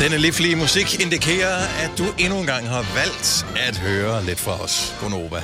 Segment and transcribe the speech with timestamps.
[0.00, 4.62] Denne livlige musik indikerer, at du endnu en gang har valgt at høre lidt fra
[4.62, 4.96] os.
[5.00, 5.42] Gonova,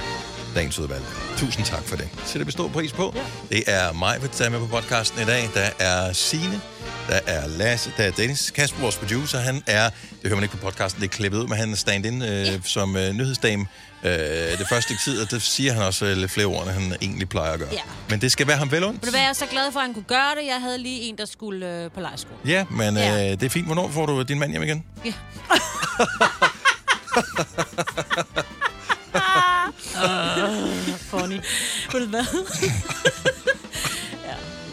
[0.55, 1.03] dagens udvalg.
[1.37, 2.09] Tusind tak for det.
[2.25, 3.14] Så det består pris på.
[3.50, 5.48] Det er mig, der er med på podcasten i dag.
[5.55, 6.61] Der er Sine,
[7.09, 8.50] der er Lasse, der er Dennis.
[8.50, 11.46] Kasper, vores producer, han er, det hører man ikke på podcasten, det er klippet ud,
[11.46, 13.66] men han er stand-in øh, som øh, nyhedsdame
[14.07, 16.70] øh, det første stykke tid, og det siger han også øh, lidt flere ord, end
[16.70, 17.68] han egentlig plejer at gøre.
[17.72, 17.79] Ja.
[18.11, 19.02] Men det skal være ham vel ondt.
[19.02, 20.46] Vil du være jeg er så glad for, at han kunne gøre det?
[20.46, 22.36] Jeg havde lige en, der skulle øh, på lejerskole.
[22.46, 23.25] Ja, men Ja.
[23.32, 23.67] øh, det er fint.
[23.67, 24.84] Hvornår får du din mand hjem igen?
[25.04, 25.12] Ja.
[31.11, 31.40] Funny.
[31.93, 32.25] Ved du hvad?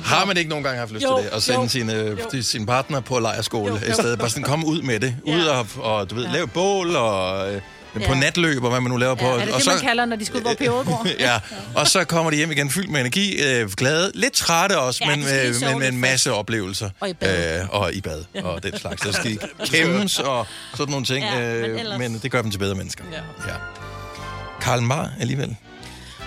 [0.04, 1.32] Har man ikke nogen gange haft lyst Jo, til det?
[1.36, 2.42] At sende jo, sin, øh, jo.
[2.42, 4.20] sin partner på lejerskole Jo, i stedet?
[4.20, 5.16] Bare sådan komme ud med det.
[5.28, 5.36] Ja.
[5.36, 7.62] Ud og, og du ved, lave bål og øh,
[7.94, 8.20] på Ja.
[8.20, 9.26] natløb og hvad man nu laver på.
[9.26, 11.08] Er det og det, man kalder, når de skal ud på Peberdgård?
[11.20, 11.40] ja,
[11.76, 15.16] og så kommer de hjem igen fyldt med energi, øh, glade, lidt trætte også, Ja,
[15.16, 16.90] men, øh, men med en masse oplevelser.
[17.00, 17.60] Og i bad.
[17.62, 19.04] Øh, og i bad, og den slags.
[19.04, 19.38] Så skal de
[19.72, 22.76] kæmmes og sådan nogle ting, Ja, men øh, ellers- men det gør dem til bedre
[22.76, 23.04] mennesker.
[23.12, 23.18] Ja.
[23.52, 23.56] ja.
[24.62, 25.56] Karl Marr alligevel.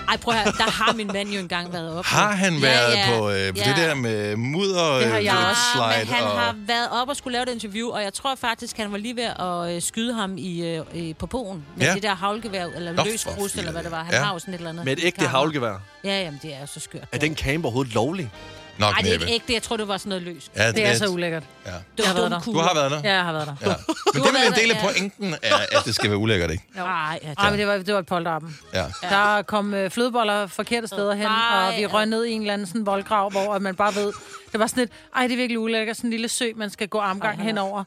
[0.07, 2.09] Ej, prøv at høre, der har min mand jo engang været oppe.
[2.09, 3.19] Har han været ja, ja.
[3.19, 5.61] på, øh, på det der med mudder Det har jeg øh, også.
[5.73, 6.05] slide?
[6.05, 6.39] men han og...
[6.39, 9.15] har været op og skulle lave et interview, og jeg tror faktisk, han var lige
[9.15, 9.23] ved
[9.69, 11.93] at øh, skyde ham i, øh, på poen med Ja.
[11.93, 14.03] det der havlgevær, eller Nå, løs krus, eller hvad det var.
[14.03, 14.23] Han Ja.
[14.23, 14.85] har jo sådan et eller andet.
[14.85, 15.81] Med et ægte havlgevær.
[16.03, 17.03] Ja, jamen, det er så skørt.
[17.11, 18.31] Er den camp overhovedet lovlig?
[18.79, 19.53] Nok Nej, det er ikke ægte.
[19.53, 20.51] Jeg tror, det var sådan noget løs.
[20.55, 21.43] Ja, Det er så ulækkert.
[21.65, 21.71] Ja.
[21.97, 22.39] Det har var været der.
[22.39, 23.01] Du har været der?
[23.03, 23.55] Ja, jeg har været der.
[23.61, 23.67] Ja.
[24.13, 26.63] Men det er vel en del af pointen, er, at det skal være ulækkert, ikke?
[26.75, 28.57] Nej, ja, Nej, men det var, det var et polterappen.
[28.73, 28.85] Ja.
[29.01, 32.53] Der kom øh, flødeboller forkerte steder hen, Nej, og vi røg ned i en eller
[32.53, 34.13] anden sådan voldgrav, hvor at man bare ved,
[34.51, 36.87] det var sådan et, ej, det er virkelig ulækkert, sådan en lille sø, man skal
[36.87, 37.83] gå armgang Ej, henover.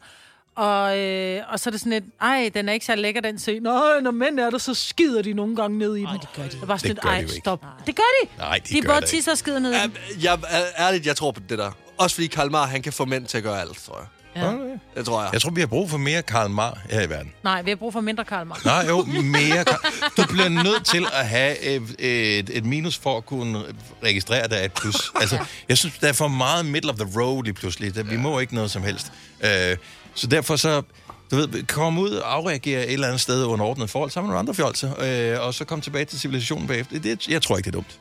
[0.61, 3.39] Og, øh, og så er det sådan et, ej, den er ikke så lækker, den
[3.39, 3.59] sø.
[3.63, 6.09] Nå, når mænd er der, så skider de nogle gange ned i den.
[6.21, 6.49] det gør de.
[6.51, 7.65] Det var sådan Det et, gør de ej, stop.
[7.87, 8.29] Det gør de.
[8.39, 9.17] Nej, de de gør både det ikke.
[9.17, 9.93] tisser og skider ned i den.
[10.23, 11.71] Jeg, jeg, ærligt, jeg tror på det der.
[11.99, 14.07] Også fordi Karl Marr, han kan få mænd til at gøre alt, tror jeg.
[14.37, 14.53] Ja.
[14.97, 15.31] Det tror jeg.
[15.33, 17.33] Jeg tror, vi har brug for mere Karl Marr her i verden.
[17.45, 18.65] Nej, vi har brug for mindre Karl Marx.
[18.65, 19.65] Nej, jo, mere.
[19.69, 23.63] Karl- Du bliver nødt til at have et, et, et minus for at kunne
[24.05, 25.11] registrere, at der er et plus.
[25.21, 25.39] Altså,
[25.69, 27.95] jeg synes, der er for meget middle of the road lige pludselig.
[27.95, 29.13] Der- Vi må ikke noget som helst.
[29.45, 29.77] Øh,
[30.15, 30.83] så derfor så,
[31.31, 34.33] du ved, kom ud og afreagere et eller andet sted under ordnet forhold sammen med
[34.35, 36.99] nogle andre fjolser, øh, og så kom tilbage til civilisationen bagefter.
[36.99, 37.99] Det, jeg tror ikke, det er dumt.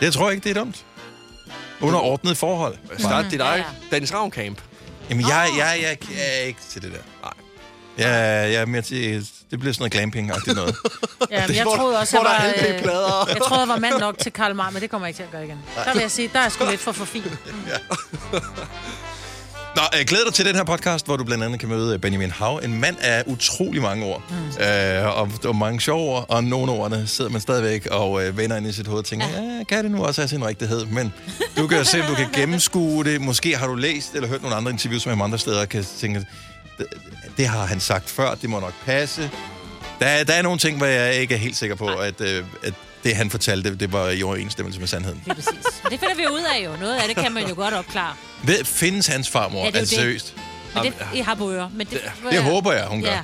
[0.00, 0.84] Jeg tror ikke, det er dumt.
[1.80, 2.76] Under ordnet forhold.
[2.98, 3.64] Start dit Ja, eget.
[3.90, 4.60] Dennis Ravn camp.
[5.10, 6.98] Jamen, jeg, jeg, jeg, jeg er ikke til det der.
[7.22, 7.32] Nej.
[7.98, 10.76] Jeg, jeg er mere til, det bliver sådan noget glamping-agtigt noget.
[11.30, 13.26] Ja, men jeg troede også, hvor jeg var, LP-plader.
[13.28, 15.22] jeg troede, jeg var mand nok til Karl Marx, men det kommer jeg ikke til
[15.22, 15.58] at gøre igen.
[15.84, 17.24] Der vil jeg sige, der er sgu lidt for for fint.
[19.76, 22.30] Nå, øh, glæder dig til den her podcast, hvor du blandt andet kan møde Benjamin
[22.30, 22.60] Hav.
[22.64, 24.22] En mand af utrolig mange ord.
[24.30, 24.36] Mm.
[24.64, 28.56] Øh, og er mange sjove ord, og nogle ordene sidder man stadigvæk og øh, vender
[28.56, 30.84] ind i sit hoved og tænker, ja, kan det nu også have sin rigtighed?
[30.86, 31.12] Men
[31.56, 33.20] du kan jo se, om du kan gennemskue det.
[33.20, 35.84] Måske har du læst eller hørt nogle andre interviews med ham andre steder, og kan
[35.98, 36.26] tænke,
[37.36, 39.30] det, har han sagt før, det må nok passe.
[40.00, 42.44] Der, er- der er nogle ting, hvor jeg ikke er helt sikker på, at, øh,
[42.64, 42.74] at
[43.04, 45.22] det, han fortalte, det var i overensstemmelse med sandheden.
[45.24, 45.52] Det er præcis.
[45.82, 46.76] Men det finder vi ud af jo.
[46.80, 48.14] Noget af det kan man jo godt opklare.
[48.42, 49.60] Ved, findes hans farmor?
[49.60, 50.02] Ja, det er altså, det.
[50.02, 50.34] seriøst.
[50.74, 51.70] Men det, I har på øre.
[51.74, 52.00] Men det,
[52.30, 53.10] Det håber jeg, hun gør.
[53.10, 53.20] Ja,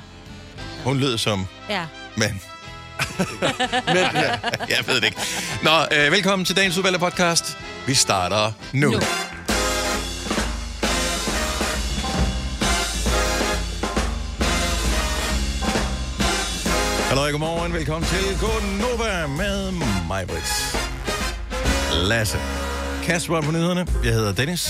[0.83, 1.47] Hun lød som...
[1.69, 1.85] ja.
[2.15, 2.41] Men
[3.87, 4.31] Men, ja.
[4.69, 5.17] jeg ved det ikke.
[5.63, 7.57] Nå, øh, velkommen til dagens udvalgte podcast.
[7.87, 8.91] Vi starter nu.
[8.91, 8.99] Nu.
[17.31, 17.73] Hallo, godmorgen.
[17.73, 19.71] Velkommen til Godnova med
[20.07, 20.75] mig, Brits.
[21.93, 22.37] Lasse.
[23.03, 23.87] Kasper på nyhederne.
[24.03, 24.69] Jeg hedder Dennis.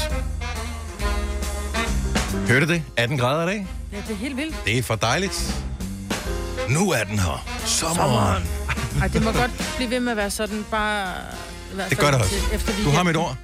[2.48, 2.84] Hørte det?
[2.98, 3.68] 18 grader i dag.
[3.92, 4.56] Ja, det er helt vildt.
[4.66, 5.64] Det er for dejligt.
[6.70, 7.48] Nu er den her.
[7.66, 8.44] Sommeren.
[9.02, 11.14] Ej, det må godt blive ved med at være sådan, bare...
[11.72, 12.36] i hvert Det fald gør det også.
[12.54, 13.36] Efter Du har mit ord.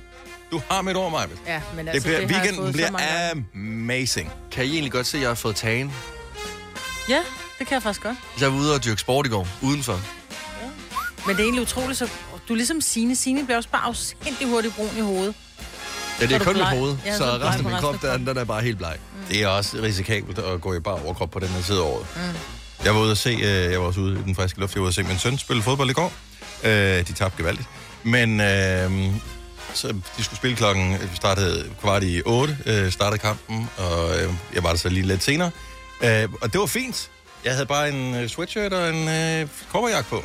[0.51, 1.25] Du har mit ord, Maja.
[1.47, 4.31] Ja, men Det altså, bliver, det har jeg weekenden bliver amazing.
[4.51, 5.93] kan I egentlig godt se, at jeg har fået tagen?
[7.09, 7.19] Ja,
[7.59, 8.17] det kan jeg faktisk godt.
[8.41, 9.99] Jeg var ude og dyrke sport i går, udenfor.
[11.27, 12.09] Men det er egentlig utroligt, så
[12.47, 13.15] du er ligesom Signe.
[13.15, 15.35] Signe bliver også bare afsindig hurtigt brun i hovedet.
[16.21, 16.79] Ja, det er er kun du mit bleg.
[16.79, 18.97] hoved, Ja, så så bleg resten af min krop, af den, er bare helt bleg.
[19.29, 22.05] Det er også risikabelt at gå i bare overkrop på den her tid af året.
[22.15, 22.21] Mm.
[22.85, 24.81] Jeg var ude at se, øh, jeg var også ude i den friske luft, jeg
[24.81, 26.13] var ude at se min søn spille fodbold i går.
[26.63, 27.67] Øh, de tabte gevaldigt.
[28.03, 29.13] Men øh,
[29.73, 29.87] så
[30.17, 34.63] de skulle spille klokken, vi startede kvart i 8, øh, startede kampen, og øh, jeg
[34.63, 35.51] var der så lige lidt senere.
[36.03, 37.09] Øh, og det var fint.
[37.43, 40.23] Jeg havde bare en øh, sweatshirt og en øh, kobberjakke på.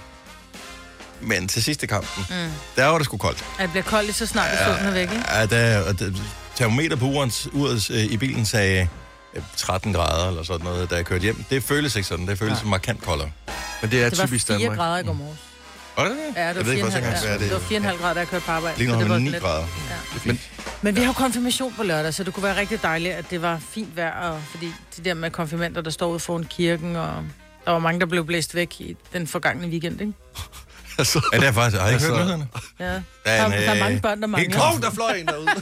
[1.21, 2.53] Men til sidste kampen, mm.
[2.77, 3.45] der var det sgu koldt.
[3.59, 5.25] At det bliver koldt lige så snart, du solen er væk, ikke?
[5.35, 6.11] Ja, der, og der,
[6.55, 8.89] termometer på uret, uret øh, i bilen sagde
[9.35, 11.45] øh, 13 grader eller sådan noget, da jeg kørte hjem.
[11.51, 12.27] Det føles ikke sådan.
[12.27, 12.69] Det føles ja.
[12.69, 13.31] markant koldere.
[13.83, 14.79] Men det er Det var typisk 4 Danmark.
[14.79, 15.39] grader i går morges.
[15.97, 16.19] Var det det?
[16.37, 18.21] Ja, det jeg var ved ikke, 4,5 hvad ja, er det var 4,5 grader, da
[18.21, 18.79] jeg kørte på arbejde.
[18.79, 19.67] Lige nu har det man var 9 lidt- grader.
[19.91, 19.95] Ja.
[20.11, 20.41] Det er fint.
[20.83, 23.43] Men vi har jo konfirmation på lørdag, så det kunne være rigtig dejligt, at det
[23.43, 27.25] var fint vejr, og fordi de der med konfirmander, der står ude foran kirken, og
[27.65, 30.13] der var mange, der blev blæst væk i den forgangne weekend, ikke?
[30.99, 31.81] altså, Ja, det er faktisk...
[31.83, 32.49] Har I ikke hørt Altså- nyhederne?
[32.81, 32.85] Ja.
[32.85, 34.59] Der Der, er en, der, der er øh, mange børn, der mangler.
[34.61, 35.47] konf- Åh, der fløj en derude.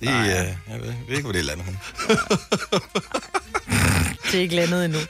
[0.00, 1.66] Det, øh, jeg ved, jeg ved ikke, hvor det er landet.
[4.24, 4.98] Det er ikke landet endnu.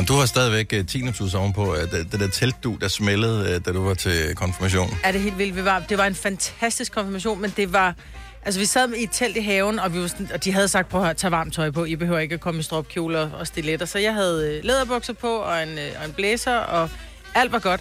[0.00, 3.40] Jamen, du har stadigvæk øh, uh, tinnitus ovenpå, uh, det, det der teltdu, der smældede,
[3.40, 4.90] uh, da du var til konfirmation.
[5.04, 5.56] Er det helt vildt?
[5.56, 7.94] Vi var, det var en fantastisk konfirmation, men det var...
[8.42, 10.68] Altså, vi sad i et telt i haven, og, vi var sådan, og de havde
[10.68, 11.84] sagt, prøv at tage varmt tøj på.
[11.84, 13.86] I behøver ikke at komme i stropkjoler og stiletter.
[13.86, 16.90] Så jeg havde øh, læderbukser på, og en, øh, og en blæser, og
[17.34, 17.80] alt var godt.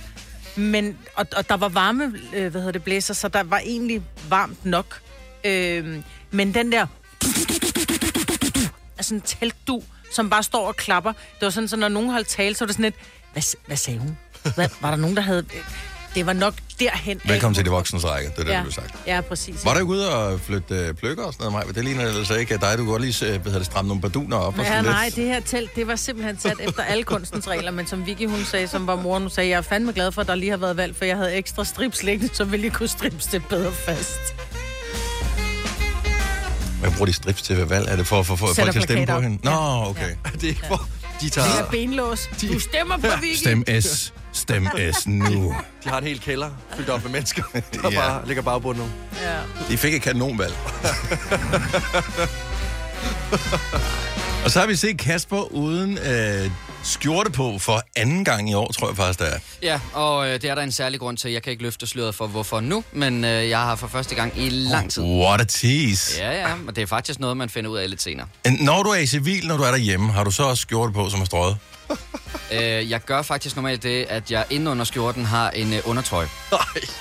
[0.56, 4.02] Men, og, og der var varme, øh, hvad hedder det, blæser, så der var egentlig
[4.30, 5.02] varmt nok.
[5.44, 5.98] Øh,
[6.32, 6.88] men den der...
[8.98, 11.12] Altså en teltdu, som bare står og klapper.
[11.14, 12.94] Det var sådan, så når nogen holdt tale, så var det sådan et...
[13.34, 14.18] Hvad, hvad sagde hun?
[14.56, 15.46] Hvad, var der nogen, der havde...
[16.16, 17.30] Det var nok derhen af.
[17.30, 18.64] Velkommen til de voksnes række, det er det, ja.
[18.66, 18.96] du sagt.
[19.08, 19.66] Ja, præcis.
[19.66, 21.74] Var du ikke ude og flytte uh, pløkker og sådan noget, Maja?
[21.74, 22.72] Det ligner altså ikke dig.
[22.72, 24.54] Du kunne godt lige hedder det, stramme nogle barduner op.
[24.60, 25.16] og Ja, sådan nej, lidt.
[25.16, 28.46] det her telt, det var simpelthen sat efter alle kunstens regler, men som Vicky, hun
[28.46, 30.58] sagde, som var mor, nu sagde, jeg er fandme glad for, at der lige har
[30.58, 33.72] været valg, for jeg havde ekstra strips liggende, så ville jeg kunne strips det bedre
[33.72, 34.20] fast.
[36.80, 37.88] Hvad bruger de strips til ved valg?
[37.90, 39.40] Er det for at få folk til at stemme på hende?
[39.44, 39.52] Nå,
[39.90, 40.16] okay.
[40.34, 40.76] det er ikke for...
[41.22, 42.30] De, Det tager, er benlås.
[42.42, 43.38] Du stemmer på Vicky.
[43.40, 44.14] Stem S.
[44.34, 45.56] Stem S nu.
[45.84, 47.90] de har en hel kælder fyldt op med mennesker, der Ja.
[47.90, 48.84] bare ligger bare på nu.
[49.24, 49.38] Ja.
[49.70, 50.54] De fik et kanonvalg.
[54.46, 56.52] og så har vi set Kasper uden øh,
[56.90, 59.40] skjorte på for anden gang i år, tror jeg faktisk, det er.
[59.64, 61.32] Ja, og øh, det er der en særlig grund til.
[61.32, 64.34] Jeg kan ikke løfte sløret for, hvorfor nu, men øh, jeg har for første gang
[64.36, 65.04] i lang tid.
[65.04, 66.22] What a tease.
[66.24, 68.28] Ja, ja, og det er faktisk noget, man finder ud af lidt senere.
[68.46, 70.94] En- Når du er i civil, når du er derhjemme, har du så også skjorte
[70.94, 71.58] på, som er strøget?
[72.52, 76.28] Øh, jeg gør faktisk normalt det, at jeg inde under skjorten har en øh, undertrøje.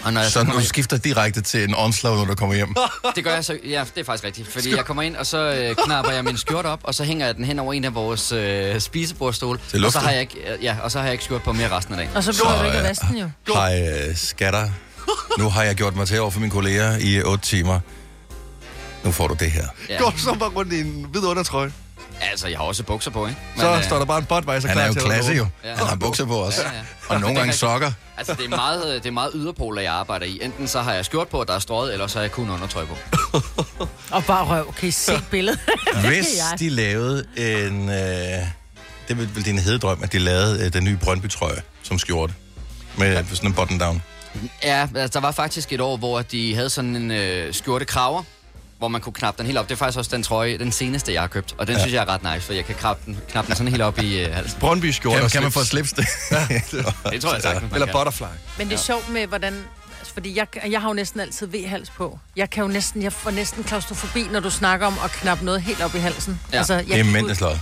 [0.05, 2.75] Og når jeg Så så du skifter direkte til en onslag, når du kommer hjem.
[3.17, 4.53] det gør jeg så, ja, det er faktisk rigtigt.
[4.53, 7.27] Fordi jeg kommer ind, og så øh, knapper jeg min skjorte op, og så hænger
[7.27, 9.61] jeg den hen over en af vores øh, spisebordstole.
[9.71, 11.53] Til Og så har jeg ikke, øh, ja, og så har jeg ikke skjort på
[11.53, 12.17] mere resten af dagen.
[12.17, 13.31] Og så Så, du ikke at den jo.
[13.55, 14.69] Hej, øh, skatter.
[15.39, 17.81] Nu har jeg gjort mig til over for mine kolleger i 8 timer.
[19.05, 19.67] Nu får du det her.
[19.89, 19.99] Ja.
[19.99, 21.73] Går så bare rundt i en hvid undertrøje?
[22.21, 23.41] Altså, jeg har også bukser på, ikke?
[23.57, 25.47] Så øh, står der bare en Budweiser Han klar er jo til klasse jo.
[25.65, 25.75] Ja.
[25.75, 26.63] Han har bukser på også.
[26.63, 26.83] Ja, ja.
[27.09, 27.93] Og nogle gange sokker.
[28.19, 30.39] Altså, det er meget, det er meget yderpoler, jeg arbejder i.
[30.43, 32.85] Enten så har jeg skjort på, der er strøget, eller så har jeg kun undertrøj
[32.85, 32.97] på.
[34.17, 34.75] Og bare røv.
[34.75, 35.61] Kan I se billedet?
[36.09, 36.27] Hvis
[36.59, 37.89] de lavede en...
[37.89, 37.97] Øh,
[39.09, 42.35] det vil vel din hededrøm, at de lavede øh, den nye Brøndby-trøje som skjorte.
[42.97, 44.01] Med sådan en button-down.
[44.63, 48.23] Ja, altså, der var faktisk et år, hvor de havde sådan en øh, skjorte kraver,
[48.79, 49.69] hvor man kunne knappe den helt op.
[49.69, 51.55] Det er faktisk også den trøje, den seneste, jeg har købt.
[51.59, 51.81] Og den ja.
[51.81, 53.99] synes jeg er ret nice, for jeg kan knappe den, knappe den sådan helt op
[53.99, 54.61] i øh, halsen.
[54.61, 56.07] Brøndby skjorte Kan, kan man få slips det?
[57.13, 57.93] Det tror jeg sagtens, Eller kan.
[57.95, 58.27] butterfly.
[58.59, 59.55] Men det er sjovt med, hvordan...
[59.99, 62.19] altså, Fordi jeg, jeg har jo næsten altid V-hals på.
[62.37, 65.63] Jeg kan jo næsten, jeg får næsten klaustrofobi, når du snakker om at knappe noget
[65.63, 66.41] helt op i halsen.
[66.53, 66.59] Ja.
[66.59, 67.61] Altså, jeg Det er kan-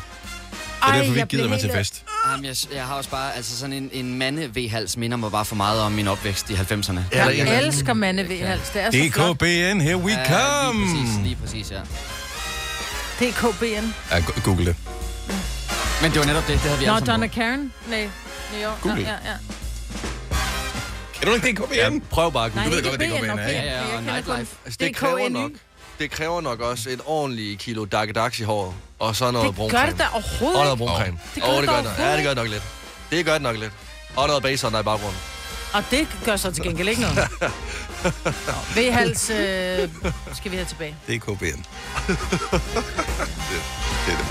[0.83, 0.83] mændesløjet.
[0.83, 2.03] Det er Ej, derfor, vi jeg ikke gider med til fest.
[2.31, 5.57] Jamen, jeg, jeg har også bare, altså sådan en, en mande-V-hals minder mig bare for
[5.57, 6.99] meget om min opvækst i 90'erne.
[7.13, 8.69] Ja, Jeg elsker mande V-hals.
[8.71, 9.37] Det er så flot.
[9.37, 10.27] DKBN, here we Ja,
[10.67, 10.81] come!
[10.85, 11.81] lige præcis, lige præcis, ja.
[13.21, 13.95] DKBN.
[14.11, 14.77] Ja, google det.
[16.03, 17.27] Men det var netop det, det havde vi Nå, alle Donna.
[17.27, 17.73] Karen?
[17.89, 18.09] Nej,
[18.53, 18.81] New York.
[18.83, 19.01] Google.
[19.03, 19.37] Ja, ja, ja.
[21.15, 21.75] Kan du ikke DKBN?
[21.75, 22.77] Ja, prøv bare at Nej, google.
[22.77, 23.49] ved godt, hvad DKBN BN, er, okay.
[23.49, 23.61] ikke?
[23.61, 24.57] Ja, ja, og nightlife.
[24.65, 25.33] Altså, det kræver DKNY.
[25.33, 25.51] nok,
[25.99, 28.75] det kræver nok også et ordentligt kilo dakkedags i håret.
[28.99, 29.81] Og så noget Det bruncreme.
[29.85, 30.87] gør det da overhovedet Og noget ikke.
[30.87, 31.19] bruncreme.
[31.35, 31.93] Det gør Åh, det det gør det.
[31.99, 32.63] Ja, det gør det nok lidt.
[33.11, 33.73] Det gør det nok lidt.
[34.17, 35.19] Og noget base der i baggrunden.
[35.73, 37.17] Og det gør så til gengæld ikke noget.
[38.47, 39.89] Nå, V-hals øh,
[40.35, 40.97] skal vi have tilbage.
[41.09, 41.45] DKBN.
[41.47, 42.19] det,
[44.07, 44.27] det er det.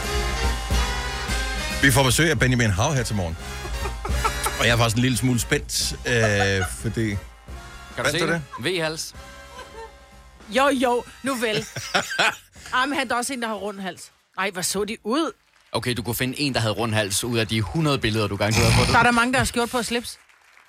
[1.81, 3.37] Vi får besøg af Benjamin Hav her til morgen.
[4.59, 7.07] Og jeg er faktisk en lille smule spændt, øh, fordi...
[7.95, 8.41] Kan du se du det?
[8.59, 9.13] V-hals.
[10.49, 11.65] Jo, jo, nu vel.
[12.73, 14.11] Ej, men han er også en, der har rund hals.
[14.37, 15.31] Ej, hvor så de ud.
[15.71, 18.35] Okay, du kunne finde en, der havde rund hals ud af de 100 billeder, du
[18.35, 18.95] garanteret har Der fået.
[18.99, 20.17] er der mange, der har skjort på slips.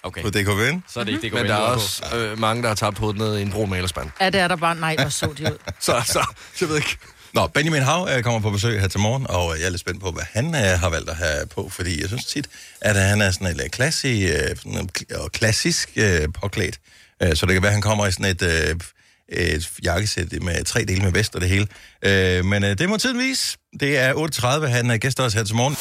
[0.02, 0.78] Okay, På DKBN?
[0.88, 3.18] så er det ikke det, Men der er også øh, mange, der har tabt hovedet
[3.18, 4.11] ned i en brun malerspand.
[4.21, 4.75] Ja, det er der bare.
[4.75, 5.59] Nej, hvor så de ud.
[5.80, 6.26] Så, så,
[6.61, 6.97] jeg ved ikke.
[7.35, 9.80] Nå, Benjamin Hav øh, kommer på besøg her til morgen, og øh, jeg er lidt
[9.80, 12.49] spændt på, hvad han øh, har valgt at have på, fordi jeg synes tit,
[12.80, 16.78] at han er sådan lidt klassi, øh, sådan en kl- og klassisk øh, påklædt.
[17.23, 18.80] Øh, så det kan være, at han kommer i sådan et, øh,
[19.28, 21.66] et jakkesæt med tre dele med vest og det hele.
[22.04, 23.59] Øh, men øh, det må tiden vise.
[23.80, 25.76] Det er 8.30, han er gæst også her til morgen.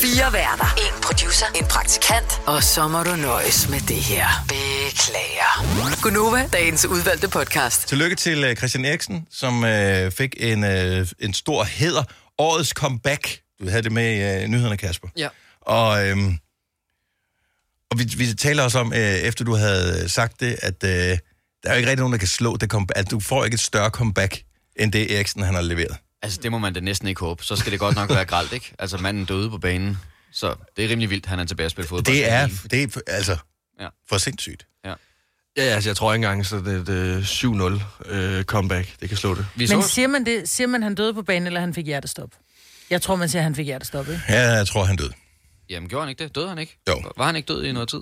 [0.00, 0.74] Fire værter.
[0.76, 1.46] En producer.
[1.54, 2.40] En praktikant.
[2.46, 4.26] Og så må du nøjes med det her.
[4.48, 6.02] Beklager.
[6.02, 7.88] Gunova, dagens udvalgte podcast.
[7.88, 12.04] Tillykke til øh, Christian Eriksen, som øh, fik en, øh, en stor hæder.
[12.38, 13.40] Årets comeback.
[13.60, 15.08] Du havde det med i øh, nyhederne, Kasper.
[15.16, 15.28] Ja.
[15.60, 16.38] Og, øhm,
[17.90, 21.18] og vi, vi taler også om, øh, efter du havde sagt det, at øh,
[21.62, 22.98] der er jo ikke rigtig nogen, der kan slå det comeback.
[22.98, 24.42] Altså, du får ikke et større comeback,
[24.76, 25.96] end det Eriksen, han har leveret.
[26.22, 27.44] Altså, det må man da næsten ikke håbe.
[27.44, 28.72] Så skal det godt nok være gralt, ikke?
[28.78, 29.98] Altså, manden døde på banen.
[30.32, 32.14] Så det er rimelig vildt, han er tilbage at spille fodbold.
[32.16, 33.36] Det er, det er altså
[33.80, 33.88] Ja.
[34.08, 34.66] for sindssygt.
[34.84, 34.94] Ja,
[35.56, 37.22] ja, altså, jeg tror ikke engang, så det er et øh,
[38.08, 39.00] 7-0 øh, comeback.
[39.00, 39.46] Det kan slå det.
[39.54, 40.48] Vi Men så, siger man det?
[40.48, 42.30] Siger man, han døde på banen, eller han fik hjertestop?
[42.90, 44.22] Jeg tror, man siger, at han fik hjertestop, ikke?
[44.28, 45.12] Ja, jeg tror, han døde.
[45.70, 46.34] Jamen, gjorde han ikke det?
[46.34, 46.78] Døde han ikke?
[46.88, 47.02] Jo.
[47.16, 48.00] Var han ikke død i noget tid?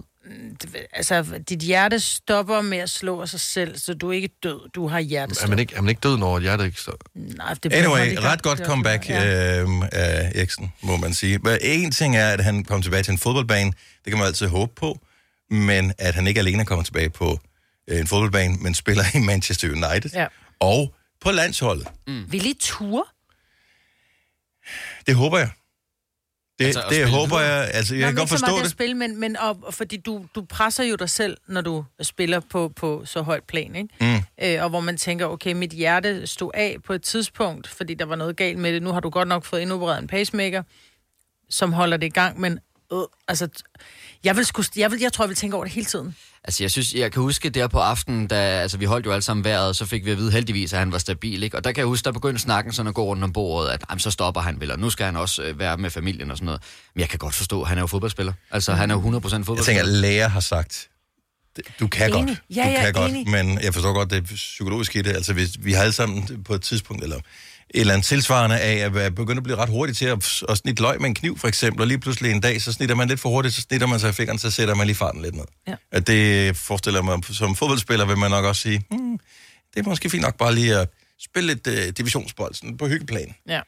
[0.62, 4.28] Det- Altså, dit hjerte stopper med at slå af sig selv, så du er ikke
[4.42, 4.70] død.
[4.74, 5.44] Du har hjertestop.
[5.46, 6.96] Er man ikke, er man ikke død, når hjertet ikke står?
[7.14, 9.60] Nej, det Anyway, hurtigt ret godt Det comeback Ja.
[9.62, 11.38] øh, af Eriksen, må man sige.
[11.38, 13.72] Men en ting er, at han kom tilbage til en fodboldbane.
[14.04, 14.98] Det kan man altid håbe på.
[15.50, 17.38] Men at han ikke alene kommer tilbage på
[17.90, 20.10] øh, en fodboldbane, men spiller i Manchester United.
[20.14, 20.26] Ja.
[20.60, 21.88] Og på landsholdet.
[22.06, 23.04] Vil I ture?
[25.06, 25.50] Det håber jeg.
[26.58, 27.70] Det, Altså, det håber jeg.
[27.74, 28.64] Altså, jeg Nå, kan godt ikke så forstå meget det.
[28.64, 32.40] at spille, men, men op, fordi du, du presser jo dig selv, når du spiller
[32.40, 33.88] på, på så højt plan, ikke?
[34.00, 34.44] Mm.
[34.46, 38.04] Øh, og hvor man tænker, okay, mit hjerte stod af på et tidspunkt, fordi der
[38.04, 38.82] var noget galt med det.
[38.82, 40.62] Nu har du godt nok fået indopereret en pacemaker,
[41.50, 42.58] som holder det i gang, men
[42.92, 42.98] øh,
[43.28, 43.48] altså,
[44.24, 46.16] jeg, vil sku, jeg, vil, jeg tror, jeg vil tænke over det hele tiden.
[46.44, 49.22] Altså, jeg synes, jeg kan huske der på aftenen, da altså, vi holdt jo alle
[49.22, 51.56] sammen vejret, så fik vi at vide heldigvis, at han var stabil, ikke?
[51.56, 53.84] Og der kan jeg huske, der begyndte snakken sådan at gå rundt om bordet, at
[53.90, 56.36] jamen, så stopper han vel, og nu skal han også øh, være med familien og
[56.36, 56.60] sådan noget.
[56.94, 58.32] Men jeg kan godt forstå, at han er jo fodboldspiller.
[58.50, 59.64] Altså, han er jo 100% Jeg fodboldspiller.
[59.64, 60.88] tænker, at læger har sagt,
[61.80, 62.26] du kan Enig.
[62.26, 62.42] godt.
[62.56, 63.28] Ja, du ja, kan godt, enig.
[63.30, 65.10] men jeg forstår godt det psykologiske i det.
[65.10, 67.20] Altså, hvis vi har alle sammen på et tidspunkt, eller
[67.74, 70.58] et eller andet tilsvarende af at være begyndt at blive ret hurtigt til at, at
[70.58, 73.08] snitte løg med en kniv, for eksempel, og lige pludselig en dag, så snitter man
[73.08, 75.34] lidt for hurtigt, så snitter man sig i fingeren, så sætter man lige farten lidt
[75.34, 75.44] ned.
[75.68, 75.74] Ja.
[75.92, 79.18] At det forestiller mig, som fodboldspiller vil man nok også sige, hmm,
[79.74, 80.88] det er måske fint nok bare lige at
[81.24, 83.34] spille lidt uh, divisionsbold sådan på hyggeplan.
[83.48, 83.60] Ja.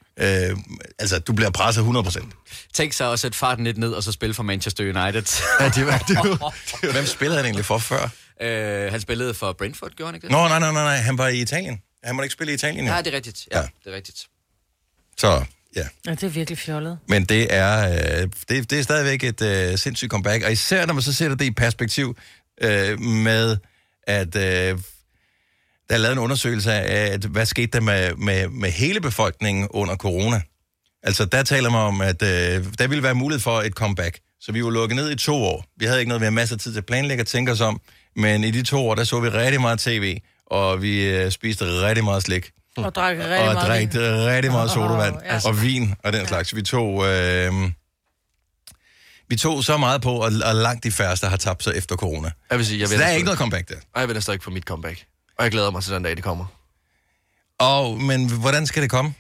[0.53, 0.59] Uh,
[0.99, 2.27] altså, du bliver presset 100%.
[2.75, 5.23] Tænk så at sætte farten lidt ned, og så spille for Manchester United.
[5.61, 8.09] Ja, det var, det var, Hvem spillede han egentlig for før?
[8.43, 10.33] øh, han spillede for Brentford, gjorde han ikke det?
[10.33, 11.81] Nå, nej, nej, nej, nej, han var i Italien.
[12.05, 12.91] Han må ikke spille i Italien, jo.
[12.91, 13.49] Nej, det er rigtigt.
[13.53, 13.67] Ja, Ja.
[13.85, 14.27] det er rigtigt.
[15.19, 15.45] Så,
[15.77, 15.89] ja.
[16.07, 16.99] ja, det er virkelig fjollet.
[17.09, 17.91] Men det er,
[18.23, 21.37] øh, det, det er stadigvæk et øh, sindssygt comeback, og især når man så sætter
[21.37, 22.17] det i perspektiv
[22.63, 23.57] øh, med,
[24.03, 24.43] at øh,
[25.89, 29.69] der er lavet en undersøgelse af, at, hvad skete der med, med, med hele befolkningen
[29.71, 30.41] under corona.
[31.03, 32.29] Altså, der taler man om, at øh,
[32.79, 34.19] der ville være mulighed for et comeback.
[34.41, 35.65] Så vi var lukket ned i to år.
[35.77, 37.61] Vi havde ikke noget, vi havde masser af tid til at planlægge og tænke os
[37.61, 37.81] om,
[38.17, 40.19] men i de to år, der så vi rigtig meget tv,
[40.51, 43.91] og vi øh, spiste rigtig meget slik Og drak rigtig og meget drak vin.
[44.29, 45.41] rigtig meget sodavand ja.
[45.45, 46.57] og vin og den slags.
[46.57, 47.53] Vi tog, øh,
[49.29, 52.31] vi tog så meget på, og, og langt de færreste har tabt sig efter corona.
[52.51, 53.77] jeg vil sige, jeg Så der er ikke noget comeback der.
[53.95, 55.05] Og jeg venter stadig på mit comeback.
[55.39, 56.47] Og jeg glæder mig til den dag, det kommer.
[57.59, 59.15] Og, men hvordan skal det komme?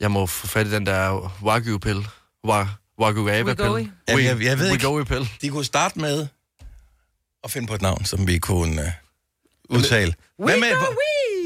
[0.00, 2.04] Jeg må få fat i den der Wagyu-pille.
[2.46, 2.68] Wa-
[3.00, 3.64] Wagyu-aba-pille.
[3.72, 3.88] Wegovy.
[4.08, 4.86] Jamen, jeg- jeg ved ikke.
[4.88, 5.28] Wegovy-pille.
[5.42, 6.26] De kunne starte med
[7.44, 8.82] at finde på et navn, som vi kunne
[9.70, 10.14] uh, udtale.
[10.38, 10.68] Hvad med?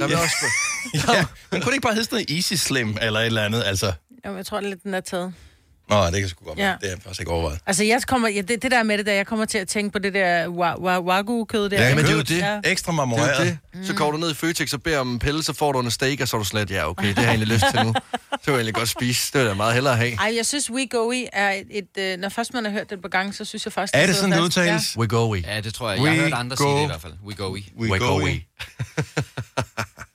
[0.00, 0.36] Der vil også...
[1.14, 3.62] Ja, men kunne det ikke bare hedde sådan noget Easy Slim eller et eller andet?
[3.66, 3.92] Altså,
[4.24, 5.34] Jamen, jeg tror, det er lidt, den er taget.
[5.90, 6.66] Nå, det kan sgu godt være.
[6.68, 6.74] Ja.
[6.80, 7.60] Det er jeg faktisk ikke overvejet.
[7.66, 9.90] Altså, jeg kommer, ja, det, det der med det der, jeg kommer til at tænke
[9.92, 11.88] på det der wa- wa- wagyu-kød der.
[11.88, 12.38] Ja, men det er jo det.
[12.38, 12.60] Ja.
[12.64, 13.40] Ekstra Det marmoreret.
[13.40, 13.86] er jo det.
[13.86, 15.90] Så går du ned i Føtex og beder om en pille, så får du en
[15.90, 17.92] steak, og så er du slet, ja, okay, det har jeg egentlig lyst til nu.
[17.92, 19.32] Det vil jeg egentlig godt spise.
[19.32, 20.14] Det vil jeg meget hellere have.
[20.14, 22.90] Ej, jeg synes, We Go I er et, et øh, når først man har hørt
[22.90, 24.96] det på gang, så synes jeg faktisk, Er det sådan, det udtales?
[24.98, 25.42] Wegovy.
[25.46, 26.00] Ja, det tror jeg.
[26.02, 27.12] Jeg har We hørt andre go- sige det i hvert fald.
[27.26, 27.62] We go we.
[27.90, 28.40] We go we.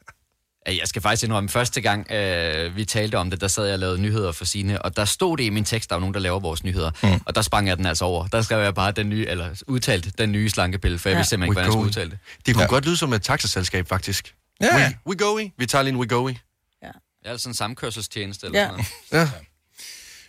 [0.67, 3.73] Ja, Jeg skal faktisk indrømme, første gang øh, vi talte om det, der sad jeg
[3.73, 5.99] og lavede nyheder for sine, og der stod det i min tekst, der er jo
[5.99, 7.21] nogen, der laver vores nyheder, mm.
[7.25, 8.27] og der sprang jeg den altså over.
[8.27, 11.19] Der skrev jeg bare den nye, eller udtalt den nye slankepille, for jeg Ja.
[11.19, 12.19] vidste simpelthen ikke, hvordan jeg skulle udtale det.
[12.45, 12.65] Det kunne Ja.
[12.65, 12.69] ja.
[12.69, 14.33] godt lyde som et taxaselskab, faktisk.
[14.61, 14.93] Ja, ja.
[15.05, 15.49] We, Wegovy.
[15.57, 16.29] Vi tager lige en Wegovy.
[16.29, 18.65] Det er altså en samkørselstjeneste eller Ja.
[18.67, 19.25] sådan noget.
[19.25, 19.31] Ja.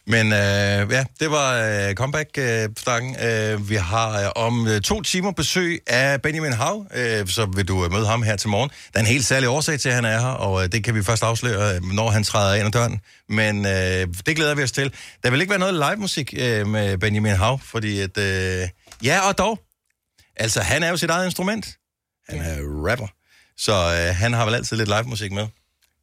[0.06, 3.16] Men øh, ja, det var øh, comeback-stangen.
[3.24, 7.68] Øh, vi har øh, om øh, to timer besøg af Benjamin Hav, øh, så vil
[7.68, 8.70] du øh, møde ham her til morgen.
[8.92, 10.94] Der er en helt særlig årsag til, at han er her, og øh, det kan
[10.94, 13.00] vi først afsløre, øh, når han træder ind ad døren.
[13.28, 14.92] Men øh, det glæder vi os til.
[15.22, 18.18] Der vil ikke være noget live-musik øh, med Benjamin Hav, fordi at...
[18.18, 18.68] Øh,
[19.04, 19.60] ja, og dog.
[20.36, 21.66] Altså, han er jo sit eget instrument.
[22.28, 22.56] Han er
[22.90, 23.06] rapper.
[23.56, 25.46] Så øh, han har vel altid lidt live-musik med.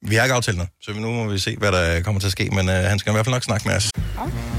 [0.02, 2.32] Vi har ikke aftalt noget, så nu må vi se, hvad der kommer til at
[2.32, 3.90] ske, men øh, han skal i hvert fald nok snakke med os.
[4.18, 4.52] Okay.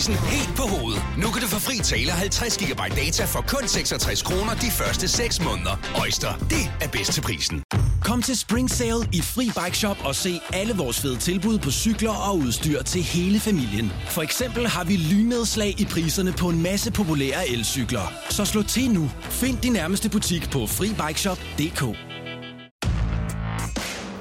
[0.00, 1.02] Prisen helt på hovedet.
[1.18, 5.08] Nu kan du få fri tale 50 GB data for kun 66 kroner de første
[5.08, 5.74] 6 måneder.
[6.00, 7.62] Øjster, det er bedst til prisen.
[8.02, 11.70] Kom til Spring Sale i Fri Bike Shop og se alle vores fede tilbud på
[11.70, 13.92] cykler og udstyr til hele familien.
[14.08, 18.12] For eksempel har vi lynedslag i priserne på en masse populære elcykler.
[18.30, 19.10] Så slå til nu.
[19.20, 21.82] Find din nærmeste butik på FriBikeShop.dk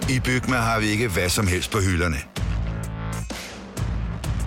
[0.09, 2.17] I Bygma har vi ikke hvad som helst på hylderne.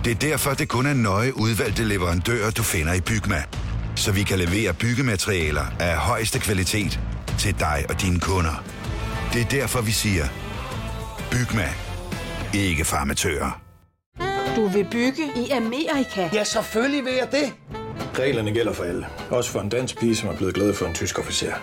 [0.05, 3.43] Det er derfor, det kun er nøje udvalgte leverandører, du finder i Bygma.
[3.95, 6.99] Så vi kan levere byggematerialer af højeste kvalitet
[7.39, 8.63] til dig og dine kunder.
[9.33, 10.25] Det er derfor, vi siger,
[11.31, 11.69] Bygma.
[12.53, 13.61] Ikke farmatører.
[14.55, 16.29] Du vil bygge i Amerika?
[16.33, 17.53] Ja, selvfølgelig vil jeg det.
[18.19, 19.05] Reglerne gælder for alle.
[19.29, 21.53] Også for en dansk pige, som er blevet glad for en tysk officer.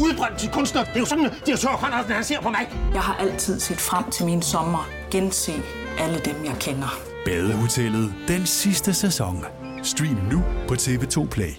[0.00, 0.84] Udbrændt til kunstner.
[0.84, 2.68] Det er jo sådan, at de har han ser på mig.
[2.94, 4.88] Jeg har altid set frem til min sommer.
[5.10, 5.52] Gense
[5.98, 7.15] alle dem, jeg kender.
[7.26, 9.44] Badehotellet den sidste sæson.
[9.82, 11.52] Stream nu på TV2 Play.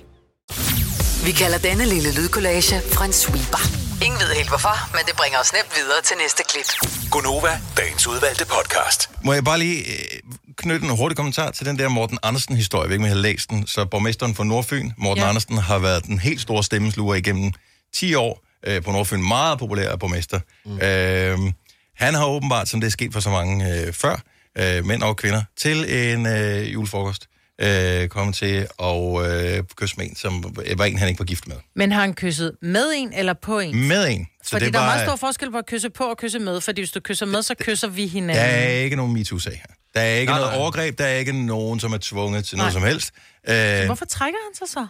[1.26, 3.64] Vi kalder denne lille lydkollage en sweeper.
[4.06, 6.70] Ingen ved helt hvorfor, men det bringer os nemt videre til næste klip.
[7.12, 9.10] Gunova, dagens udvalgte podcast.
[9.24, 10.20] Må jeg bare lige øh,
[10.56, 12.82] knytte en hurtig kommentar til den der Morten Andersen-historie.
[12.84, 13.68] Jeg ved ikke, om jeg har læst den.
[13.68, 15.24] Så borgmesteren for Nordfyn, Morten ja.
[15.24, 15.30] Ja.
[15.30, 17.52] Andersen, har været den helt store stemmesluger igennem
[17.94, 19.22] 10 år øh, på Nordfyn.
[19.22, 20.40] Meget populær borgmester.
[20.66, 20.80] Mm.
[20.82, 21.54] Øh,
[21.96, 24.22] han har åbenbart, som det er sket for så mange øh, før,
[24.60, 25.78] øh, mænd og kvinder, til
[26.14, 27.28] en øh, julefrokost
[27.62, 31.48] øh, kommet til at øh, kysse med en, som var en, han ikke var gift
[31.48, 31.56] med.
[31.76, 33.88] Men har han kysset med en eller på en?
[33.88, 34.28] Med en.
[34.44, 36.82] Så fordi der er meget stor forskel på at kysse på og kysse med, fordi
[36.82, 38.44] hvis du kysser med, så kysser vi Der hinanden.
[38.46, 39.74] er ikke nogen MeToo-sag her.
[39.96, 40.62] Der er ikke Nej, noget nej.
[40.62, 42.82] overgreb, der er ikke nogen, som er tvunget til noget Nej.
[42.82, 43.14] som helst.
[43.48, 44.88] Så Øh, Hvorfor trækker han sig så?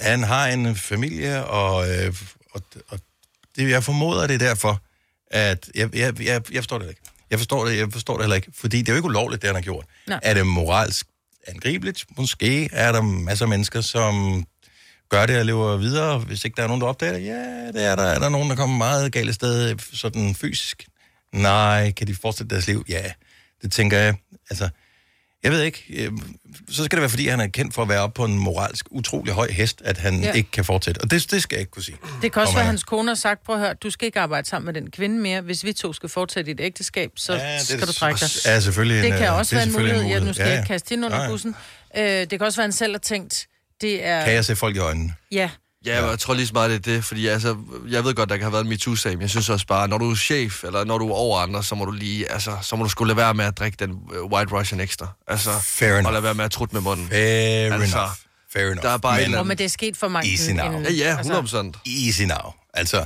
[0.00, 2.14] han har en familie, og, øh,
[2.52, 2.98] og, og
[3.56, 4.80] det, jeg formoder, det er derfor,
[5.30, 7.00] at jeg, jeg, jeg, jeg forstår det ikke.
[7.30, 9.48] Jeg forstår det, jeg forstår det heller ikke, fordi det er jo ikke ulovligt, det
[9.48, 9.84] han har gjort.
[10.06, 10.20] Nej.
[10.22, 11.06] Er det moralsk
[11.46, 12.04] angribeligt?
[12.16, 14.44] Måske er der masser af mennesker, som
[15.08, 17.24] gør det og lever videre, hvis ikke der er nogen, der opdager det.
[17.24, 18.02] Ja, det er der.
[18.02, 20.86] Er der nogen, der kommer meget galt sted, sådan fysisk?
[21.32, 21.92] Nej.
[21.92, 22.84] Kan de fortsætte deres liv?
[22.88, 23.12] Ja,
[23.62, 24.14] det tænker jeg.
[24.50, 24.68] Altså,
[25.42, 25.84] jeg ved ikke.
[25.88, 26.12] øh,
[26.70, 28.86] Så skal det være, fordi han er kendt for at være oppe på en moralsk
[28.90, 30.26] utrolig høj hest, at han Ja.
[30.26, 30.32] ja.
[30.32, 30.98] ikke kan fortsætte.
[31.00, 31.96] Og det, det skal jeg ikke kunne sige.
[32.22, 34.06] Det kan også være, at han- hans kone har sagt, prøv at høre, du skal
[34.06, 35.40] ikke arbejde sammen med den kvinde mere.
[35.40, 38.30] Hvis vi to skal fortsætte et ægteskab, så Ja, ja, det skal du trække dig.
[38.44, 40.14] er selvfølgelig det en, kan øh, også det være en selvfølgelig en mulighed.
[40.14, 40.34] Ja, nu mulighed.
[40.34, 40.60] skal Ja, jeg ja.
[40.62, 41.30] ikke kaste hende under Ja, ja.
[41.30, 41.54] bussen.
[41.96, 43.46] Øh, det kan også være, at han selv har tænkt,
[43.80, 44.24] det er...
[44.24, 45.14] Kan jeg se folk i øjnene?
[45.32, 45.50] Ja,
[45.86, 47.56] Ja, men jeg tror lige så meget, det er det, fordi altså,
[47.90, 49.98] jeg ved godt, der kan have været en MeToo-sag, men jeg synes også bare, når
[49.98, 52.76] du er chef, eller når du er over andre, så må du lige, altså, så
[52.76, 55.08] må du skulle lade være med at drikke den uh, White Russian ekstra.
[55.28, 56.06] Altså, Fair enough.
[56.06, 57.08] og lade være med at trutte med munden.
[57.08, 58.10] Fair Altså, enough.
[58.52, 58.82] Fair enough.
[58.82, 59.46] Der er bare Men- andet.
[59.46, 60.30] men det er sket for mange.
[60.32, 60.80] Easy now.
[60.82, 61.72] Ja, ja, 100%.
[62.06, 62.52] Easy now.
[62.74, 63.04] Altså,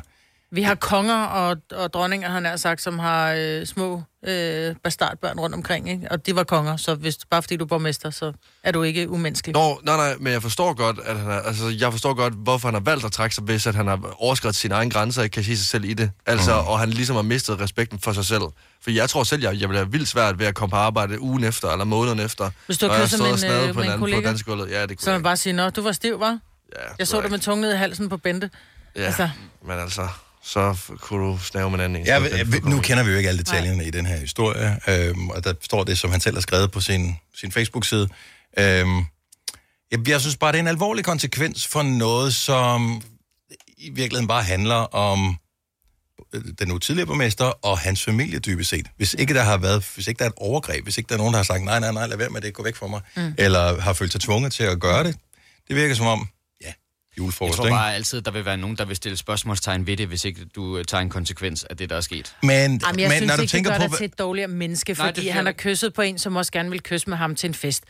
[0.52, 5.40] Vi har konger og, og dronninger, han har sagt, som har øh, små øh, bastardbørn
[5.40, 6.08] rundt omkring, ikke?
[6.10, 8.32] Og de var konger, så hvis, bare fordi du er borgmester, så
[8.62, 9.54] er du ikke umenneskelig.
[9.54, 12.68] Nå, nej, nej, men jeg forstår godt, at han er, altså, jeg forstår godt, hvorfor
[12.68, 15.24] han har valgt at trække sig, hvis at han har overskrevet sine egne grænser og
[15.24, 16.10] ikke kan sige sig selv i det.
[16.26, 16.66] Altså, mm.
[16.66, 18.42] og han ligesom har mistet respekten for sig selv.
[18.82, 21.20] For jeg tror selv, jeg, jeg vil have vildt svært ved at komme på arbejde
[21.20, 22.50] ugen efter, eller måneden efter.
[22.66, 24.28] Hvis du har kysset med og en, øh, på med en anden på kollega?
[24.28, 24.70] dansegulvet.
[24.70, 26.38] Ja, det kunne Så man bare sige, nå, du var stiv, var?
[26.76, 28.50] Ja, Jeg så dig med tungen ned i halsen på Bente.
[28.96, 29.30] Ja, altså.
[29.66, 30.08] men altså,
[30.42, 32.06] så kunne du snave med en anden en.
[32.06, 32.18] Ja,
[32.64, 35.84] nu kender vi jo ikke alle detaljerne i den her historie, øhm, og der står
[35.84, 38.08] det, som han selv har skrevet på sin, sin Facebook-side.
[38.58, 39.04] Øhm,
[39.90, 43.02] jeg, jeg synes bare, det er en alvorlig konsekvens for noget, som
[43.78, 45.38] i virkeligheden bare handler om
[46.34, 48.86] øh, den nu tidligere borgmester og hans familie dybest set.
[48.96, 51.18] Hvis ikke der har været, hvis ikke der er et overgreb, hvis ikke der er
[51.18, 53.00] nogen, der har sagt, nej, nej, nej, lad være med det, gå væk fra mig,
[53.16, 53.34] mm.
[53.38, 55.16] eller har følt sig tvunget til at gøre det,
[55.68, 56.28] det virker som om,
[57.20, 57.74] ja, Jeg julefrokost, tror ikke?
[57.74, 60.78] bare altid, der vil være nogen, der vil stille spørgsmålstegn ved det, hvis ikke du
[60.78, 62.34] øh, tager en konsekvens af det, der er sket.
[62.42, 64.18] Men, Jamen, jeg men synes når du ikke, tænker det gør på, dig til et
[64.18, 67.10] dårligere menneske, Nej, fordi synes han har kysset på en, som også gerne vil kysse
[67.10, 67.84] med ham til en fest.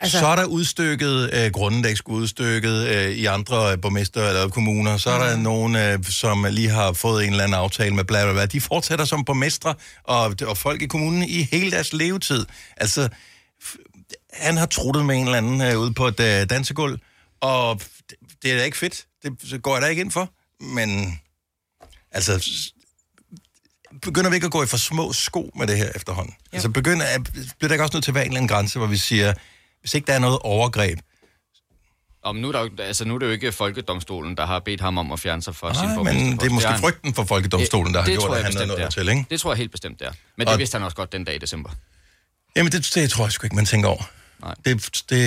[0.00, 0.18] Altså...
[0.18, 4.28] Så er der udstykket øh, grunden, der ikke skulle udstykket øh, i andre øh, borgmester
[4.28, 4.96] eller kommuner.
[4.96, 5.42] Så er der Mm.
[5.42, 8.46] nogen, øh, som lige har fået en eller anden aftale med bla bla bla.
[8.46, 12.46] De fortsætter som borgmestre og, og folk i kommunen i hele deres levetid.
[12.76, 13.08] Altså,
[13.64, 13.76] f-
[14.32, 16.98] han har truttet med en eller anden øh, ude på et øh, dansegulv,
[17.40, 17.80] og
[18.42, 19.06] det, er da ikke fedt.
[19.22, 20.30] Det går jeg da ikke ind for.
[20.60, 21.20] Men
[22.12, 22.50] altså,
[24.02, 26.34] begynder vi ikke at gå i for små sko med det her efterhånden?
[26.40, 26.46] Jo.
[26.56, 28.78] Altså begynder, at- bliver der ikke også nødt til at være en eller anden grænse,
[28.78, 29.34] hvor vi siger,
[29.80, 30.98] hvis ikke der er noget overgreb,
[32.24, 34.80] Om nu, er der, jo- altså, nu er det jo ikke Folkedomstolen, der har bedt
[34.80, 36.28] ham om at fjerne sig fra sin Nej, borgmesterpost.
[36.30, 38.60] men det er måske frygten for Folkedomstolen, der har det gjort, tror at han det
[38.70, 38.76] er.
[38.76, 39.24] dertil, ikke?
[39.30, 40.12] Det tror jeg helt bestemt, det er.
[40.36, 41.70] Men det Og- vidste han også godt den dag i december.
[42.56, 44.02] Jamen, det, det tror jeg sgu ikke, man tænker over.
[44.40, 44.54] Nej.
[44.64, 45.18] Det, det,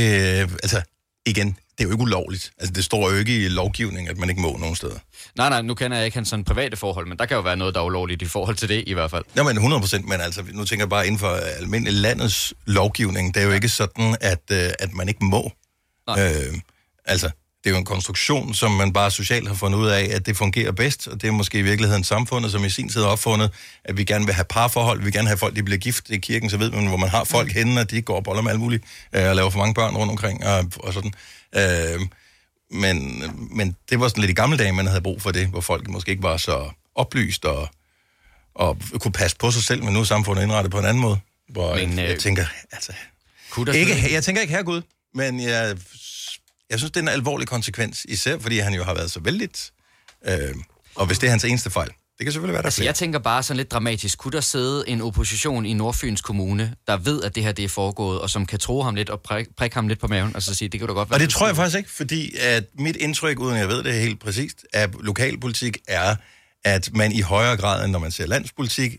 [0.64, 0.82] altså,
[1.26, 2.52] igen, det er jo ikke ulovligt.
[2.60, 5.00] Altså, det står jo ikke i lovgivningen, at man ikke må nogen steder.
[5.38, 7.58] Nej, nej, nu kender jeg ikke hans sådan private forhold, men der kan jo være
[7.58, 9.24] noget, der er ulovligt i forhold til det i hvert fald.
[9.36, 13.34] Nå, men 100 procent, men altså, nu tænker jeg bare inden for almindelig landets lovgivning,
[13.34, 15.52] det er jo ikke sådan, at, øh, at man ikke må.
[16.10, 16.54] Øh,
[17.06, 17.30] altså,
[17.66, 20.38] det er jo en konstruktion, som man bare socialt har fundet ud af, at det
[20.38, 23.52] fungerer bedst, og det er måske i virkeligheden samfundet, som i sin tid har opfundet,
[23.86, 26.18] at vi gerne vil have parforhold, vi vil gerne have folk, de bliver gift i
[26.18, 28.52] kirken, så ved man, hvor man har folk henne, og de går og boller med
[28.52, 28.84] alt muligt,
[29.16, 31.14] øh, og laver for mange børn rundt omkring, og, og sådan.
[31.56, 32.02] Øh,
[32.72, 33.24] men,
[33.56, 35.88] men det var sådan lidt i gamle dage, man havde brug for det, hvor folk
[35.88, 37.70] måske ikke var så oplyst og,
[38.56, 41.20] og kunne passe på sig selv, men nu er samfundet indrettet på en anden måde.
[41.50, 42.94] Hvor men, Men, jeg, øh, jeg tænker, altså...
[43.50, 44.82] Kunne der Ikke, jeg tænker ikke her Gud,
[45.14, 45.78] men jeg,
[46.70, 49.50] jeg synes, det er en alvorlig konsekvens, især fordi han jo har været så vældig.
[50.26, 50.56] Øh,
[50.96, 52.88] og hvis det er hans eneste fejl, det kan selvfølgelig være, der er Altså, flere.
[52.88, 54.18] jeg tænker bare sådan lidt dramatisk.
[54.18, 57.70] Kunne der sidde en opposition i Nordfyns Kommune, der ved, at det her det er
[57.70, 60.42] foregået, og som kan tro ham lidt og prik, prikke ham lidt på maven, og
[60.44, 61.16] så sige, det kan du godt være.
[61.16, 64.20] Og det tror jeg faktisk ikke, fordi at mit indtryk, uden jeg ved det helt
[64.20, 66.16] præcist, af lokalpolitik er,
[66.66, 68.92] at man i højere grad, end når man ser landspolitik,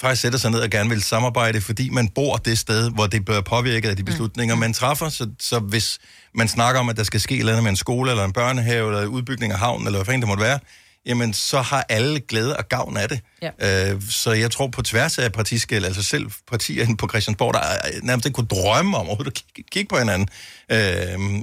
[0.00, 3.24] faktisk sætter sig ned og gerne vil samarbejde, fordi man bor det sted, hvor det
[3.24, 5.08] bliver påvirket af de beslutninger, man træffer.
[5.08, 5.98] Så, så hvis
[6.34, 8.32] man snakker om, at der skal ske et eller andet med en skole, eller en
[8.32, 10.58] børnehave, eller udbygning af havnen, eller hvad fanden det måtte være,
[11.06, 13.20] jamen så har alle glæde og gavn af det.
[13.42, 13.90] Ja.
[13.92, 17.60] Øh, så jeg tror på tværs af partiskæld, altså selv partier inde på Christiansborg, der
[17.60, 20.28] er- nærmest ikke kunne drømme om overhovedet at kigge, kigge på hinanden.
[20.72, 21.40] Øh,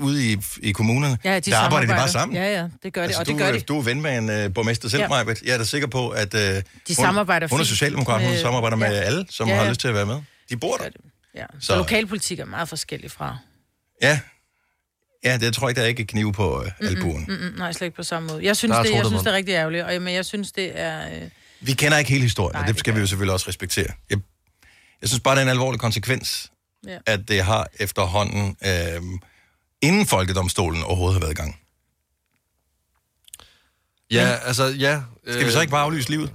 [0.00, 2.36] ude i, i kommunerne, Ja, de der arbejder de bare sammen.
[2.36, 3.60] Ja, ja, det gør de, Altså, og det du, gør øh, de.
[3.60, 5.16] Du er ven med en uh, borgmester selv, Ja.
[5.16, 5.24] ja.
[5.44, 8.40] Jeg er da sikker på, at uh, de hun, samarbejder hun er socialdemokrat, hun med-
[8.40, 9.00] samarbejder med ja.
[9.00, 9.68] alle, som Ja, har ja.
[9.68, 10.20] lyst til at være med.
[10.50, 10.84] De bor der.
[11.34, 11.44] Ja.
[11.60, 13.36] Så- så lokalpolitik er meget forskellig fra.
[14.02, 14.20] Ja.
[15.26, 17.24] Ja, det tror jeg ikke, der er ikke knive på uh, albuen.
[17.28, 18.44] Mm, mm, nej, slet ikke på samme måde.
[18.44, 20.24] Jeg synes, Der er det, jeg truttet synes det er rigtig ærgerligt, og jamen, jeg
[20.24, 21.06] synes, det er...
[21.16, 21.22] Øh,
[21.60, 23.86] Vi kender ikke hele historien, Nej, og det det skal vi jo selvfølgelig også respektere.
[24.10, 24.18] Jeg,
[25.00, 26.50] jeg synes bare, det er en alvorlig konsekvens,
[26.86, 26.98] Ja.
[27.06, 29.02] at det har efterhånden, øh,
[29.82, 31.60] inden folkedomstolen overhovedet har været i gang.
[34.10, 35.02] Ja, altså, ja.
[35.30, 36.32] Skal vi så ikke bare aflyse livet?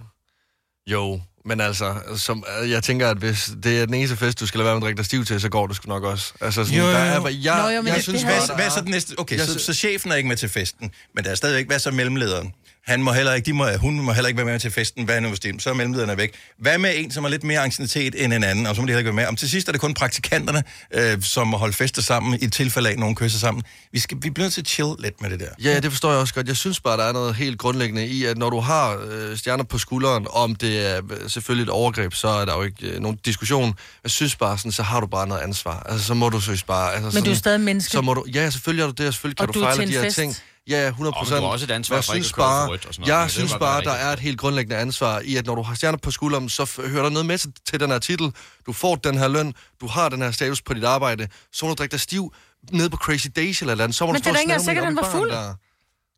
[0.87, 4.57] Jo, men altså, som, jeg tænker, at hvis det er den eneste fest, du skal
[4.57, 6.33] lade være med at drikke dig stiv til, så går det sgu nok også.
[6.41, 8.63] Altså, sådan, Jo, jo, Der er, jeg, Nå, jo, jeg det- synes det hvad er
[8.65, 9.13] er- så den næste?
[9.17, 11.79] Okay, Jeg så, så chefen er ikke med til festen, men der er stadigvæk, hvad
[11.79, 12.53] så mellemlederen?
[12.85, 15.05] Han må heller ikke, de må, hun må heller ikke være med til festen.
[15.05, 16.33] Hvad er nu, hvis det, så er mellemlederen er væk.
[16.59, 18.91] Hvad med en, som har lidt mere anciennitet end en anden, og så må de
[18.91, 19.25] heller ikke være med?
[19.25, 20.63] Om til sidst er det kun praktikanterne,
[20.93, 23.63] øh, som må holde fester sammen, i tilfælde af, at nogen kysser sammen.
[23.91, 25.47] Vi, skal, vi bliver nødt til at chill lidt med det der.
[25.63, 26.47] Ja, det forstår jeg også godt.
[26.47, 29.63] Jeg synes bare, der er noget helt grundlæggende i, at når du har øh, stjerner
[29.63, 32.99] på skulderen, om det er øh, selvfølgelig et overgreb, så er der jo ikke øh,
[32.99, 33.73] nogen diskussion.
[34.03, 35.83] Jeg synes bare, sådan, så har du bare noget ansvar.
[35.89, 36.91] Altså, så må du synes bare...
[36.93, 37.91] Altså, Men sådan, du er stadig menneske.
[37.91, 39.69] Så må du, ja, selvfølgelig er du det, og selvfølgelig kan Og du, du er
[39.75, 40.15] fejle de her fest.
[40.17, 40.35] ting.
[40.69, 41.37] Ja, 100 Og men procent.
[41.37, 42.93] du har også et ansvar jeg for ikke synes at køre for bare, rødt og
[42.93, 43.21] sådan noget.
[43.21, 45.97] Jeg synes bare, der er et helt grundlæggende ansvar i, at når du har stjerner
[45.97, 48.33] på skulderen, så hører der noget med til, til den her titel.
[48.65, 51.69] Du får den her løn, du har den her status på dit arbejde, så må
[51.69, 52.33] du drikke dig stiv
[52.71, 53.97] ned på Crazy Days eller et eller andet.
[53.97, 55.31] Så må Men du det er da og ikke sikkert, han var fuld.
[55.31, 55.53] der.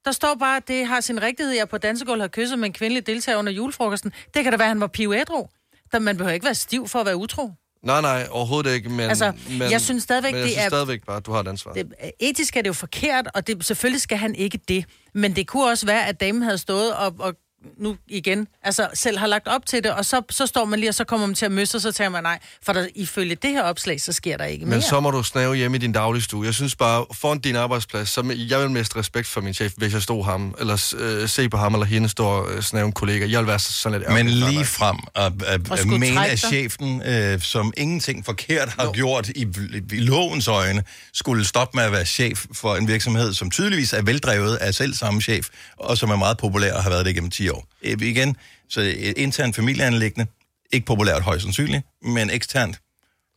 [0.05, 2.67] der står bare, at det har sin rigtighed, at jeg på dansegulvet har kysset med
[2.67, 4.11] en kvindelig deltager under julefrokosten.
[4.33, 5.49] Det kan da være, at han var pivetro.
[5.91, 7.51] Der, man behøver ikke være stiv for at være utro.
[7.83, 8.99] Nej, nej, overhovedet ikke, men...
[8.99, 11.39] Altså, men, jeg synes stadigvæk, men jeg det synes er- stadigvæk bare, at du har
[11.39, 11.73] et ansvar.
[11.73, 14.85] Det, etisk er det jo forkert, og det, selvfølgelig skal han ikke det.
[15.13, 17.33] Men det kunne også være, at damen havde stået og, og
[17.77, 20.89] nu igen, altså selv har lagt op til det, og så, så står man lige,
[20.89, 22.39] og så kommer man til at møsse, og så tager man nej.
[22.63, 24.75] For der, ifølge det her opslag, så sker der ikke mere.
[24.75, 26.45] Men så må du snave hjemme i din dagligstue.
[26.45, 29.93] Jeg synes bare, foran din arbejdsplads, så jeg vil mest respekt for min chef, hvis
[29.93, 32.91] jeg stod ham, eller øh, se på ham eller hende stå og øh, snave en
[32.91, 33.27] kollega.
[33.29, 36.39] Jeg vil være sådan lidt Men ærgerlig lige frem at, at, Og at mene, at
[36.39, 39.47] chefen, øh, som ingenting forkert har gjort i,
[39.91, 44.01] i lovens øjne, skulle stoppe med at være chef for en virksomhed, som tydeligvis er
[44.01, 45.47] veldrevet af selv samme chef,
[45.77, 47.67] og som er meget populær og har været det gennem 10 år.
[47.83, 48.35] Øh, igen,
[48.69, 50.27] så et internt familieanlæggende,
[50.71, 52.79] ikke populært højst sandsynligt, men eksternt.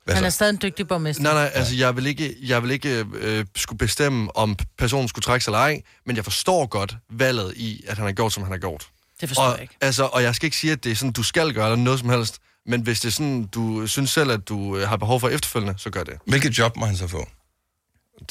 [0.05, 0.27] Hvad Han så?
[0.27, 1.23] er stadig en dygtig borgmester.
[1.23, 5.23] Nej, nej, altså jeg vil ikke, jeg vil ikke øh, skulle bestemme, om personen skulle
[5.23, 8.43] trække sig eller ej, men jeg forstår godt valget i, at han har gjort, som
[8.43, 8.87] han har gjort.
[9.21, 9.75] Det forstår og, jeg ikke.
[9.81, 12.01] Altså, og jeg skal ikke sige, at det er sådan, du skal gøre eller noget
[12.01, 15.21] som helst, men hvis det er sådan, du synes selv, at du øh, har behov
[15.21, 16.15] for efterfølgende, så gør det.
[16.27, 17.29] Hvilket job må han så få?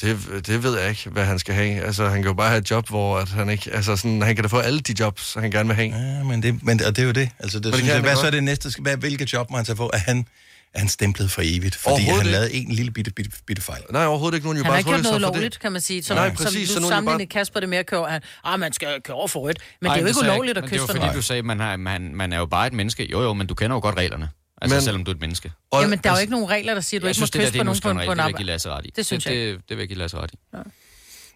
[0.00, 1.80] Det, det ved jeg ikke, hvad han skal have.
[1.84, 3.70] Altså, han kan jo bare have et job, hvor at han ikke...
[3.74, 5.88] Altså, sådan, han kan da få alle de jobs, han gerne vil have.
[6.18, 7.30] Ja, men det, men, og det er jo det.
[7.38, 8.32] Altså, det, det det synes jeg, han hvad da så er godt.
[8.34, 8.70] det næste?
[8.70, 9.90] skal- Hvad, hvilket job må han så få?
[9.92, 10.26] Er han,
[10.74, 11.74] er han stemplet for evigt?
[11.76, 12.30] Fordi han ikke.
[12.30, 13.82] lavede en lille bitte, bitte, bitte fejl.
[13.90, 14.58] Nej, overhovedet ikke nogen.
[14.58, 15.34] Jo Han bare har ikke gjort noget for det.
[15.36, 16.02] lovligt, kan man sige.
[16.02, 18.06] Som, Nej, som præcis, så er det jo sammenligner bare- Kasper det med at køre,
[18.10, 19.58] han, ah, man skal køre over for rødt.
[19.80, 21.22] Men Ej, det er jo ikke ulovligt at men kysse Det for var fordi, du
[21.22, 23.10] sagde, man, har, man, man er jo bare et menneske.
[23.10, 24.28] Jo, jo, men du kender jo godt reglerne.
[24.62, 25.52] Altså, Men- selvom du er et menneske.
[25.70, 27.30] Og, Jamen, der er jo ikke nogen regler, der siger, at du ikke må synes,
[27.30, 28.36] det der kysse det på nogen på, en- på en Det vil jeg arbejde.
[28.36, 28.90] give Lasse ret i.
[28.96, 30.36] Det synes det, jeg det, det vil jeg give Lasse ret i.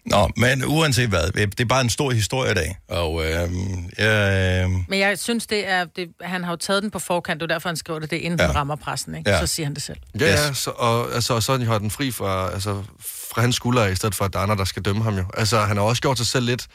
[0.05, 2.77] Nå, men uanset hvad, det er bare en stor historie i dag.
[2.89, 3.43] Og øh,
[3.99, 7.51] øh, Men jeg synes, det er, det, han har jo taget den på forkant, det
[7.51, 8.45] er derfor, han skriver det, det inden Ja.
[8.45, 9.29] han rammer pressen, ikke?
[9.29, 9.39] Ja.
[9.39, 9.97] Så siger han det selv.
[10.19, 10.57] Ja, ja, Yes.
[10.57, 12.83] så, og, altså, og så har den fri fra, altså,
[13.33, 15.23] fra hans skuldre, i stedet for, at der er andre, der skal dømme ham jo.
[15.37, 16.67] Altså, han har også gjort sig selv lidt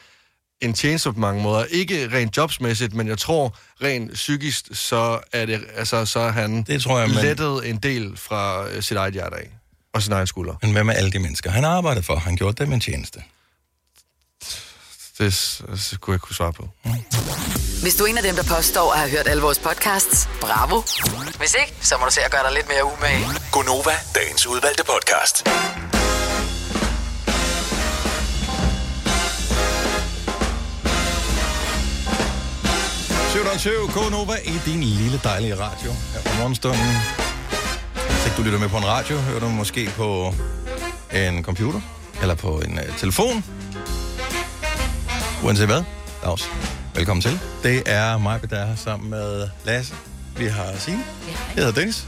[0.61, 1.65] en tjeneste på mange måder.
[1.65, 6.63] Ikke rent jobsmæssigt, men jeg tror, rent psykisk, så er, det, altså, så er han
[6.63, 9.49] Det tror jeg, men- lettet en del fra øh, sit eget hjerte af.
[9.93, 10.53] Og sin egen skulder.
[10.61, 12.15] Men hvad med alle de mennesker, han arbejdede for?
[12.15, 13.19] Han gjorde dem en tjeneste.
[15.19, 16.69] Det s- skulle jeg ikke kunne svare på.
[17.81, 20.81] Hvis du er en af dem, der påstår at have hørt alle vores podcasts, bravo.
[21.37, 23.25] Hvis ikke, så må du se at gøre dig lidt mere umage.
[23.51, 25.47] Gonova, dagens udvalgte podcast.
[33.57, 36.87] Søv K Nova i din lille dejlige radio her på morgenstunden.
[37.93, 40.33] Hvis ikke du lytter med på en radio, hører du måske på
[41.13, 41.81] en computer
[42.21, 43.43] eller på en uh, telefon.
[45.43, 45.83] Uanset hvad,
[46.23, 46.49] Dags.
[46.95, 47.39] Velkommen til.
[47.63, 49.95] Det er mig, der er her sammen med Lasse.
[50.37, 51.03] Vi har Signe.
[51.27, 52.07] Jeg hedder Dennis.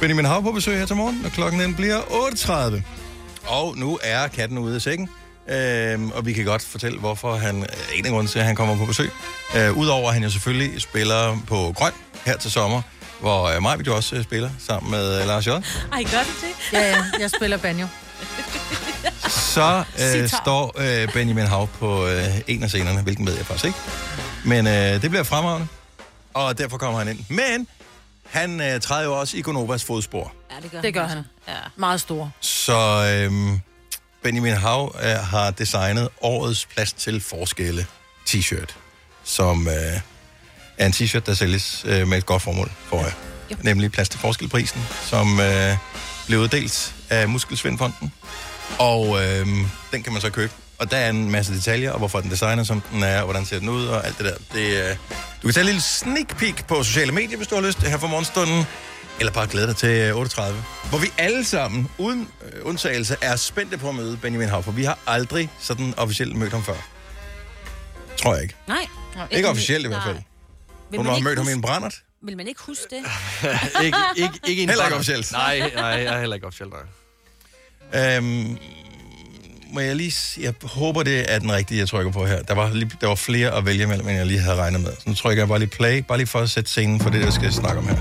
[0.00, 2.82] Benjamin Hav på besøg her til morgen, og klokken den bliver 8.30.
[3.46, 5.08] Og nu er katten ude af sækken.
[5.48, 8.56] Øhm, og vi kan godt fortælle, hvorfor han, øh, en af grunden til, at han
[8.56, 9.10] kommer på besøg.
[9.56, 11.92] Øh, Udover at han jo selvfølgelig spiller på Grøn
[12.26, 12.82] her til sommer,
[13.20, 15.50] hvor øh, Majbet jo også øh, spiller sammen med øh, Lars J.
[15.50, 15.58] Ej,
[15.92, 16.72] gør det det?
[16.72, 17.86] Ja, ja, jeg spiller banjo.
[19.28, 19.84] Så
[20.16, 23.78] øh, står øh, Benjamin Hav på øh, en af scenerne, hvilken ved jeg faktisk ikke.
[24.44, 25.66] Men øh, det bliver fremragende,
[26.34, 27.18] og derfor kommer han ind.
[27.28, 27.66] Men
[28.30, 30.32] han øh, træder jo også i Gonovas fodspor.
[30.50, 31.14] Ja, det gør, Det gør også.
[31.14, 31.24] han.
[31.48, 31.54] Ja.
[31.76, 32.30] Meget stor.
[32.40, 32.78] Så
[33.30, 33.58] øh,
[34.22, 37.86] Benjamin Hav øh, har designet årets plads til forskelle
[38.28, 38.74] t-shirt,
[39.24, 40.00] som øh,
[40.78, 43.10] er en t-shirt, der sælges øh, med et godt formål for jer.
[43.50, 43.54] Ja.
[43.62, 45.76] Nemlig plads til forskelprisen, som øh,
[46.26, 48.12] blev uddelt af Muskelsvindfonden.
[48.78, 49.46] Og øh,
[49.92, 50.52] den kan man så købe.
[50.78, 53.44] Og der er en masse detaljer, og hvorfor den designer, som den er, og hvordan
[53.44, 54.34] ser den ud, og alt det der.
[54.52, 54.96] Det, øh,
[55.42, 57.98] du kan tage en lille sneak peek på sociale medier, hvis du har lyst, her
[57.98, 58.66] for morgenstunden.
[59.20, 60.64] Eller bare glæde dig til øh, 38.
[60.88, 64.72] Hvor vi alle sammen, uden øh, undtagelse, er spændte på at møde Benjamin Hav, for
[64.72, 66.74] vi har aldrig sådan officielt mødt ham før.
[68.16, 68.54] Tror jeg ikke.
[68.68, 68.86] Nej.
[69.30, 70.16] Ikke officielt i hvert fald.
[70.90, 71.94] Vil man har ikke mødt ham i huske- en brændert.
[72.22, 73.04] Vil man ikke huske det?
[73.84, 75.32] ikke, ikke, ikke en Heller ikke officielt.
[75.32, 76.72] Nej, nej, jeg er heller ikke officielt,
[77.92, 78.16] nej.
[78.16, 78.56] Øhm,
[79.72, 80.10] må jeg lige...
[80.10, 82.42] s- Jeg håber, det er den rigtige, jeg trykker på her.
[82.42, 84.92] Der var, lige, der var flere at vælge mellem, end jeg lige havde regnet med.
[84.92, 87.20] Så nu trykker jeg bare lige play, bare lige for at sætte scenen for det,
[87.24, 87.96] jeg skal snakke om her.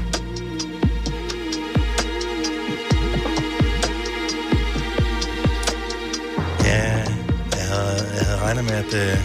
[8.61, 9.17] Regner med, at øh,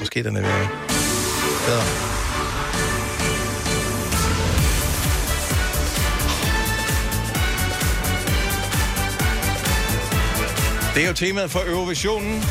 [0.00, 0.66] måske den er ved
[1.66, 1.84] bedre.
[10.94, 12.44] Det er jo temaet for Eurovisionen.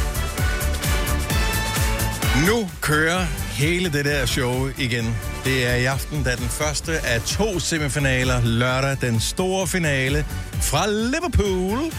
[2.47, 5.15] Nu kører hele det der show igen.
[5.45, 10.25] Det er i aften, da den første af to semifinaler lørdag, den store finale
[10.61, 11.91] fra Liverpool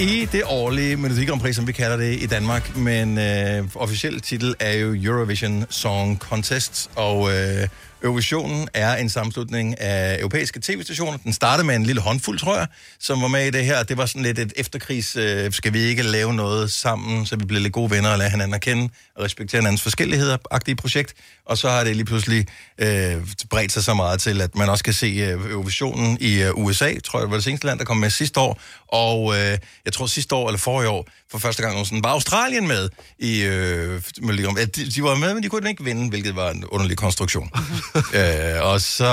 [0.00, 2.76] i det årlige Melodi Grand Prix, som vi kalder det i Danmark.
[2.76, 7.68] Men øh, officiel titel er jo Eurovision Song Contest, og øh,
[8.02, 11.18] Eurovisionen er en sammenslutning af europæiske tv-stationer.
[11.18, 12.66] Den startede med en lille håndfuld, tror jeg,
[13.00, 13.82] som var med i det her.
[13.82, 17.44] Det var sådan lidt et efterkrigs, øh, skal vi ikke lave noget sammen, så vi
[17.44, 21.14] bliver lidt gode venner og lader hinanden at kende og respektere hinandens forskelligheder-agtige projekt.
[21.46, 22.46] Og så har det lige pludselig
[22.78, 23.16] øh,
[23.50, 26.98] bredt sig så meget til, at man også kan se øh, Eurovisionen i øh, USA,
[27.04, 28.60] tror jeg, var det seneste land, der kom med sidste år.
[28.88, 32.68] Og øh, jeg tror sidste år, eller forrige år, for første gang nogensinde, var Australien
[32.68, 36.50] med i øh, Melodi de, de var med, men de kunne ikke vinde, hvilket var
[36.50, 37.50] en underlig konstruktion.
[38.18, 39.04] øh, og så...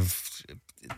[0.00, 0.06] Øh,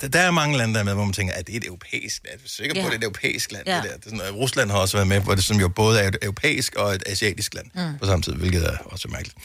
[0.00, 1.66] der- der er mange lande, der er med, hvor man tænker, at det er et
[1.66, 2.38] europæisk land.
[2.40, 2.84] Jeg er sikker på, Ja.
[2.86, 3.66] at det er et europæisk land.
[3.68, 3.76] Ja.
[3.76, 3.88] Det der.
[3.90, 4.34] Det er sådan, noget.
[4.34, 7.02] Rusland har også været med, hvor det som jo både er et europæisk og et
[7.06, 7.98] asiatisk land Mm.
[7.98, 9.36] på samme tid, hvilket er også mærkeligt.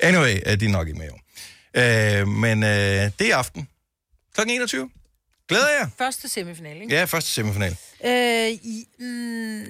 [0.00, 1.20] Anyway, øh, de er nok ikke med år.
[2.20, 2.68] Øh, men øh,
[3.18, 3.68] det er aften.
[4.34, 4.90] Klokken 21.
[5.48, 5.88] Glæder jeg.
[5.98, 6.94] Første semifinal, ikke?
[6.94, 7.76] Ja, første semifinal.
[8.04, 9.60] Øh, i, mm,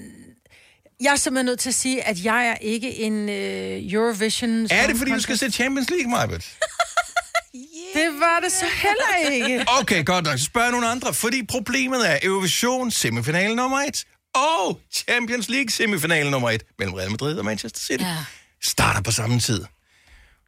[1.00, 4.66] jeg er simpelthen nødt til at sige, at jeg er ikke en øh, Eurovision...
[4.70, 6.44] Er det, fordi du skal se Champions League, Majbet?
[7.96, 9.64] Det var det så heller ikke.
[9.80, 10.38] Okay, godt nok.
[10.38, 14.04] Så spørger jeg nogle andre, fordi problemet er Eurovision semifinale nummer et
[14.34, 18.04] og Champions League semifinale nummer et mellem Real Madrid og Manchester City.
[18.04, 18.16] Ja.
[18.62, 19.64] Starter på samme tid.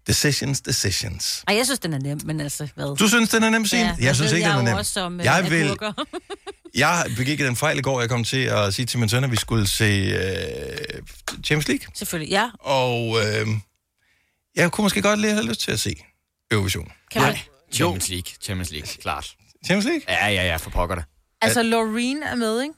[0.06, 1.44] Decisions, decisions.
[1.48, 2.96] Ej, jeg synes, den er nem, men altså, hvad?
[2.96, 3.96] Du synes, den er nem, Signe?
[4.00, 4.74] Ja, jeg synes ikke, den er nem.
[4.74, 5.92] Også om, øh, jeg vil, agurker.
[6.74, 9.30] jeg begik den fejl i går, jeg kom til at sige til min søn, at
[9.30, 11.02] vi skulle se øh,
[11.44, 11.86] Champions League.
[11.94, 12.50] Selvfølgelig, ja.
[12.60, 13.46] Og øh,
[14.56, 15.94] jeg kunne måske godt lige have lyst til at se
[16.50, 16.92] Eurovision.
[17.12, 17.36] Kan man?
[17.72, 19.34] Champions League, Champions League, klart.
[19.66, 20.02] Champions League?
[20.08, 21.04] Ja, ja, ja, for pokker det.
[21.42, 22.74] Altså, Loreen er med, ikke?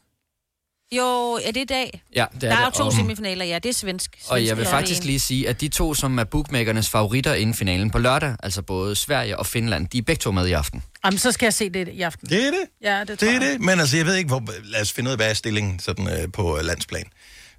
[0.92, 2.02] Jo, er det i dag?
[2.16, 3.58] Ja, det er der er jo to Og- semifinaler, ja.
[3.58, 4.18] Det er svensk.
[4.28, 7.54] Og jeg Svensk vil faktisk lige sige, at de to, som er bookmakernes favoritter inden
[7.54, 10.82] finalen på lørdag, altså både Sverige og Finland, de er begge to med i aften.
[11.04, 12.28] Jamen, så skal jeg se det i aften.
[12.28, 12.60] Det er det.
[12.82, 13.52] Ja, det tror Det er jeg.
[13.52, 15.78] det, men altså, jeg ved ikke, hvor, lad os finde ud af, hvad er stillingen
[15.80, 17.04] sådan, øh, på øh, landsplan.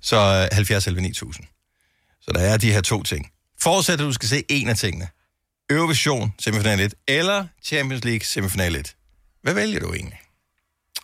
[0.01, 1.45] Så øh, 70 11 9000.
[2.21, 3.31] Så der er de her to ting.
[3.61, 5.07] Forudsæt, at du skal se en af tingene.
[5.71, 8.95] Eurovision semifinal 1, eller Champions League semifinal 1.
[9.43, 10.17] Hvad vælger du egentlig?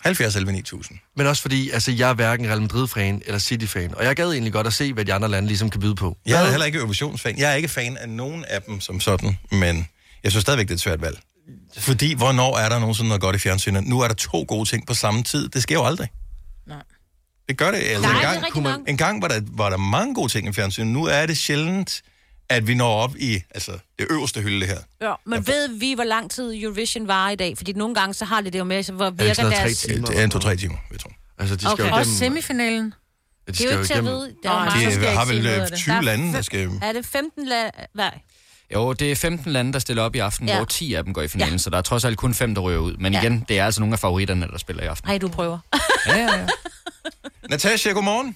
[0.02, 1.00] 70 11 9000.
[1.16, 3.96] Men også fordi, altså, jeg er hverken Real Madrid-fan eller City-fan.
[3.96, 6.18] Og jeg gad egentlig godt at se, hvad de andre lande ligesom kan byde på.
[6.26, 7.38] Jeg er heller ikke Eurovisionsfan.
[7.38, 9.88] Jeg er ikke fan af nogen af dem som sådan, men
[10.24, 11.20] jeg synes stadigvæk, det er et svært valg.
[11.78, 13.84] Fordi, hvornår er der nogensinde noget godt i fjernsynet?
[13.84, 15.50] Nu er der to gode ting på samme tid.
[15.50, 16.10] Det sker jo aldrig.
[16.68, 16.84] Nej.
[17.50, 17.78] Det gør det.
[17.78, 19.78] Altså, Nej, en det er gang, rigtig kunne man, en gang var der, var der
[19.78, 20.88] mange gode ting i fjernsynet.
[20.88, 22.02] Nu er det sjældent,
[22.50, 24.78] at vi når op i altså, det øverste hylde, det her.
[25.10, 27.58] Ja, men ved vi, hvor lang tid Eurovision var i dag?
[27.58, 29.82] Fordi nogle gange, så har de det jo med, så hvor virker noget deres...
[29.82, 30.08] tre timer?
[30.08, 31.12] Det er en to-tre timer, jeg tror.
[31.40, 31.90] Altså, de skal Okay.
[31.90, 32.94] jo Også semifinalen.
[33.48, 34.34] Ja, de Det er jo ikke til at vide.
[34.44, 35.78] Der er, Nej, mange, skal De har vel sige noget øh, af det.
[35.78, 36.70] 20 Der er lande, der skal...
[36.82, 37.70] er det 15 la...
[37.94, 38.10] Hvad?
[38.74, 40.54] Jo, det er 15 lande, der stiller op i aften, Ja.
[40.54, 40.60] ja.
[40.60, 41.54] hvor 10 af dem går i finalen, Ja.
[41.54, 41.58] ja.
[41.58, 42.98] så der er trods alt kun fem, der ryger ud.
[42.98, 43.20] Men Ja.
[43.20, 43.24] ja.
[43.26, 45.08] igen, det er altså nogle af favoritterne, der spiller i aften.
[45.10, 45.60] Nej, du prøver.
[46.08, 46.48] Ja, ja, ja.
[47.50, 48.36] Natasha, godmorgen.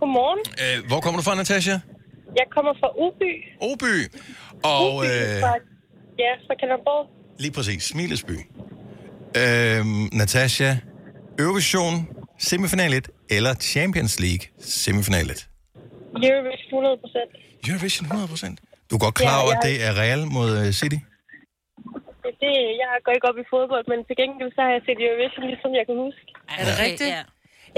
[0.00, 0.38] Godmorgen.
[0.80, 1.78] Øh, hvor kommer du fra, Natasha?
[2.40, 3.30] Jeg kommer fra Uby.
[3.70, 3.94] Oby.
[4.70, 5.52] Og Uby øh, fra,
[6.24, 7.02] ja, fra Kalundborg.
[7.44, 8.36] lige præcis, Smilesby.
[9.42, 9.80] Øh,
[10.20, 10.70] Natasha,
[11.38, 11.94] Eurovision
[12.38, 15.48] semifinal 1 eller Champions League semifinal 1?
[16.28, 17.30] Eurovision 100 procent.
[17.68, 18.88] Eurovision 100%.
[18.90, 20.98] Du er godt klar Ja, over, at jeg- det er Real mod øh, City?
[22.42, 25.44] Det, jeg går ikke op i fodbold, men til gengæld så har jeg set Eurovision,
[25.52, 26.26] ligesom jeg kan huske.
[26.60, 27.10] Er det rigtigt?
[27.16, 27.22] Ja.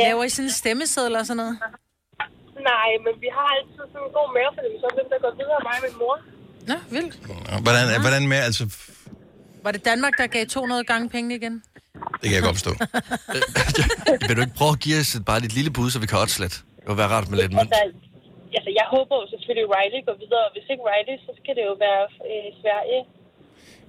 [0.07, 1.57] Laver I sådan en stemmeseddel og sådan noget?
[2.73, 5.75] Nej, men vi har altid sådan en god mavefornemmelse om, hvem der går videre, mig
[5.81, 6.17] og min mor.
[6.71, 7.15] Nå, vildt.
[7.65, 8.63] Hvordan, hvordan med, altså,
[9.65, 11.55] Var det Danmark, der gav 200 gange penge igen?
[12.21, 12.73] det kan jeg godt forstå.
[14.29, 16.19] Vil du ikke prøve at give os et- bare dit lille bud, så vi kan
[16.25, 16.55] oddslet?
[16.83, 17.71] Det vil være rart med lidt mønt.
[17.73, 17.81] Altså,
[18.59, 21.53] altså, jeg håber jo selvfølgelig, at Riley går videre, og hvis ikke Riley, så skal
[21.59, 23.01] det jo være øh, Sverige.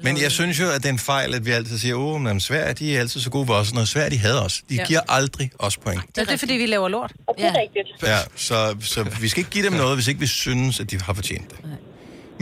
[0.05, 2.35] Men jeg synes jo, at det er en fejl, at vi altid siger, åh, men
[2.49, 3.67] Sverige, de er altid så gode for os.
[3.77, 4.55] Noget Sverige, de havde os.
[4.69, 4.85] De Ja.
[4.89, 6.01] giver aldrig os point.
[6.15, 7.11] Det er, det er fordi, vi laver lort.
[7.27, 7.61] Og det er Ja.
[7.63, 7.87] rigtigt.
[8.13, 8.57] Ja, så,
[8.93, 11.47] så vi skal ikke give dem noget, hvis ikke vi synes, at de har fortjent
[11.51, 11.59] det.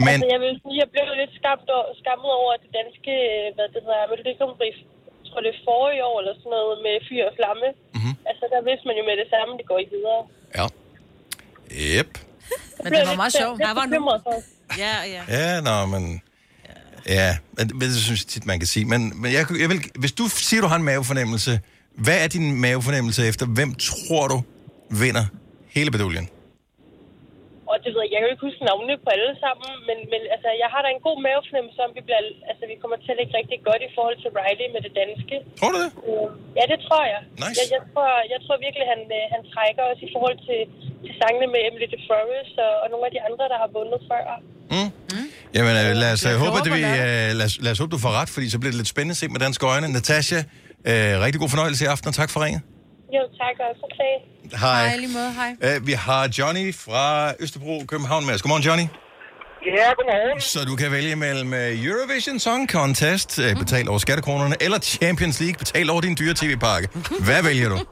[0.06, 3.12] Men Altså, jeg vil sige, jeg blev lidt skamt over, skammet over at det danske,
[3.32, 4.74] øh, hvad det hedder, Melodi Grand Prix,
[5.22, 7.66] jeg tror det er forrige år eller sådan noget, med fyr og flamme.
[7.96, 8.14] Mm-hmm.
[8.30, 10.20] Altså, der vidste man jo med det samme, det går ikke videre.
[10.58, 10.66] ja.
[11.98, 12.10] Yep.
[12.82, 13.56] Men det var meget sjovt.
[13.60, 14.42] Var.
[14.84, 15.22] Ja, ja.
[15.36, 16.02] Ja, nå, men...
[17.08, 18.84] Ja, men det synes jeg tit, man kan sige.
[18.92, 21.52] Men, men jeg, jeg vil, hvis du siger, du har en mavefornemmelse,
[22.04, 23.44] hvad er din mavefornemmelse efter?
[23.58, 24.38] Hvem tror du
[25.02, 25.24] vinder
[25.76, 26.26] hele beduljen?
[27.72, 30.20] Og det ved jeg, jeg kan jo ikke huske navnene på alle sammen, men, men
[30.34, 33.18] altså, jeg har da en god mavefornemmelse om, vi, bliver, altså, vi kommer til at
[33.20, 35.34] ligge rigtig godt i forhold til Riley med det danske.
[35.60, 35.90] Tror du det?
[36.08, 37.20] Øh, Ja, det tror jeg.
[37.42, 37.56] Nice.
[37.60, 40.60] Jeg, jeg, tror, jeg tror virkelig, han, øh, han trækker os i forhold til,
[41.04, 44.00] til sangene med Emily de Forest og, og nogle af de andre, der har vundet
[44.10, 44.24] før.
[44.74, 44.90] Mm.
[45.56, 47.72] Jamen, øh, lad os, Jeg øh, håbe, håber, at vi, der øh, lad, os, lad
[47.72, 49.66] os håbe, du får ret, fordi så bliver det lidt spændende at se med danske
[49.66, 49.88] øjne.
[49.88, 50.44] Natasha, øh,
[51.24, 52.62] rigtig god fornøjelse i aften, og tak for ringet.
[53.16, 53.82] Jo, tak også.
[53.88, 54.14] Okay.
[54.60, 54.88] Hej.
[54.88, 55.32] Hej, lige måde.
[55.40, 55.76] Hej.
[55.76, 58.42] Øh, vi har Johnny fra Østerbro, København med os.
[58.42, 58.86] Godmorgen, Johnny.
[59.64, 60.40] Ja, godmorgen.
[60.40, 65.36] Så du kan vælge mellem øh, Eurovision Song Contest, øh, betalt over skattekronerne, eller Champions
[65.42, 66.86] League, betalt over din dyre tv-pakke.
[67.26, 67.78] Hvad vælger du?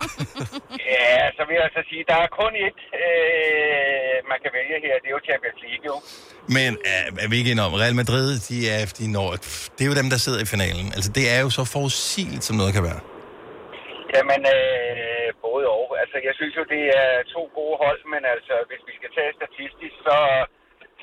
[0.94, 4.94] Ja, så vil jeg så sige, der er kun ét, øh, man kan vælge her.
[5.02, 5.96] Det er jo Champions League, jo.
[6.56, 9.28] Men er, er vi ikke enige om, Real Madrid, de er, de når,
[9.74, 10.86] det er jo dem, der sidder i finalen.
[10.96, 13.00] Altså, det er jo så forudsigeligt, som noget kan være.
[14.14, 15.86] Jamen, øh, både og.
[16.02, 19.32] Altså, jeg synes jo, det er to gode hold, men altså, hvis vi skal tage
[19.40, 20.18] statistisk, så,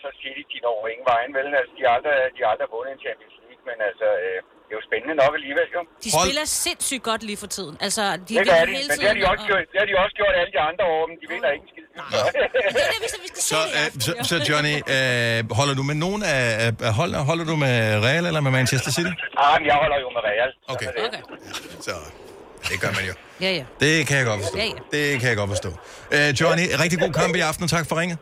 [0.03, 1.47] så City, de når ingen vejen, vel?
[1.59, 4.71] Altså, de har aldrig, de har aldrig vundet en Champions League, men altså, øh, det
[4.73, 5.81] er jo spændende nok alligevel, jo.
[6.05, 7.75] De spiller sindssygt godt lige for tiden.
[7.87, 9.95] Altså, de det gør de, hele men det har de, også gjort, det har de
[10.03, 11.85] også gjort alle de andre år, men de vinder ikke en skid.
[13.51, 17.19] Så, øh, så, så Johnny, øh, holder du med nogen af, af- af holdene?
[17.31, 17.75] Holder du med
[18.07, 19.13] Real eller med Manchester City?
[19.43, 20.49] Ah, men jeg holder jo med Real.
[20.73, 20.87] Okay.
[21.07, 21.21] Okay.
[21.87, 21.91] Så
[22.69, 23.13] det gør man jo.
[23.45, 23.65] Ja, ja.
[23.83, 24.57] Det kan jeg godt forstå.
[24.57, 24.79] Ja, ja.
[24.97, 25.69] Det kan jeg godt forstå.
[26.15, 28.17] Øh, Johnny, rigtig god kamp i aften, og tak for ringet.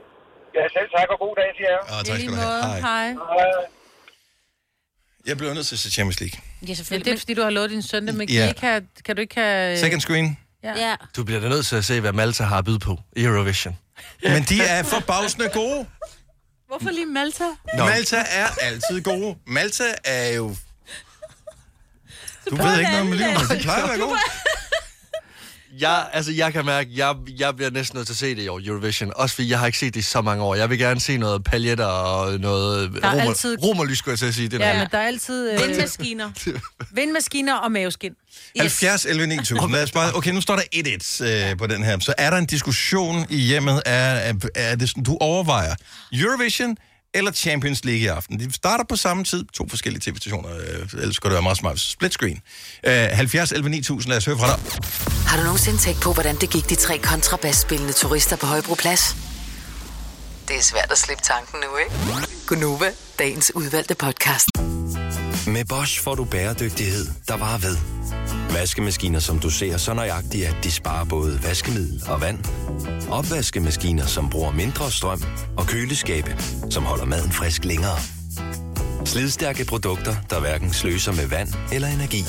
[0.60, 1.80] Ja, selv tak og god dag til jer.
[1.98, 2.82] Og tak skal du have.
[2.82, 3.08] Hej.
[3.12, 3.14] Hej.
[5.26, 6.40] Jeg bliver nødt til at se Champions League.
[6.62, 7.06] Ja, Men selvfølgelig.
[7.06, 8.54] det er, fordi du har lovet din søn det, men kan, Ja.
[8.58, 9.78] Have, kan du ikke have...
[9.78, 10.38] Second screen.
[10.64, 10.74] Ja.
[10.78, 10.96] ja.
[11.16, 13.78] Du bliver da nødt til at se, hvad Malta har at byde på i Eurovision.
[14.34, 15.86] Men de er forbavsende gode.
[16.68, 17.44] Hvorfor lige Malta?
[17.78, 17.86] Nå.
[17.86, 19.36] Malta er altid gode.
[19.48, 20.56] Malta er jo...
[22.50, 24.18] Du ved ikke noget om livet, men de plejer at være gode.
[25.80, 28.48] Jeg, altså, jeg kan mærke, jeg, jeg bliver næsten nødt til at se det i
[28.48, 29.12] år, Eurovision.
[29.16, 30.56] Også fordi jeg har ikke set det i så mange år.
[30.56, 34.20] Jeg vil gerne se noget paljetter og noget Der er romer, altid- romerlys, skulle jeg
[34.20, 34.48] til at sige.
[34.50, 34.78] Det Ja, der.
[34.78, 35.52] men der er altid...
[35.54, 36.32] Øh, Vindmaskiner.
[36.96, 38.14] vindmaskiner og maveskin.
[38.60, 39.72] 70 11 9000.
[39.72, 42.00] Lad os bare, okay, nu står der 1-1 øh, på den her.
[42.00, 43.82] Så er der en diskussion i hjemmet.
[43.86, 45.76] Er, er, er det sådan, du overvejer
[46.14, 46.78] Eurovision
[47.14, 48.40] eller Champions League i aften?
[48.40, 49.46] De starter på samme tid.
[49.54, 50.50] To forskellige tv-stationer.
[50.58, 51.80] Øh, ellers skulle det være meget smart.
[51.80, 52.42] Split screen.
[52.84, 54.10] Øh, 70 11 9000.
[54.10, 54.60] Lad os høre fra dig.
[55.28, 59.16] Har du nogensinde tænkt på, hvordan det gik de tre kontrabasspillende turister på Højbroplads?
[60.48, 62.28] Det er svært at slippe tanken nu, ikke?
[62.48, 64.48] Gunova, dagens udvalgte podcast.
[65.48, 67.78] Med Bosch får du bæredygtighed, der varer ved.
[68.54, 72.40] Vaskemaskiner, som du ser så nøjagtigt, at de sparer både vaskemiddel og vand.
[73.12, 75.24] Opvaskemaskiner, som bruger mindre strøm.
[75.58, 76.38] Og køleskabe,
[76.70, 77.98] som holder maden frisk længere.
[79.06, 82.22] Slidstærke produkter, der hverken sløser med vand eller energi.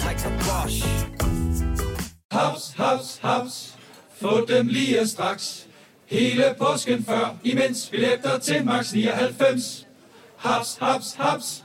[2.33, 3.75] Haps, haps, haps.
[4.21, 5.67] Få dem lige straks.
[6.07, 9.87] Hele påsken før, imens billetter til max 99.
[10.37, 11.65] Haps, haps, haps.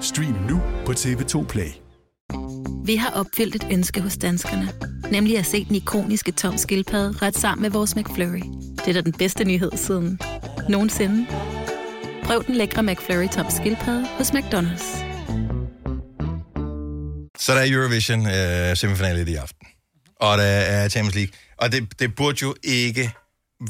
[0.00, 1.68] Stream nu på TV2 Play.
[2.86, 4.72] Vi har opfyldt et ønske hos danskerne.
[5.12, 8.42] Nemlig at se den ikoniske tom skildpadde ret sammen med vores McFlurry.
[8.76, 10.20] Det er da den bedste nyhed siden
[10.68, 11.26] nogensinde.
[12.24, 14.98] Prøv den lækre McFlurry tom skildpadde hos McDonald's.
[17.38, 19.66] Så der er Eurovision øh, semifinale i aften.
[20.20, 21.32] Og der er Champions League.
[21.58, 23.10] Og det, det burde jo ikke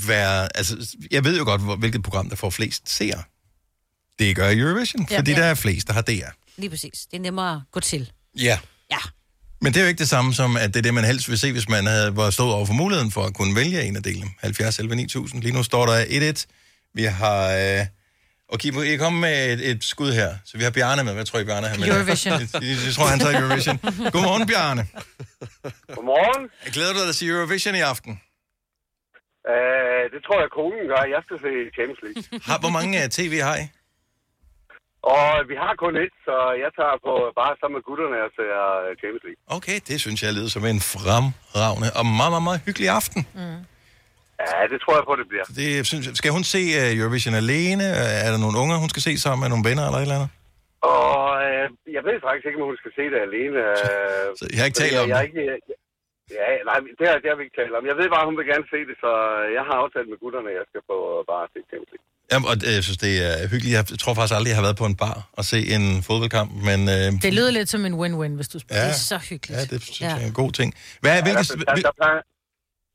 [0.07, 0.57] være...
[0.57, 3.22] Altså, jeg ved jo godt, hvor- hvilket program, der får flest seere.
[4.19, 5.19] Det gør Eurovision, Ja.
[5.19, 5.37] fordi Ja.
[5.37, 6.31] der er flest, der har DR.
[6.57, 7.07] Lige præcis.
[7.11, 8.12] Det er nemmere at gå til.
[8.39, 8.59] Ja.
[8.91, 8.99] Ja.
[9.61, 11.39] Men det er jo ikke det samme som, at det er det, man helst vil
[11.39, 14.03] se, hvis man havde, var stået over for muligheden for at kunne vælge en af
[14.03, 14.31] delene.
[14.41, 15.43] 70 11 9000.
[15.43, 16.45] Lige nu står der 1-1.
[16.95, 17.41] Vi har...
[17.51, 17.87] Øh,
[18.49, 20.35] okay, I er kommet med et, et skud her.
[20.45, 21.12] Så vi har Bjarne med.
[21.15, 21.89] Hvad tror I, Bjarne har med?
[21.89, 22.33] Eurovision.
[22.33, 23.79] Jeg, jeg, jeg tror, han tager Eurovision.
[24.12, 24.87] Godmorgen, Bjarne.
[25.95, 26.51] Godmorgen.
[26.65, 28.12] Jeg glæder du dig til at se Eurovision i aften?
[29.53, 31.03] Uh, det tror jeg, konen gør.
[31.15, 32.23] Jeg skal se Champions League.
[32.49, 33.65] Har, hvor mange uh, tv har I?
[35.12, 38.55] Og vi har kun et, så jeg tager på bare sammen med gutterne og ser
[38.84, 39.40] øh, Champions League.
[39.59, 43.20] Okay, det synes jeg lyder som en fremragende og meget, meget, meget hyggelig aften.
[43.40, 43.61] Mm.
[44.42, 45.46] Ja, det tror jeg på, det bliver.
[45.61, 47.86] Det, synes, jeg- skal hun se uh, Eurovision alene?
[48.26, 50.30] Er der nogle unger, hun skal se sammen med nogle venner eller et eller andet?
[50.94, 51.12] Og
[51.48, 51.64] øh,
[51.96, 53.59] jeg ved faktisk ikke, om hun skal se det alene.
[53.70, 55.28] Øh, Så I har ikke talt om jeg, jeg, det?
[55.28, 55.74] ikke,
[56.38, 57.84] Ja, nej, det har, det har vi ikke talt om.
[57.90, 59.11] Jeg ved bare, hun vil gerne se det, så
[59.57, 60.96] jeg har aftalt med gutterne, at jeg skal på
[61.32, 62.07] bare se Champions League.
[62.33, 63.75] Jamen, og øh, jeg synes, det er hyggeligt.
[63.79, 66.81] Jeg tror faktisk aldrig, jeg har været på en bar og se en fodboldkamp, men...
[66.95, 68.83] Øh, Det lyder lidt som en win-win, hvis du spørger.
[68.83, 68.89] Ja.
[68.89, 69.59] Det er så hyggeligt.
[69.61, 70.68] Ja, det synes jeg er en god ting.
[71.03, 72.20] Hvad, Ja, hvilke, der, der, der, plejer,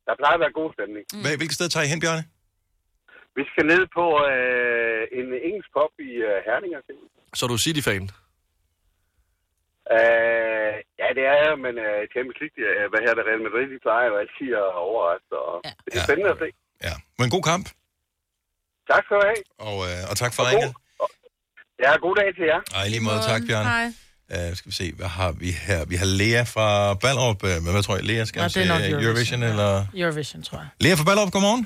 [0.07, 1.03] der plejer at være god stemning.
[1.13, 1.21] mm.
[1.23, 2.23] hvad, hvilke steder tager I hen, Bjørne?
[3.37, 6.71] Vi skal ned på øh, en engelsk pop i øh, Herning.
[7.37, 8.03] Så er du City-fan?
[9.97, 13.65] Øh, ja, det er jeg, men øh, Champions League, øh, hvad her det Real Madrid,
[13.73, 15.71] de plejer jo altid at overraske, og ja.
[15.83, 16.47] det er spændende at se.
[16.87, 17.65] Ja, men en god kamp,
[18.91, 19.41] Tak skal du have.
[19.67, 20.71] og, øh, og tak for ringet.
[21.83, 22.61] Ja, god dag til jer.
[22.79, 23.65] Ej, lige måde, tak, Bjørn.
[23.65, 23.87] Hej.
[24.35, 25.79] Uh, skal vi se, hvad har vi her?
[25.91, 26.67] Vi har Lea fra
[27.03, 27.41] Ballerup.
[27.49, 29.41] Uh, men hvad tror jeg, Lea skal se nok øh, Eurovision, Eurovision?
[29.51, 29.71] Eller?
[30.01, 30.69] Eurovision, tror jeg.
[30.83, 31.63] Lea fra Ballerup, godmorgen.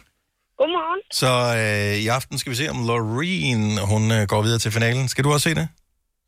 [0.61, 1.01] Godmorgen.
[1.21, 1.31] Så
[1.63, 5.05] uh, i aften skal vi se, om Loreen, hun uh, går videre til finalen.
[5.13, 5.67] Skal du også se det?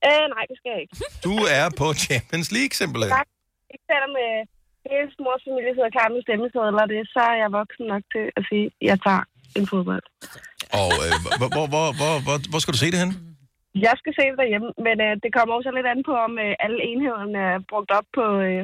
[0.08, 0.96] Øh, nej, det skal jeg ikke.
[1.28, 3.12] Du er på Champions League, simpelthen.
[3.18, 3.28] Tak.
[3.74, 4.42] Ikke selvom øh,
[4.90, 8.26] hele mors familie sidder klar med stemmesedler, og det, så er jeg voksen nok til
[8.38, 9.24] at sige, at jeg tager
[9.58, 10.06] en fodbold.
[10.80, 13.12] Og uh, hvor, hvor, hvor, hvor, hvor, hvor skal du se det hen?
[13.88, 16.66] Jeg skal se det derhjemme, men øh, det kommer også lidt an på, om øh,
[16.66, 18.64] alle enhederne er brugt op på, øh,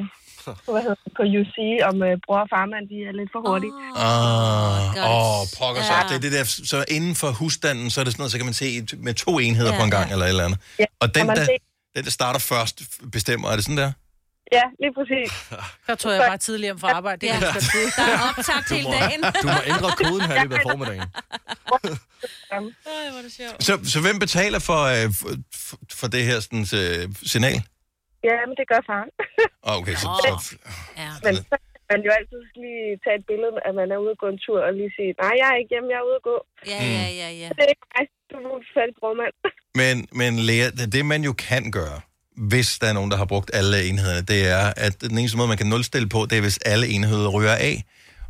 [0.64, 1.56] på, hvad hedder, det, på UC,
[1.90, 3.74] om øh, bror og farmand de er lidt for hurtige.
[4.06, 5.94] Ah, åh, oh, pokker så.
[5.98, 6.02] Ja.
[6.08, 8.48] Det er det der, så inden for husstanden, så er det sådan noget, så kan
[8.50, 8.68] man se
[9.06, 10.12] med to enheder Ja, på en gang, ja.
[10.14, 10.58] eller et eller andet.
[10.82, 11.46] Ja, Og den, der,
[11.94, 12.76] den, der starter først,
[13.16, 13.46] bestemmer.
[13.52, 13.90] Er det sådan der?
[14.56, 15.30] Ja, lige præcis.
[15.88, 17.18] Der tog jeg bare tidligere hjem fra arbejde.
[17.20, 17.60] Det Ja.
[17.72, 17.88] sige.
[17.98, 19.20] Der er optagt hele dagen.
[19.42, 21.08] Du må ændre koden her i løbet af formiddagen.
[22.54, 23.58] Er det sjovt.
[23.66, 27.58] Så, så hvem betaler for, øh, for, for- det her sådan, øh, signal?
[28.28, 29.10] Ja, men det gør faren.
[29.76, 30.30] Okay, så, så,
[31.02, 31.08] Ja.
[31.24, 34.18] Men så kan man jo altid lige tage et billede, at man er ude og
[34.22, 36.26] gå en tur, og lige sige, nej, jeg er ikke hjemme, jeg er ude at
[36.30, 36.36] gå.
[36.72, 37.48] Ja, ja, ja, ja.
[37.56, 38.04] Det er ikke mig.
[38.30, 39.34] Du er en fattig brormand.
[39.80, 41.98] men, men Lea, det, det man jo kan gøre,
[42.36, 45.48] hvis der er nogen, der har brugt alle enhederne, det er, at den eneste måde,
[45.48, 47.84] man kan nulstille på, det er, hvis alle enheder ryger af.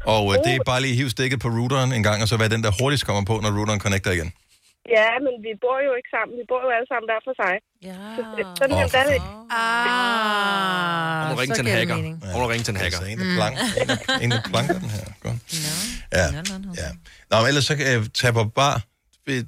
[0.05, 2.37] Og øh, det er bare lige at hive stikket på routeren en gang, og så
[2.37, 4.33] være den, der hurtigst kommer på, når routeren connecter igen.
[4.97, 6.33] Ja, men vi bor jo ikke sammen.
[6.41, 7.55] Vi bor jo alle sammen hver for sig.
[7.89, 7.97] Ja.
[8.17, 8.21] Så,
[8.59, 9.31] sådan nemt er det ikke.
[9.51, 11.97] Ah, Hun må ringe til en hacker.
[12.35, 12.99] Hun må ringe til en hacker.
[12.99, 15.05] Altså, en, der planker, en, der, en, der planker den her.
[15.23, 15.37] Godt.
[16.13, 16.27] Ja.
[16.83, 16.91] ja.
[17.31, 18.83] Nå, men ellers så kan jeg tage på bar.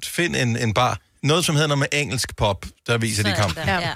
[0.03, 0.99] Find en, en bar.
[1.23, 3.57] Noget, som hedder noget med engelsk pop, der viser de kamp.
[3.57, 3.79] Ja.
[3.79, 3.93] ja.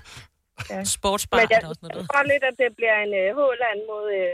[0.69, 0.83] Ja.
[0.97, 1.95] Sportsbar Men er jeg der også noget.
[1.95, 4.33] der- tror lidt, at det bliver en uh, Håland mod uh,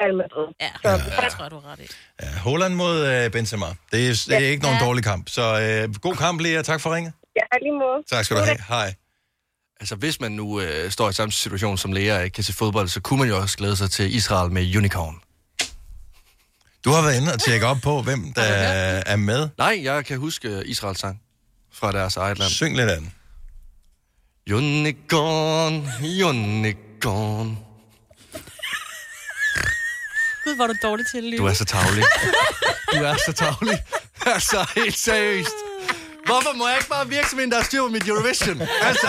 [0.00, 0.46] Real Madrid.
[0.64, 0.90] Ja, Så,
[1.22, 1.86] det tror jeg, du har ret i.
[2.22, 3.66] Ja, Holland mod øh, Benzema.
[3.92, 4.84] Det er, det er ikke nogen Ja.
[4.86, 5.28] dårlig kamp.
[5.28, 6.62] Så øh, god kamp, Lea.
[6.62, 7.12] Tak for ringet.
[7.36, 7.98] Ja, lige måde.
[8.10, 8.58] Tak skal du have.
[8.68, 8.94] Hej.
[9.80, 12.88] Altså, hvis man nu øh, står i samme situation som læger ikke kan se fodbold,
[12.88, 15.20] så kunne man jo også glæde sig til Israel med Unicorn.
[16.84, 19.48] Du har været inde og tjekke op på, hvem der er med.
[19.58, 21.22] Nej, jeg kan huske øh, Israels sang
[21.72, 22.50] fra deres eget land.
[22.50, 23.14] Syng lidt af den.
[24.50, 27.58] Unicorn, unicorn.
[30.44, 31.38] Gud, hvor er du dårlig til at lyve.
[31.38, 32.04] Du er så tavlig.
[32.92, 33.78] Du er så tavlig.
[34.26, 35.54] Altså, helt seriøst.
[36.26, 38.62] Hvorfor må jeg ikke bare virke som en, der har styr på mit Eurovision?
[38.82, 39.08] Altså.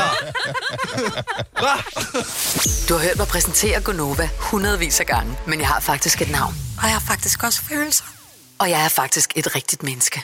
[2.90, 6.56] Du har hørt mig præsentere Gonova hundredvis af gange, men jeg har faktisk et navn.
[6.78, 8.06] Og jeg har faktisk også følelser.
[8.60, 10.24] Og jeg er faktisk et rigtigt menneske.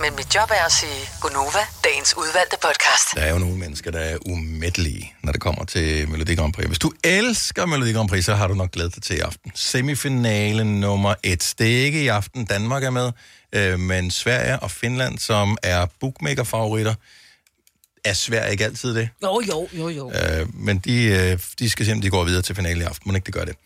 [0.00, 3.14] Men mit job er at sige Gonova, dagens udvalgte podcast.
[3.14, 6.66] Der er jo nogle mennesker, der er umættelige, når det kommer til Melodi Grand Prix.
[6.66, 9.52] Hvis du elsker Melodi Grand Prix, så har du nok glædet dig til i aften.
[9.54, 11.54] Semifinalen nummer et.
[11.58, 13.12] Det er ikke i aften, Danmark er med,
[13.52, 16.94] øh, men Sverige og Finland, som er bookmaker-favoritter,
[18.04, 19.08] er Sverige ikke altid det.
[19.22, 20.12] Jo, jo, jo, jo.
[20.12, 23.10] Øh, men de, øh, de skal simpelthen de går videre til finale i aften.
[23.12, 23.56] Må ikke det gør det.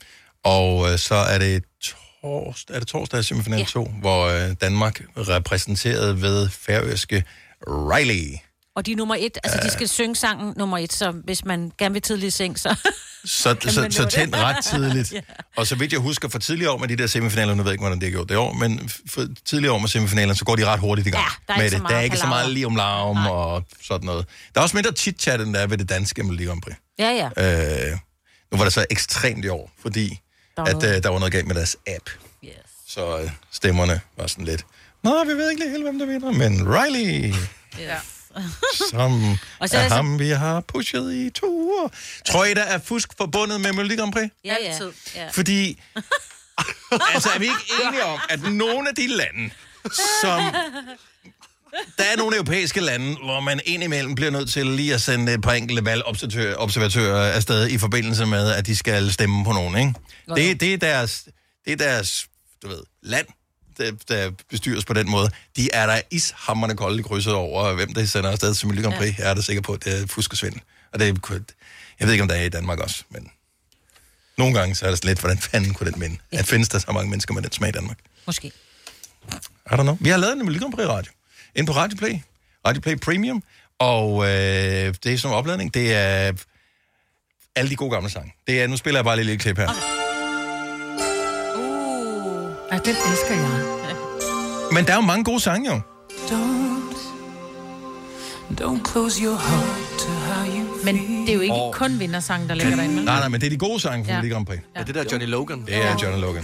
[0.44, 1.64] Og øh, så er det
[2.22, 3.64] torsdag, er det torsdag semifinal Ja.
[3.64, 7.24] 2, hvor øh, Danmark repræsenteret ved færøske
[7.66, 8.36] Riley.
[8.76, 9.38] Og de er nummer et.
[9.44, 12.76] Altså, de skal synge sangen nummer et, så hvis man gerne vil tidlig seng, så...
[13.24, 15.12] Så, så, så tænd ret tidligt.
[15.18, 15.20] Ja.
[15.56, 17.74] Og så vidt jeg husker fra tidligere år med de der semifinaler, nu ved jeg
[17.74, 20.56] ikke, hvordan det er gjort det år, men for tidligere år med semifinalerne, så går
[20.56, 21.82] de ret hurtigt i gang Ja, der er med det.
[21.88, 24.26] Der er ikke så meget lige om larm og sådan noget.
[24.54, 26.74] Der er også mindre chit-chat, end der er ved det danske Melodi Grand Prix.
[26.98, 27.90] Ja, ja.
[27.90, 27.98] Øh,
[28.52, 30.20] nu var det så ekstremt i år, fordi
[30.58, 30.96] Der var at, noget.
[30.96, 32.10] øh, der var noget galt med deres app.
[32.44, 32.52] Yes.
[32.86, 34.66] Så øh, stemmerne var sådan lidt,
[35.02, 37.34] Nå, vi ved ikke lige helt, hvem der vinder, men Riley,
[37.78, 37.96] Ja.
[38.90, 41.88] som Og så er er det så- ham, vi har pushet i to uger.
[42.26, 44.30] Tror I, der er fusk forbundet med Melodi Grand Prix?
[44.44, 44.78] Ja, ja.
[45.14, 45.28] ja.
[45.32, 45.80] Fordi,
[47.14, 49.50] altså er vi ikke enige om, at nogle af de lande,
[50.22, 50.42] som...
[51.98, 55.42] Der er nogle europæiske lande, hvor man indimellem bliver nødt til lige at sende et
[55.42, 59.94] par enkelte valgobservatører observatører afsted i forbindelse med, at de skal stemme på nogen, ikke?
[60.28, 60.34] Jo.
[60.34, 61.28] Det, det, er deres,
[61.64, 62.28] det er deres,
[62.62, 63.26] du ved, land,
[63.78, 65.30] der, der bestyres på den måde.
[65.56, 69.18] De er der ishammerne kolde krydset over, hvem der sender afsted til Grand Prix.
[69.18, 70.60] Jeg er da sikker på, at det er fusk og svindel.
[70.92, 71.38] Og det er,
[72.00, 73.30] jeg ved ikke, om der er i Danmark også, men
[74.38, 76.16] nogle gange så er det lidt, hvordan fanden kunne den minde?
[76.32, 77.98] At findes der så mange mennesker med den smag i Danmark?
[78.26, 78.52] Måske.
[79.66, 79.96] I don't know.
[80.00, 81.12] Vi har lavet en Prix radio.
[81.56, 82.14] Ind på Radio Play.
[82.66, 83.42] Radio Play Premium.
[83.78, 85.74] Og øh, det er sådan en opladning.
[85.74, 86.32] Det er
[87.56, 88.34] alle de gode gamle sange.
[88.46, 89.68] Det er, nu spiller jeg bare lige et lille klip her.
[89.68, 89.98] Uh.
[92.70, 93.64] Ej, den elsker jeg.
[94.74, 95.80] Men der er jo mange gode sange, jo.
[96.10, 96.98] Don't,
[98.60, 101.72] don't close your heart to how you Men det er jo ikke Åh.
[101.72, 103.04] kun vindersange, der ligger derinde.
[103.04, 104.16] Nej, nej, men det er de gode sange fra Ja.
[104.18, 104.58] Melodi Grand Prix.
[104.76, 105.62] Ja, det der Johnny Logan.
[105.66, 106.42] Det er John Logan.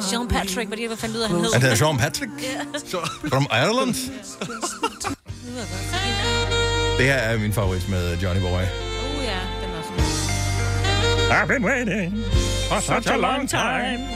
[0.00, 1.52] Sean Patrick, hvad det, hvad fandt ud af, han hed?
[1.52, 2.32] Han hedder Sean Patrick
[3.28, 3.94] from Ireland.
[6.98, 8.48] Det her er min favorit med Johnny Boy.
[8.50, 8.58] Uh,
[9.24, 9.92] ja, den er også
[11.32, 12.24] I've been waiting
[12.68, 14.08] for such a long time.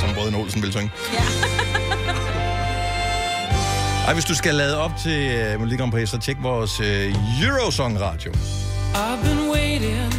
[0.00, 0.90] Som Brøden Olsen vil synge.
[4.06, 6.86] Ej, hvis du skal lade op til uh, Melodi Grand Prix, så tjek vores uh,
[7.44, 8.32] Eurosong Radio.
[8.94, 10.12] I've been waiting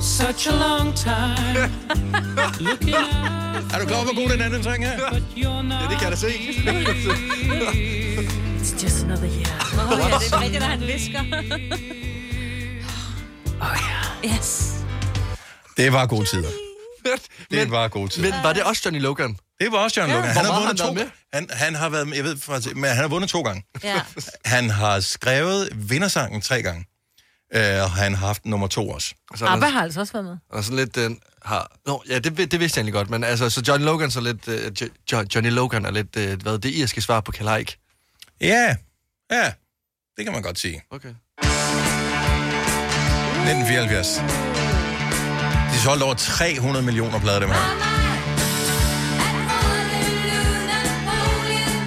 [0.00, 1.70] such a long time.
[2.68, 4.92] Looking out Er du klar over, hvor god den er, den sang her?
[4.92, 6.26] Ja, det kan jeg da se.
[8.60, 9.54] It's just another year.
[9.74, 11.20] Åh, ja, det er rigtigt, når han visker.
[13.60, 14.34] Åh, oh, ja.
[14.36, 14.74] Yes.
[15.76, 16.50] Det var gode tider.
[17.50, 18.30] Det var gode tider.
[18.30, 19.36] Men var det også Johnny Logan?
[19.60, 20.16] Det var også John Ja.
[20.16, 20.32] Logan.
[20.32, 22.84] Hvor Han har vundet har to han han, han har været, jeg ved faktisk, men
[22.84, 23.64] han har vundet to gange.
[23.82, 24.00] Ja.
[24.54, 26.84] Han har skrevet vindersangen tre gange.
[27.54, 29.14] Øh, og han har haft nummer to også.
[29.30, 30.36] Og så Abba har altså også været med.
[30.50, 31.70] og sådan lidt den har...
[31.86, 34.48] Nå, ja, det, det vidste jeg egentlig godt, men altså, så Johnny Logan så lidt...
[34.48, 34.54] Uh,
[35.12, 37.78] jo, Johnny Logan er lidt, uh, hvad, det irske svar på Kalaik.
[38.40, 38.76] Ja,
[39.30, 39.52] ja,
[40.16, 40.82] det kan man godt sige.
[40.90, 41.08] Okay.
[41.38, 44.08] 1974.
[45.72, 47.93] De solgte over 300 millioner plader, dem her.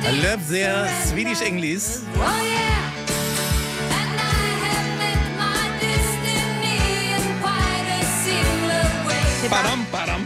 [0.08, 2.00] I love their Swedish English.
[9.50, 10.26] Badam.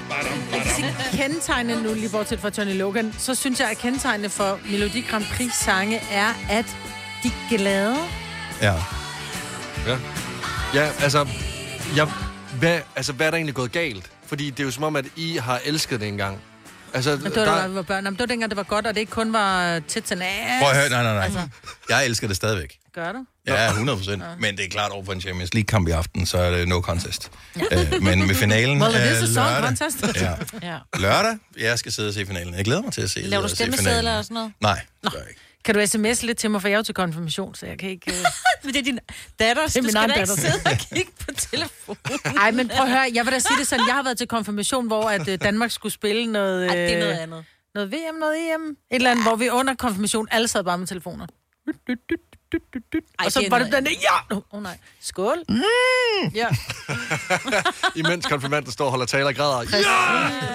[1.13, 5.25] Kendetegnende nu, lige bortset fra Johnny Logan, så synes jeg, at kendetegnende for Melodi Grand
[5.37, 6.65] Prix sange er, at
[7.23, 7.97] de er glade.
[8.61, 8.73] Ja.
[9.87, 9.97] Ja.
[10.73, 11.27] Ja, altså...
[11.95, 12.07] Jeg,
[12.59, 14.11] hvad, altså, hvad er der egentlig gået galt?
[14.25, 16.41] Fordi det er jo som om, at I har elsket det engang.
[16.93, 17.67] Altså, Men det var, der...
[17.67, 18.03] vi var børn.
[18.03, 20.27] Jamen, det var dengang, det var godt, og det ikke kun var tæt til næs.
[20.61, 21.23] Prøv at høre, nej, nej, nej.
[21.23, 21.39] Altså,
[21.89, 22.77] Jeg elsker det stadigvæk.
[22.95, 23.25] gør du?
[23.47, 24.23] Ja, 100 procent.
[24.39, 26.81] Men det er klart over for en Champions League-kamp i aften, så er det no
[26.81, 27.31] contest.
[27.71, 29.63] Øh, men med finalen Well, er lørdag.
[29.77, 30.05] contest.
[30.21, 30.31] Ja.
[30.61, 30.77] Ja.
[30.99, 32.53] Lørdag, jeg skal sidde og se finalen.
[32.55, 34.51] Jeg glæder mig til at se Laver du se stemmesedler og sådan noget?
[34.61, 35.41] Nej, det gør jeg ikke.
[35.65, 37.89] Kan du sms lidt til mig, for jeg er jo til konfirmation, så jeg kan
[37.89, 38.11] ikke...
[38.11, 38.15] Uh...
[38.63, 38.99] men det er din
[39.39, 42.19] datter, er du skal da ikke sidde og kigge på telefonen.
[42.35, 44.27] Nej, men prøv at høre, jeg vil da sige det sådan, jeg har været til
[44.27, 46.67] konfirmation, hvor at øh, Danmark skulle spille noget...
[46.67, 47.45] Ej, det er noget øh, andet.
[47.75, 50.87] Noget VM, noget EM, et eller andet, hvor vi under konfirmation alle sad bare med
[50.87, 51.27] telefoner.
[53.19, 54.35] Ej, og så var det den der, ja!
[54.35, 55.37] Åh oh, nej, skål.
[55.49, 55.61] Mm.
[56.35, 56.47] Ja.
[57.99, 59.77] Imens konfirmanden står og holder taler og græder.
[59.77, 60.51] Ja!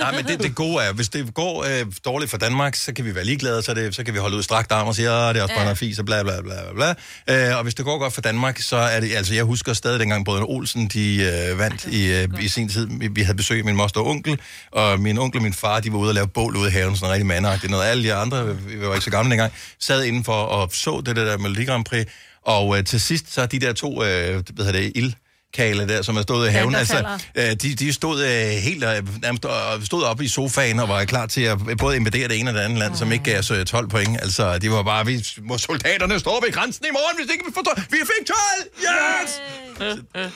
[0.00, 3.04] Nej, men det, det gode er, hvis det går øh, dårligt for Danmark, så kan
[3.04, 5.34] vi være ligeglade, så, det, så kan vi holde ud strakt arm og sige, at
[5.34, 6.94] det er også bare noget fis og bla bla bla bla.
[7.26, 7.48] bla.
[7.50, 10.00] Øh, og hvis det går godt for Danmark, så er det, altså jeg husker stadig
[10.00, 11.16] dengang brødrene Olsen, de
[11.50, 12.88] øh, vandt i, øh, i sin tid.
[12.90, 15.80] Vi, vi havde besøg af min moster og onkel, og min onkel og min far,
[15.80, 17.70] de var ude og lave bål ude i haven, sådan rigtig mandagtigt.
[17.70, 21.16] Noget alle de andre, vi var ikke så gamle dengang, sad indenfor og så det
[21.16, 22.06] der Melodi Grand Prix,
[22.46, 25.12] og øh, til sidst, så de der to, øh, hvad hedder det, ild
[25.54, 26.72] kale der, som er stået i haven.
[26.72, 30.80] der altså, øh, de, de stod øh, helt øh, nærmest og stod op i sofaen
[30.80, 33.24] og var klar til at både invadere det ene og det andet land, som ikke
[33.24, 34.18] gav os øh, 12 point.
[34.22, 37.52] Altså, de var bare, vi må soldaterne stå ved grænsen i morgen, hvis ikke vi
[37.54, 37.74] forstår.
[37.90, 38.36] Vi fik 12!
[38.78, 39.40] Yes!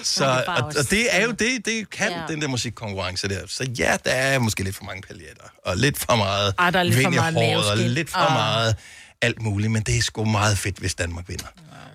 [0.03, 2.20] Så, og, og det er jo det, det kan ja.
[2.28, 3.41] den der musikkonkurrence der.
[3.47, 6.78] Så ja, der er måske lidt for mange paljetter, og lidt for meget Ej, der
[6.78, 8.32] er lidt for vind i meget og lidt for Ah.
[8.32, 8.76] meget
[9.23, 11.47] alt muligt, men det er sgu meget fedt, hvis Danmark vinder.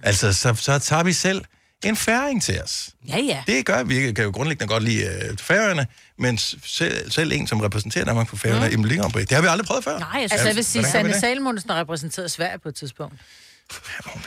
[0.04, 1.46] Altså, så, så tager vi selv
[1.84, 2.90] en færing til os.
[3.08, 3.44] Ja, ja.
[3.48, 4.00] Det gør vi.
[4.06, 8.28] Vi kan jo grundlæggende godt lide øh, færøerne, men selv, selv en, som repræsenterer Danmark
[8.28, 8.82] på færøerne mm.
[8.82, 10.00] Melodi Grand Prix, det har vi aldrig prøvet før.
[10.00, 11.22] Nej, altså jeg vil sige, Sanne det?
[11.22, 13.16] Salmonsen har repræsenteret Sverige på et tidspunkt.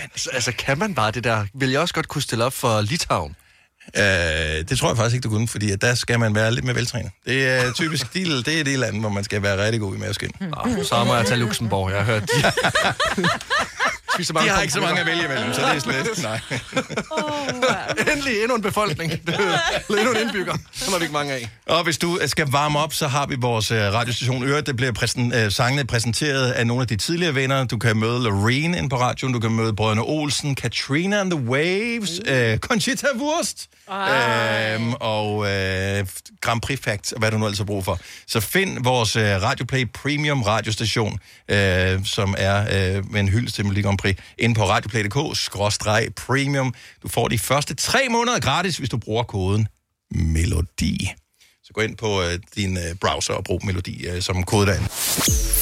[0.01, 1.47] Altså, altså, kan man bare det der?
[1.55, 3.36] Vil jeg også godt kunne stille op for Litauen?
[3.97, 4.03] Øh,
[4.68, 6.76] det tror jeg faktisk ikke, du kunne, fordi at der skal man være lidt mere
[6.76, 7.11] veltrænet.
[7.26, 9.99] Det er typisk de, det er det land, hvor man skal være rigtig god i
[9.99, 10.30] maveskin.
[10.41, 10.53] Mm.
[10.84, 12.30] Så må jeg tage Luxembourg, jeg har hørt.
[14.18, 16.40] De, spiser De har ikke så mange at vælge imellem, så det er slet nej.
[18.12, 19.12] Endelig endnu en befolkning.
[19.88, 20.54] Eller endnu en indbygger.
[20.72, 21.48] Så er vi ikke mange af.
[21.66, 24.60] Og hvis du øh, skal varme op, så har vi vores øh, radiostation Øre.
[24.60, 27.64] Det bliver præsen, øh, sangene præsenteret af nogle af de tidligere venner.
[27.64, 29.34] Du kan møde Loreen ind på radioen.
[29.34, 36.06] Du kan møde Brødrene Olsen, Katrina and the Waves, øh, Conchita Wurst øhm, og øh,
[36.40, 37.98] Grand Prix Facts, og hvad du nu ellers har brug for.
[38.26, 43.64] Så find vores øh, Radioplay Premium radiostation, øh, som er øh, med en hyldest til
[43.64, 44.05] Melodi Grand Prix,
[44.38, 46.74] inde på radioplay.dk-premium.
[47.02, 49.68] Du får de første tre måneder gratis, hvis du bruger koden
[50.11, 51.12] Melodi.
[51.64, 54.88] Så gå ind på øh, din øh, browser og brug Melodi øh, som kode derinde.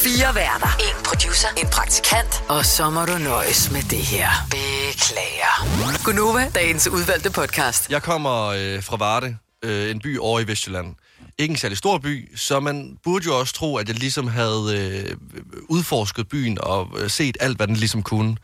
[0.05, 0.77] Fire værter.
[0.81, 1.49] En producer.
[1.57, 2.45] En praktikant.
[2.49, 4.29] Og så må du nøjes med det her.
[4.51, 6.05] Beklager.
[6.05, 7.91] Gunova, dagens udvalgte podcast.
[7.91, 10.95] Jeg kommer øh, fra Varde, øh, en by over i Vestjylland.
[11.39, 14.63] Ikke en særlig stor by, så man burde jo også tro, at jeg ligesom havde
[14.77, 15.17] øh,
[15.69, 18.37] udforsket byen og øh, set alt, hvad den ligesom kunne.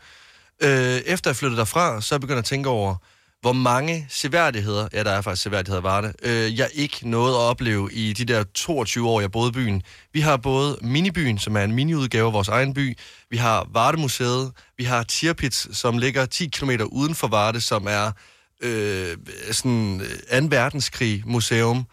[0.63, 2.95] Øh, efter jeg flyttede derfra, så begyndte jeg at tænke over,
[3.41, 7.39] hvor mange seværdigheder, ja, der er faktisk seværdigheder var Varde, øh, jeg ikke nåede at
[7.39, 9.83] opleve i de der 22 år, jeg boede i byen.
[10.13, 12.97] Vi har både Minibyen, som er en miniudgave af vores egen by.
[13.29, 14.51] Vi har Vardemuseet.
[14.77, 18.11] Vi har Tirpitz, som ligger 10 km uden for Varde, som er
[18.61, 19.17] øh,
[19.51, 20.47] sådan øh, 2.
[20.49, 21.85] verdenskrig museum.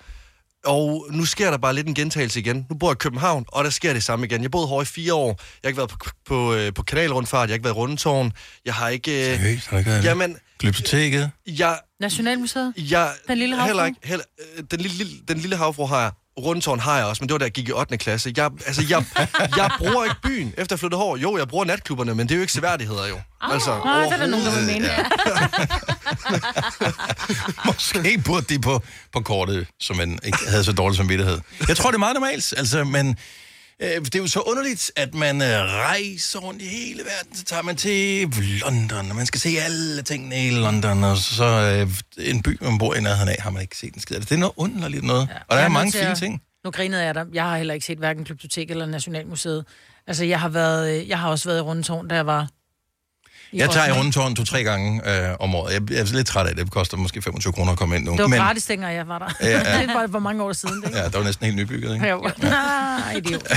[0.64, 2.66] Og nu sker der bare lidt en gentagelse igen.
[2.70, 4.42] Nu bor jeg i København, og der sker det samme igen.
[4.42, 5.26] Jeg boede hårdt i fire år.
[5.28, 5.96] Jeg har ikke været på,
[6.26, 8.32] på, øh, på kanalrundfart, jeg har ikke været i Rundetårn.
[8.64, 9.30] Jeg har ikke...
[9.32, 11.30] Øh, Seriøst, har du ikke været Jamen, Glyptoteket.
[11.46, 12.74] jeg, Nationalmuseet?
[12.76, 13.66] jeg, Den lille havfru?
[13.66, 14.24] heller ikke, heller,
[14.56, 16.10] øh, den, lille, lille, den lille havfru har jeg.
[16.38, 17.96] Rundetårn har jeg også, men det var da jeg gik i 8.
[17.98, 18.32] klasse.
[18.36, 19.04] Jeg, altså, jeg,
[19.56, 21.16] jeg bruger ikke byen efter jeg flyttede hår.
[21.16, 23.20] Jo, jeg bruger natklubberne, men det er jo ikke seværdigheder jo.
[23.40, 24.86] Altså, Nej, det er der nogen, der vil mene.
[24.86, 25.04] Ja.
[27.66, 28.82] Måske burde de på,
[29.12, 31.38] på kortet, så man ikke havde så dårlig samvittighed.
[31.68, 33.16] Jeg tror, det er meget normalt, altså, men
[33.82, 37.44] øh, det er jo så underligt, at man øh, rejser rundt i hele verden, så
[37.44, 38.28] tager man til
[38.64, 42.78] London, og man skal se alle tingene i London, og så øh, en by, man
[42.78, 44.32] bor i nærheden af, har man ikke set en skid det.
[44.32, 46.42] Er noget underligt noget, ja, og der Jeg er mange fine at- ting.
[46.64, 47.24] Nu grinede jeg der.
[47.32, 49.64] Jeg har heller ikke set hverken Glyptotek eller Nationalmuseet.
[50.06, 52.48] Altså, jeg har, været, øh, jeg har også været i Rundetårn, da jeg var...
[53.52, 55.72] Jeg tager i rundtårn to-tre gange øh, om året.
[55.72, 56.64] Jeg, jeg er lidt træt af det.
[56.64, 58.12] Det koster måske 25 kroner at komme ind nu.
[58.12, 59.28] Det var men, gratis, dengang jeg var der.
[59.40, 59.80] Ja, ja.
[59.86, 60.82] det var for mange år siden.
[60.82, 60.90] Det.
[60.90, 62.06] Ja, der var næsten helt nybygget, ikke?
[62.06, 62.16] Ja.
[62.38, 63.42] Nej, idiot.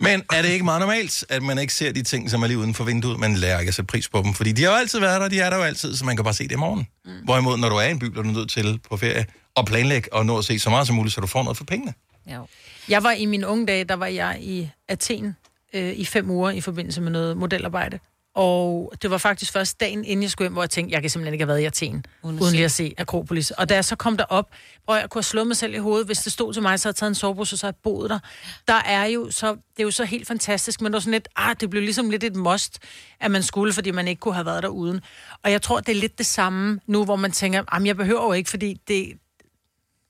[0.00, 2.58] Men er det ikke meget normalt, at man ikke ser de ting, som er lige
[2.58, 3.20] uden for vinduet?
[3.20, 5.28] Man lærer ikke at sætte pris på dem, fordi de har jo altid været der,
[5.28, 6.86] de er der jo altid, så man kan bare se det i morgen.
[7.04, 7.10] Mm.
[7.24, 10.12] Hvorimod, når du er i en by, bliver du nødt til på ferie og planlægge
[10.12, 11.94] og nå at se så meget som muligt, så du får noget for pengene.
[12.34, 12.46] Jo.
[12.88, 15.36] Jeg var i mine unge dage, der var jeg i Athen
[15.74, 17.98] øh, i fem uger i forbindelse med noget modelarbejde.
[18.34, 21.10] Og det var faktisk først dagen, inden jeg skulle hjem, hvor jeg tænkte, jeg kan
[21.10, 23.50] simpelthen ikke have været i Athen, uden, uden lige at se Akropolis.
[23.50, 24.50] Og da jeg så kom derop,
[24.84, 26.88] hvor jeg kunne have slået mig selv i hovedet, hvis det stod til mig, så
[26.88, 28.18] havde jeg taget en sovebus, og så havde jeg boet der.
[28.68, 31.28] Der er jo så, det er jo så helt fantastisk, men det var sådan lidt,
[31.36, 32.78] ah, det blev ligesom lidt et must,
[33.20, 35.00] at man skulle, fordi man ikke kunne have været der uden.
[35.42, 38.22] Og jeg tror, det er lidt det samme nu, hvor man tænker, jamen jeg behøver
[38.22, 39.12] jo ikke, fordi det,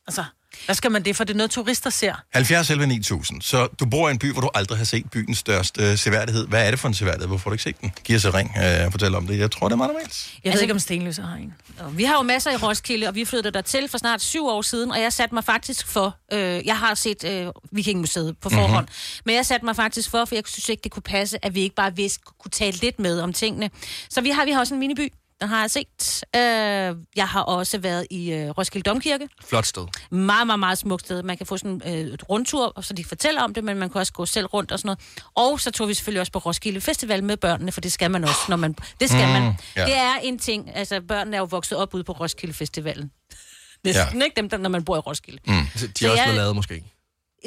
[0.07, 0.25] altså,
[0.67, 2.15] Hvad skal man det, for det er noget, turister ser.
[2.35, 3.43] 70 11 9000.
[3.43, 6.47] Så du bor i en by, hvor du aldrig har set byens største øh, seværdighed.
[6.47, 7.27] Hvad er det for en seværdighed?
[7.29, 7.93] Hvorfor har du ikke set den?
[8.05, 9.39] Giv os et ring og øh, fortæl om det.
[9.39, 10.31] Jeg tror, det er meget normalt.
[10.45, 11.55] Jeg altså, ved ikke, om Stenløse har en.
[11.93, 14.63] Vi har jo masser i Roskilde, og vi flyttede der til for snart syv år
[14.63, 18.71] siden, og jeg satte mig faktisk for, øh, jeg har set øh, Vikingmuseet på forhånd,
[18.71, 18.73] Mhm.
[18.81, 19.23] mm-hmm.
[19.27, 21.61] men jeg satte mig faktisk for, for jeg synes ikke, det kunne passe, at vi
[21.61, 23.71] ikke bare vidste, kunne tale lidt med om tingene.
[24.11, 26.25] Så vi har, vi har også en miniby, den har jeg set.
[26.37, 29.29] Øh, jeg har også været i øh, Roskilde Domkirke.
[29.45, 29.87] Flot sted.
[30.11, 31.23] Meget, meget, meget smukt sted.
[31.23, 33.91] Man kan få sådan øh, et rundtur, og så de fortæller om det, men man
[33.91, 35.01] kan også gå selv rundt og sådan noget.
[35.35, 38.25] Og så tog vi selvfølgelig også på Roskilde Festival med børnene, for det skal man
[38.25, 38.77] også, når man...
[39.01, 39.43] Det skal Mm, man.
[39.77, 39.81] ja.
[39.81, 39.87] Ja.
[39.87, 40.77] Det er en ting.
[40.77, 43.11] Altså, børnene er jo vokset op ude på Roskilde Festivalen.
[43.85, 44.25] Næsten ja.
[44.25, 45.39] ikke dem, der, når man bor i Roskilde.
[45.47, 45.53] Mm.
[45.53, 46.85] De er Så også jeg- blevet lavet, måske.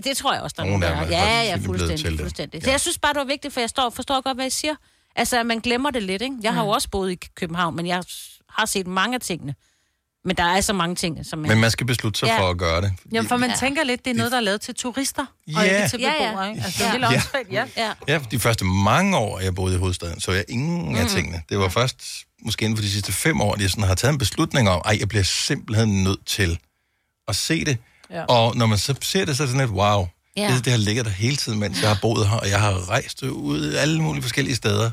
[0.03, 2.19] Det tror jeg også, der er nogen, Ja, ja, fuldstændig.
[2.19, 2.63] fuldstændig.
[2.63, 4.75] Så jeg synes bare, det var vigtigt, for jeg står, forstår godt, hvad I siger.
[5.17, 6.35] Altså, man glemmer det lidt, ikke?
[6.43, 8.03] Jeg har jo også boet i København, men jeg
[8.49, 9.55] har set mange af tingene.
[10.25, 11.49] Men der er så mange ting, som man...
[11.49, 12.39] Men man skal beslutte sig Ja.
[12.39, 12.93] for at gøre det.
[13.11, 13.55] Jamen, for man Ja.
[13.55, 15.61] tænker lidt, det er noget, der er lavet til turister, og Ja.
[15.77, 16.27] ikke til Ja, ja.
[16.29, 16.61] beboere, ikke?
[16.63, 17.21] Altså, det er Ja.
[17.51, 17.65] Ja.
[17.77, 17.93] ja.
[18.07, 18.13] Ja.
[18.13, 21.09] Ja, de første mange år, jeg boede i hovedstaden, så jeg ingen af Mm.
[21.09, 21.41] tingene.
[21.49, 22.03] Det var først,
[22.45, 24.81] måske inden for de sidste fem år, at jeg sådan har taget en beslutning om,
[24.85, 26.59] ej, jeg bliver simpelthen nødt til
[27.27, 27.77] at se det.
[28.09, 28.23] Ja.
[28.25, 30.07] Og når man så ser det, så er det sådan lidt, wow,
[30.37, 30.53] Ja.
[30.55, 32.89] det, det har ligget der hele tiden, mens jeg har boet her, og jeg har
[32.89, 34.91] rejst ud alle mulige forskellige steder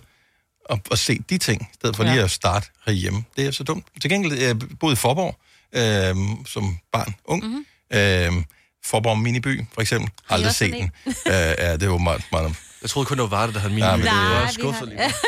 [0.64, 2.12] og, og set de ting, i stedet for Ja.
[2.12, 3.24] lige at starte herhjemme.
[3.36, 3.86] Det er så dumt.
[4.00, 5.36] Til gengæld, jeg boede i Forborg
[5.72, 7.44] øh, som barn, ung.
[7.44, 7.52] Mhm.
[7.90, 8.38] Mm-hmm.
[8.38, 8.44] Øh,
[8.84, 10.10] Forborg Miniby, for eksempel.
[10.26, 10.90] Har Aldrig set den.
[11.26, 13.84] øh, ja, det var meget, meget Jeg troede kun, det var Varde, der havde min.
[13.84, 15.14] Ja, men det jeg er- var skuffet har- lige.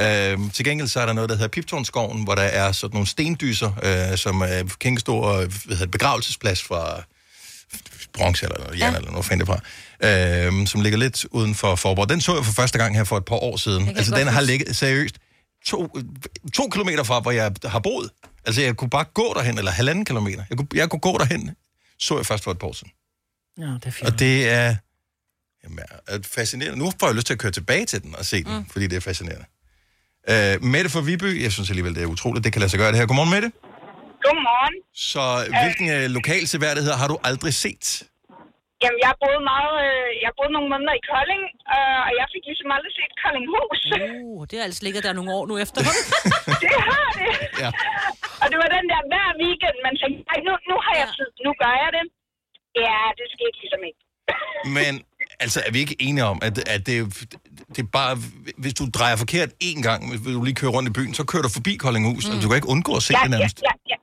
[0.00, 3.06] Øhm, til gengæld så er der noget, der hedder Piptornskoven, hvor der er sådan nogle
[3.06, 3.72] stendyser,
[4.12, 7.02] øh, som er kæmpestor hvad hedder det, begravelsesplads fra
[8.18, 8.96] bronze eller jern ja.
[8.96, 12.08] eller noget fandt det fra, øhm, som ligger lidt uden for Forborg.
[12.08, 13.88] Den så jeg for første gang her for et par år siden.
[13.88, 15.16] Altså den har ligget seriøst
[15.66, 15.98] to,
[16.54, 18.10] to kilometer fra, hvor jeg har boet.
[18.44, 20.44] Altså jeg kunne bare gå derhen, eller halvanden kilometer.
[20.50, 21.50] Jeg kunne, jeg kunne gå derhen,
[21.98, 22.92] så jeg først for et par år siden.
[23.58, 24.10] Ja, det er fint.
[24.10, 24.76] Og det er,
[25.64, 26.78] jamen, er fascinerende.
[26.78, 28.66] Nu får jeg lyst til at køre tilbage til den og se den, mm.
[28.70, 29.44] fordi det er fascinerende.
[30.30, 32.88] Uh, Mette fra Viby, jeg synes alligevel, det er utroligt, det kan lade sig gøre
[32.88, 33.06] det her.
[33.06, 33.52] Godmorgen, Mette.
[34.24, 34.76] Godmorgen.
[35.10, 35.24] Så
[35.62, 37.86] hvilken uh, lokal seværdighed har du aldrig set?
[38.82, 41.42] Jamen, jeg boede meget, øh, jeg boede nogle måneder i Kolding,
[41.74, 43.80] øh, og jeg fik ligesom aldrig set Koldinghus.
[43.94, 45.80] Uh, det har altså ligget der nogle år nu efter.
[46.64, 47.32] det har det.
[47.62, 47.70] Ja.
[48.42, 51.28] Og det var den der hver weekend, man tænkte, "Ej, nu, nu har jeg tid,
[51.46, 52.04] nu gør jeg det.
[52.86, 54.00] Ja, det skete ligesom ikke.
[54.76, 54.92] Men
[55.44, 56.96] altså, er vi ikke enige om, at, at det,
[57.74, 58.12] det er bare...
[58.62, 61.42] Hvis du drejer forkert én gang, hvis du lige kører rundt i byen, så kører
[61.46, 62.32] du forbi Koldinghus, mm.
[62.36, 63.58] og du kan ikke undgå at se ja, det nærmest.
[63.68, 63.96] Ja, ja, ja.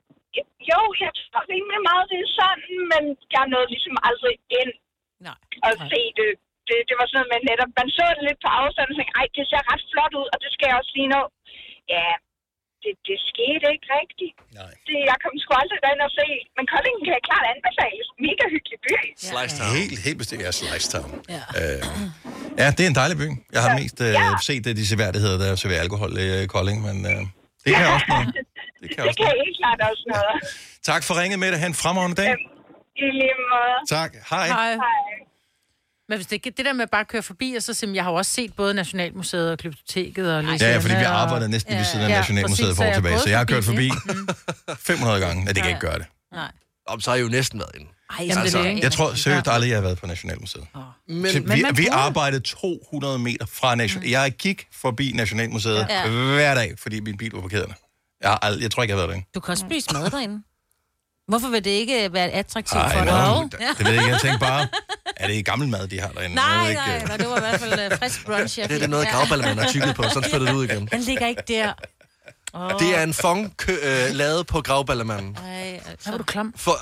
[0.70, 3.02] Jo, jeg tror rimelig meget, det er sådan, men
[3.34, 4.72] jeg nåede ligesom aldrig ind
[5.26, 5.38] Nej.
[5.66, 6.30] og se det.
[6.68, 6.78] det.
[6.88, 9.26] Det var sådan noget med netop, man så det lidt på afstand og tænkte, ej,
[9.36, 11.22] det ser ret flot ud, og det skal jeg også lige nå.
[11.94, 12.08] Ja,
[12.82, 14.34] det, det skete ikke rigtigt.
[14.60, 14.72] Nej.
[14.88, 18.06] Det, jeg kom sgu aldrig derind og se, men Kolding kan jeg klart anbefales.
[18.26, 18.94] Mega hyggelig by.
[19.30, 19.72] Slice Town.
[19.78, 20.40] Helt, helt bestemt.
[20.46, 21.10] Ja, Slice Town.
[21.36, 21.42] Ja.
[21.60, 21.82] Øh,
[22.60, 23.28] ja, det er en dejlig by.
[23.54, 24.14] Jeg har mest øh,
[24.48, 27.20] set øh, de seværdigheder, der serverer alkohol i øh, Kolding, men øh,
[27.62, 28.28] det kan også noget.
[28.80, 29.42] Det kan Det også kan noget.
[29.46, 30.36] helt klart også noget.
[30.90, 31.58] Tak for ringet med det.
[31.60, 32.34] Ha' en fremragende dag.
[32.96, 33.76] I lige måde.
[33.88, 34.10] Tak.
[34.30, 34.46] Hej.
[34.46, 34.70] Hej.
[34.74, 34.78] Hej.
[36.08, 38.04] Men hvis det, ikke- det der med at bare køre forbi, og så simpelthen, jeg
[38.04, 41.76] har jo også set både Nationalmuseet og Glyptoteket og Ja, ja, fordi vi arbejder næsten
[41.76, 43.90] ved siden af Nationalmuseet for år tilbage, så jeg har kørt forbi
[44.78, 45.44] 500 gange.
[45.44, 46.06] Nej, det kan ikke gøre det.
[46.32, 46.50] Nej.
[46.86, 47.86] Om så har I jo næsten været inde.
[48.18, 48.82] Ej, Jamen, det er det, ikke?
[48.82, 50.66] Jeg tror seriøst aldrig, jeg har været på Nationalmuseet.
[51.08, 54.02] Men, Så men vi, man vi arbejdede 200 meter fra Nation.
[54.04, 56.08] Jeg gik forbi Nationalmuseet Ja.
[56.08, 57.72] hver dag, fordi min bil var parkeret.
[58.20, 59.28] Jeg, har ald- jeg tror ikke, jeg har været derinde.
[59.34, 60.42] Du kan også spise mad derinde.
[61.28, 63.60] Hvorfor vil det ikke være attraktivt Ej, for dig?
[63.78, 64.12] det ved jeg ikke.
[64.12, 64.66] Jeg tænkte bare,
[65.16, 66.34] er det gammel mad, de har derinde?
[66.36, 68.58] Nej, ikke, nej, øh, nej, det var i hvert fald uh, frisk brunch.
[68.58, 69.10] jeg Det er det noget, Ja.
[69.10, 70.86] gravballermand har tykket på, så spytter det ud igen.
[70.92, 71.72] Den ligger ikke der.
[72.52, 72.70] Oh.
[72.80, 75.36] Det er en fong kø, øh, lavet på gravballermanden.
[75.36, 76.12] Ej, Så altså.
[76.12, 76.54] er du klam.
[76.56, 76.72] For,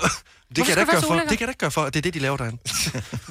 [0.55, 1.13] det kan, jeg da ikke gøre for.
[1.15, 2.57] det kan jeg da ikke gøre for, at det er det, de laver derinde.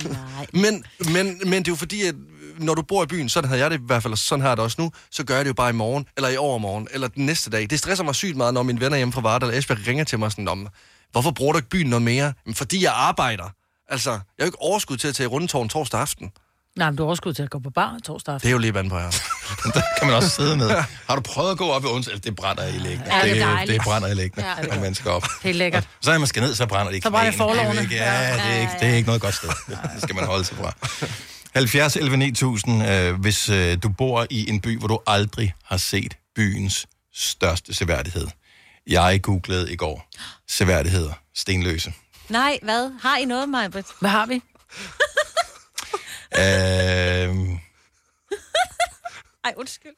[0.09, 0.47] Nej.
[0.63, 2.15] Men, men, men det er jo fordi, at
[2.59, 4.49] når du bor i byen, sådan havde jeg det i hvert fald, og sådan har
[4.49, 6.89] jeg det også nu, så gør jeg det jo bare i morgen, eller i overmorgen,
[6.91, 7.71] eller den næste dag.
[7.71, 10.19] Det stresser mig sygt meget, når mine venner hjemme fra Varde eller Esbjerg ringer til
[10.19, 10.69] mig sådan om,
[11.13, 12.33] hvorfor bruger du ikke byen noget mere?
[12.47, 13.45] Men fordi jeg arbejder.
[13.89, 16.31] Altså, jeg har jo ikke overskud til at tage i rundetårn torsdag aften.
[16.77, 18.49] Nej, men du har overskud til at gå på bar torsdag Det aften.
[18.49, 19.11] er jo lige vand på her.
[19.75, 20.71] der kan man også sidde ned.
[21.09, 22.15] Har du prøvet at gå op i onsdag?
[22.25, 23.15] Det brænder i læggene.
[23.15, 24.75] Ja, det er det, det brænder i læggene, Ja.
[24.75, 25.25] når man skal op.
[25.43, 25.89] Det er lækkert.
[26.01, 27.31] Så er man skal ned, så brænder det i Så brænder.
[27.31, 27.83] Det forlovene.
[27.83, 29.49] ikke- Ja, det er, ikke, det er ikke noget godt sted.
[29.95, 30.73] Det skal man holde sig fra.
[31.55, 35.77] 70 11 9000, øh, hvis øh, du bor i en by, hvor du aldrig har
[35.77, 38.29] set byens største seværdighed.
[38.87, 40.09] Jeg googlede i går
[40.49, 41.93] seværdigheder, stenløse.
[42.29, 42.91] Nej, hvad?
[43.01, 43.87] Har I noget, Majbrit?
[44.01, 44.41] Hvad har vi?
[46.39, 46.41] Øh,
[49.45, 49.93] Ej, undskyld.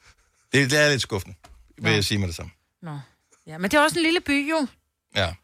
[0.52, 1.36] det, det er lidt skuffende,
[1.78, 2.52] vil jeg sige med det samme.
[2.82, 2.98] Nå.
[3.46, 4.66] Ja, men det er også en lille by, jo.
[5.14, 5.34] Ja.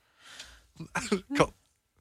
[1.39, 1.53] Kom.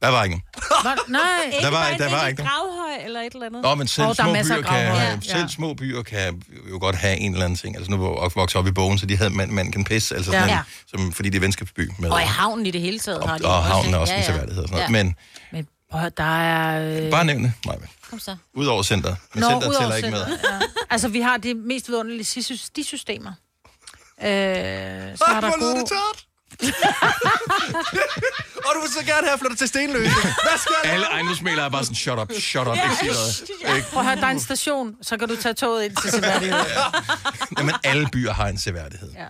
[0.02, 0.98] Der var ikke nogen.
[1.08, 1.22] Nej.
[1.62, 2.44] Der var- der en var ikke.
[2.44, 3.62] Gravhøj eller et eller andet.
[3.62, 5.48] Nå, men selv, der er små masser af byer kan, ja, selv Ja.
[5.48, 7.76] små byer kan jo godt have en eller anden ting.
[7.76, 7.98] Altså nu
[8.36, 10.54] vokset op i bogen, så de havde mand, mand kan pisse, altså sådan Ja.
[10.56, 10.62] ja.
[10.88, 11.92] som, fordi det er venskabsby.
[12.00, 14.20] Med, Og i havnen i det hele taget har de og havnen er også ja,
[14.20, 14.32] en ja.
[14.34, 14.88] seværdighed og sådan Ja.
[14.88, 15.06] noget.
[15.52, 17.04] Men Men høre, der er...
[17.06, 17.12] Øh...
[17.12, 17.78] bare nævn det, Maja.
[18.10, 18.36] Kom så.
[18.54, 19.18] Udover centret.
[19.34, 20.26] Men Nå, centret tæller ikke med.
[20.28, 20.60] Ja.
[20.90, 23.30] Altså, vi har de mest vidunderlige de systemer.
[23.30, 24.28] Øh,
[25.18, 25.80] så har der hvor lyder gode...
[25.82, 26.26] det tørt.
[28.66, 30.12] og du vil så gerne have flyttet til Stenløse.
[30.22, 33.44] Hvad skal jeg Alle ejendomsmælere er bare sådan, shut up, shut up, ikke sige noget.
[33.76, 33.88] Ikke?
[33.92, 36.60] Prøv at høre, der er en station, så kan du tage toget ind til seværdighed.
[37.58, 39.12] Jamen, alle byer har en seværdighed.
[39.12, 39.26] Ja.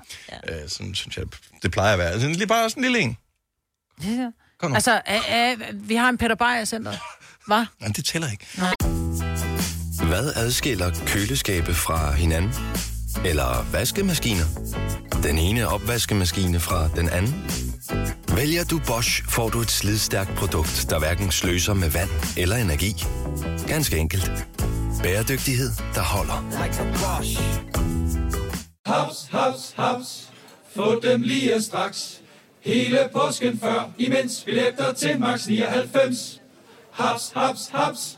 [0.48, 0.64] Ja.
[0.64, 1.26] Øh, sådan synes jeg,
[1.64, 2.14] det plejer at være.
[2.14, 3.18] Sådan, lige bare sådan en lille en.
[4.04, 4.30] Ja.
[4.60, 4.76] Kom nu.
[4.76, 5.60] Altså, øh, øh,
[5.90, 6.94] vi har en Peter Beyer center.
[7.48, 7.66] Hvad?
[7.80, 8.46] Nej, det tæller ikke.
[10.08, 12.54] Hvad adskiller køleskabe fra hinanden?
[13.26, 14.46] Eller vaskemaskiner?
[15.24, 17.46] Den ene opvaskemaskine fra den anden?
[18.36, 22.96] Vælger du Bosch, får du et slidstærkt produkt, der hverken sløser med vand eller energi.
[23.68, 24.32] Ganske enkelt.
[25.04, 26.44] Bæredygtighed, der holder.
[28.86, 30.30] Haps, haps, haps.
[30.76, 32.22] Få dem lige straks.
[32.62, 36.42] Hele påsken før, imens billetter til max 99.
[36.92, 38.18] Haps, haps, haps.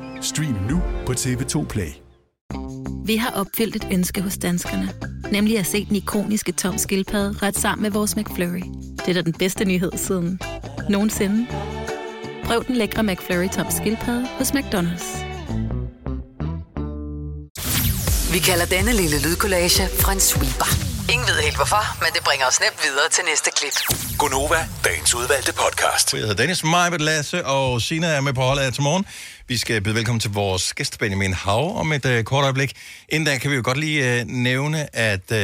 [0.21, 1.91] Stream nu på TV2 Play.
[3.05, 4.93] Vi har opfyldt et ønske hos danskerne.
[5.31, 8.63] Nemlig at se den ikoniske tom skildpadde ret sammen med vores McFlurry.
[8.97, 10.39] Det er da den bedste nyhed siden
[10.89, 11.47] nogensinde.
[12.43, 15.25] Prøv den lækre McFlurry tom skildpadde hos McDonald's.
[18.33, 20.91] Vi kalder denne lille lydkollage en sweeper.
[21.13, 23.75] Ingen ved helt hvorfor, men det bringer os nemt videre til næste klip.
[24.19, 26.13] Gunova, dagens udvalgte podcast.
[26.13, 29.05] Jeg hedder Dennis Majbert Lasse, og Sina er med på holdet her til morgen.
[29.51, 32.73] Vi skal byde velkommen til vores gæst Benjamin Hav om et uh, kort øjeblik.
[33.09, 35.37] Inden da kan vi jo godt lige uh, nævne, at uh,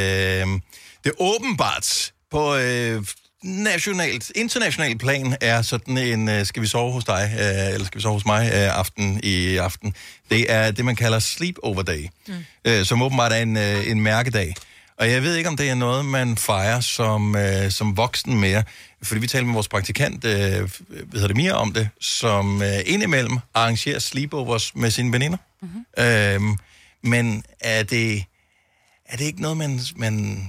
[1.04, 3.06] det åbenbart på uh,
[3.44, 7.98] nationalt, internationalt plan er sådan en, uh, skal vi sove hos dig, uh, eller skal
[7.98, 9.94] vi sove hos mig uh, aften i aften.
[10.32, 12.34] Det er det, man kalder sleepover day, mm.
[12.70, 14.56] uh, som åbenbart er en, uh, en mærkedag.
[15.00, 18.64] Og jeg ved ikke, om det er noget, man fejrer som, øh, som voksen mere.
[19.04, 20.70] Fordi vi talte med vores praktikant, øh, hvad
[21.14, 25.38] hedder det, Mia, om det, som øh, indimellem arrangerer sleepovers med sine veninder.
[25.62, 26.04] Mm-hmm.
[26.04, 26.58] Øhm,
[27.04, 28.24] men er det,
[29.06, 29.80] er det ikke noget, man...
[29.96, 30.44] man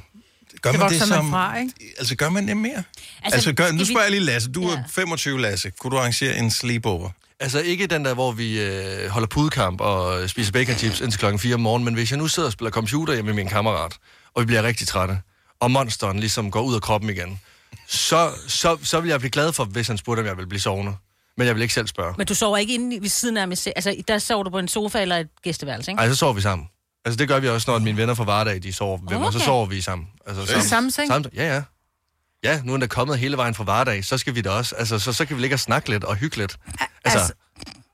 [0.63, 1.31] gør Det man det vokser man som...
[1.31, 1.73] fra, ikke?
[1.99, 2.83] Altså, gør man det mere?
[3.23, 4.51] Altså, Altså, gør, nu spørger jeg lige Lasse.
[4.51, 5.71] Du er 25, Lasse.
[5.71, 7.11] Kunne du arrangere en sleepover?
[7.41, 11.39] Altså ikke den der, hvor vi øh, holder pudekamp og spiser bacon chips indtil klokken
[11.39, 13.93] 4 om morgenen, men hvis jeg nu sidder og spiller computer hjemme med min kammerat,
[14.39, 15.21] og vi bliver rigtig trætte,
[15.61, 17.41] og monsteren ligesom går ud af kroppen igen,
[17.89, 20.61] så, så, så vil jeg blive glad for, hvis han spurgte, om jeg vil blive
[20.61, 20.97] sovende.
[21.37, 22.15] Men jeg vil ikke selv spørge.
[22.19, 23.59] Men du sover ikke inde ved siden af mig.
[23.77, 26.01] Altså, der sover du på en sofa eller et gæsteværelse, ikke?
[26.01, 26.69] Ej, så sover vi sammen.
[27.05, 29.39] Altså det gør vi også, når mine venner fra Vardag, de sover ved mig, så
[29.39, 29.47] Okay.
[29.47, 30.09] sover vi sammen.
[30.27, 31.09] Altså, I samme seng?
[31.09, 31.63] Sammen, ja, ja.
[32.45, 34.75] Ja, nu er der kommet hele vejen fra Vardag, så skal vi da også.
[34.75, 36.57] Altså, så, så kan vi ligge og snakke lidt og hygge lidt.
[37.05, 37.33] Altså, altså,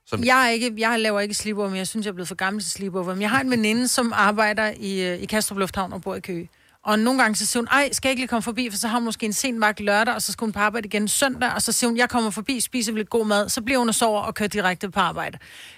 [0.07, 2.35] som- Jeg, er ikke, jeg laver ikke sleepover, men jeg synes, jeg er blevet for
[2.35, 3.13] gammel til sleepover.
[3.13, 6.19] Men jeg har en veninde, som arbejder i, øh, i Kastrup Lufthavn og bor i
[6.19, 6.49] Køge.
[6.85, 8.87] Og nogle gange så siger hun, ej, skal jeg ikke lige komme forbi, for så
[8.87, 11.51] har hun måske en sen vagt lørdag, og så skal hun på arbejde igen søndag,
[11.55, 13.95] og så siger hun, jeg kommer forbi, spiser lidt god mad, så bliver hun og
[13.95, 15.37] sover og kører direkte på arbejde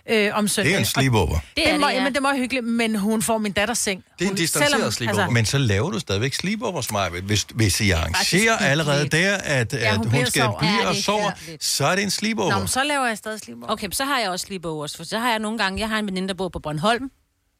[0.10, 0.70] øh, om søndag.
[0.70, 1.28] Det er en sleepover.
[1.34, 1.98] Det, Det er det, må, det, ja.
[1.98, 4.04] jamen, det må være hyggeligt, men hun får min datters seng.
[4.04, 5.22] Det er en Hun- distanceret selvom- sleepover.
[5.24, 7.10] Altså, men så laver du stadigvæk sleepovers, Maja.
[7.10, 10.60] Hvis, hvis I arrangerer allerede der, at, Ja, at hun hun, bliver skal sover.
[10.60, 11.64] blive Ja, og det er sove, hyggeligt.
[11.64, 12.52] så er det en sleepover.
[12.52, 13.72] Nå, men så laver jeg stadig sleepover.
[13.72, 16.06] Okay, så har jeg også sleepovers, for så har jeg nogle gange, jeg har en
[16.08, 17.12] veninde, der bor på Bornholm.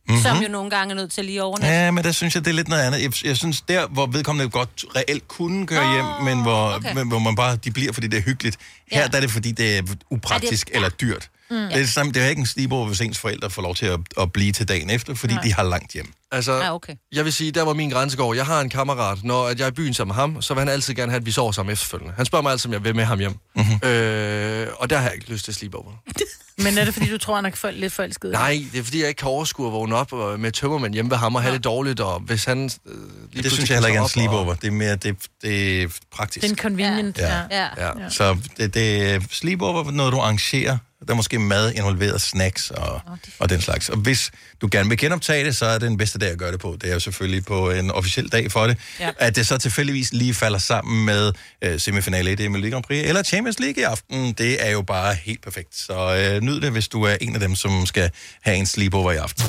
[0.08, 0.24] Mm-hmm.
[0.24, 1.76] som jo nogle gange er nødt til lige overnatte.
[1.76, 3.02] Ja, men der synes jeg, det er lidt noget andet.
[3.02, 6.06] Jeg, jeg synes, der, hvor vedkommende godt reelt kunne køre hjem,
[6.36, 6.94] men hvor, okay.
[6.94, 8.58] men hvor man bare, de bliver, fordi det er hyggeligt.
[8.92, 9.08] Her Ja.
[9.08, 11.30] der er det, fordi det er upraktisk Ja, det- eller dyrt.
[11.50, 11.56] Mm.
[11.58, 13.86] Det, er det, samme, det er ikke en sleepover, hvis ens forældre får lov til
[13.86, 15.44] at, at blive til dagen efter, fordi Nej.
[15.44, 16.14] de har langt hjem.
[16.32, 16.94] Altså, Ah, okay.
[17.12, 18.34] jeg vil sige, der var min grænse går.
[18.34, 20.60] Jeg har en kammerat, når at jeg er i byen sammen med ham, så vil
[20.60, 22.14] han altid gerne have, at vi sover sammen efterfølgende.
[22.18, 23.32] Han spørger mig altid, om jeg vil med ham hjem.
[23.56, 23.66] Mhm.
[23.66, 23.90] Mm-hmm.
[23.90, 25.92] Øh, og der har jeg ikke lyst til sleepover.
[26.64, 28.32] Men er det, fordi du tror, han er for, lidt forelsket?
[28.32, 31.12] Nej, det er fordi, jeg ikke kan overskue at vågne op og- med tømmermænd hjemme
[31.12, 32.70] ved ham og have det dårligt, og hvis han...
[32.86, 32.94] Øh,
[33.34, 34.54] lige Det synes jeg heller ikke er en sleepover.
[34.56, 36.42] Det er mere det, det er praktisk.
[36.42, 37.18] Det er en convenient.
[37.18, 37.42] Ja.
[37.52, 37.68] Ja.
[37.78, 38.00] Ja.
[38.04, 38.10] Ja.
[38.10, 43.02] Så det, det er sleepover, noget du arrangerer Der er måske mad involveret, snacks og,
[43.40, 43.90] og den slags.
[43.90, 44.32] Og hvis
[44.62, 46.78] du gerne vil genoptage det, så er det den bedste dag at gøre det på.
[46.82, 48.78] Det er jo selvfølgelig på en officiel dag for det.
[49.00, 49.10] Ja.
[49.20, 53.08] At det så tilfældigvis lige falder sammen med øh, semifinale 1 i Melodi Grand Prix
[53.08, 55.78] eller Champions League i aften, det er jo bare helt perfekt.
[55.78, 59.12] Så øh, nyd det, hvis du er en af dem, som skal have en sleepover
[59.12, 59.46] i aften.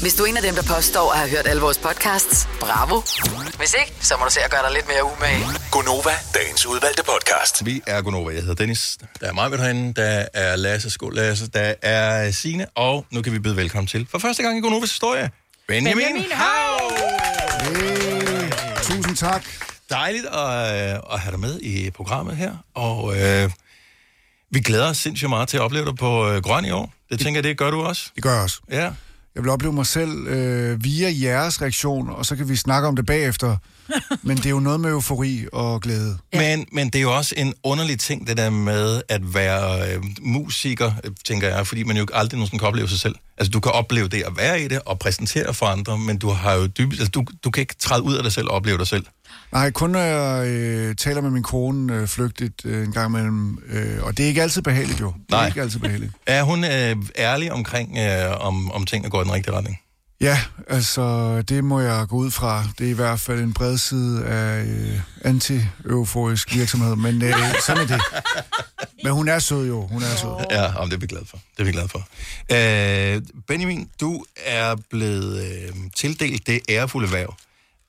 [0.00, 3.02] Hvis du er en af dem, der påstår at have hørt alle vores podcasts, bravo.
[3.58, 5.59] Hvis ikke, så må du se at gøre dig lidt mere umage.
[5.70, 7.66] Gonova, dagens udvalgte podcast.
[7.66, 8.30] Vi er Gunova.
[8.30, 8.98] Jeg hedder Dennis.
[9.20, 9.94] Der er mig herinde.
[9.94, 11.50] Der er Lasse Skål Lasse.
[11.50, 14.90] Der er Sine Og nu kan vi byde velkommen til, for første gang i Gunovas
[14.90, 15.30] historie,
[15.68, 16.90] Benjamin, Benjamin Hav!
[17.62, 18.50] Hey,
[18.82, 19.44] tusind tak.
[19.90, 22.52] Dejligt at, øh, at have dig med i programmet her.
[22.74, 23.50] Og øh,
[24.50, 26.92] vi glæder os sindssygt meget til at opleve dig på øh, Grøn i år.
[27.10, 28.10] Det tænker jeg, det gør du også.
[28.14, 28.60] Det gør jeg også.
[28.70, 28.90] Ja.
[29.34, 32.96] Jeg vil opleve mig selv øh, via jeres reaktion, og så kan vi snakke om
[32.96, 33.56] det bagefter.
[34.22, 36.18] Men det er jo noget med eufori og glæde.
[36.32, 40.02] Men, men det er jo også en underlig ting, det der med at være øh,
[40.20, 40.92] musiker,
[41.24, 43.14] tænker jeg, fordi man jo aldrig nogensinde kan opleve sig selv.
[43.38, 46.30] Altså, du kan opleve det at være i det og præsentere for andre, men du
[46.30, 48.78] har jo dybest, altså, du, du kan ikke træde ud af dig selv og opleve
[48.78, 49.06] dig selv.
[49.52, 53.58] Nej, kun når jeg øh, taler med min kone øh, flygtigt øh, en gang imellem.
[53.68, 55.06] Øh, og det er ikke altid behageligt jo.
[55.06, 55.46] Det er Nej.
[55.46, 56.12] ikke altid behageligt.
[56.26, 59.78] Er hun øh, ærlig omkring, øh, om, om tingene går i den rigtige retning?
[60.20, 62.64] Ja, altså det må jeg gå ud fra.
[62.78, 67.34] Det er i hvert fald en bred side af øh, anti-euforisk virksomhed, men øh,
[67.66, 68.00] sådan er det.
[69.04, 70.46] Men hun er sød jo, hun er sød.
[70.50, 71.36] Ja, om det er vi glade for.
[71.56, 72.08] Det er vi glade for.
[72.52, 77.36] Øh, Benjamin, du er blevet øh, tildelt det ærefulde værv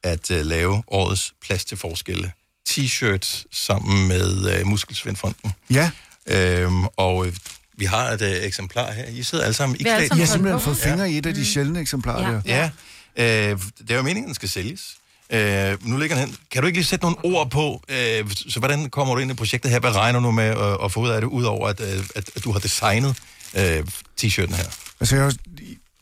[0.03, 2.31] at øh, lave årets plads til forskelle
[2.69, 5.51] t-shirt sammen med øh, Muskelsvindfonden.
[5.69, 5.91] Ja.
[6.27, 7.33] Øhm, og øh,
[7.77, 9.05] vi har et øh, eksemplar her.
[9.05, 10.09] I sidder alle sammen i har alle klædt.
[10.09, 12.41] sammen simpelthen fået fingre i et af de sjældne eksemplarer der.
[12.45, 12.69] Ja.
[13.17, 13.51] ja.
[13.51, 14.95] Øh, det er jo meningen, den skal sælges.
[15.33, 16.35] Øh, nu ligger den hen.
[16.51, 19.33] Kan du ikke lige sætte nogle ord på, øh, så hvordan kommer du ind i
[19.33, 19.79] projektet her?
[19.79, 22.43] Hvad regner du med at, at få ud af det, udover at, øh, at, at
[22.43, 23.17] du har designet
[23.57, 23.83] øh,
[24.21, 24.65] t-shirten her?
[24.99, 25.33] Altså, jeg,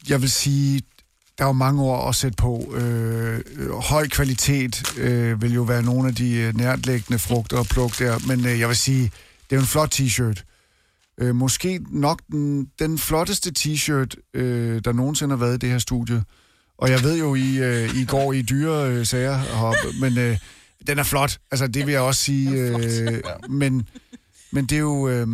[0.09, 0.81] jeg vil sige,
[1.37, 2.73] der er jo mange ord at sætte på.
[2.75, 7.65] Øh, øh, høj kvalitet øh, vil jo være nogle af de øh, nærtlæggende frugter og
[7.65, 9.11] pluk der, men øh, jeg vil sige, det
[9.51, 10.43] er jo en flot t-shirt.
[11.19, 15.79] Øh, måske nok den, den flotteste t-shirt, øh, der nogensinde har været i det her
[15.79, 16.23] studie.
[16.77, 20.37] Og jeg ved jo, I, øh, I går i dyre øh, sager heroppe, men øh,
[20.87, 21.37] den er flot.
[21.51, 22.51] Altså, det vil jeg også sige.
[22.51, 23.87] Øh, men,
[24.51, 25.09] men det er jo...
[25.09, 25.27] Øh,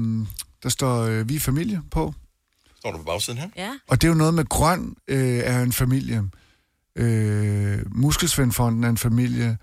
[0.64, 2.14] der står øh, Vi er familie på.
[2.80, 3.48] Står du på bagsiden her?
[3.56, 3.72] Ja.
[3.88, 6.24] Og det er jo noget med grøn øh, er en familie.
[6.96, 9.58] Øh, Muskelsvindfonden er en familie.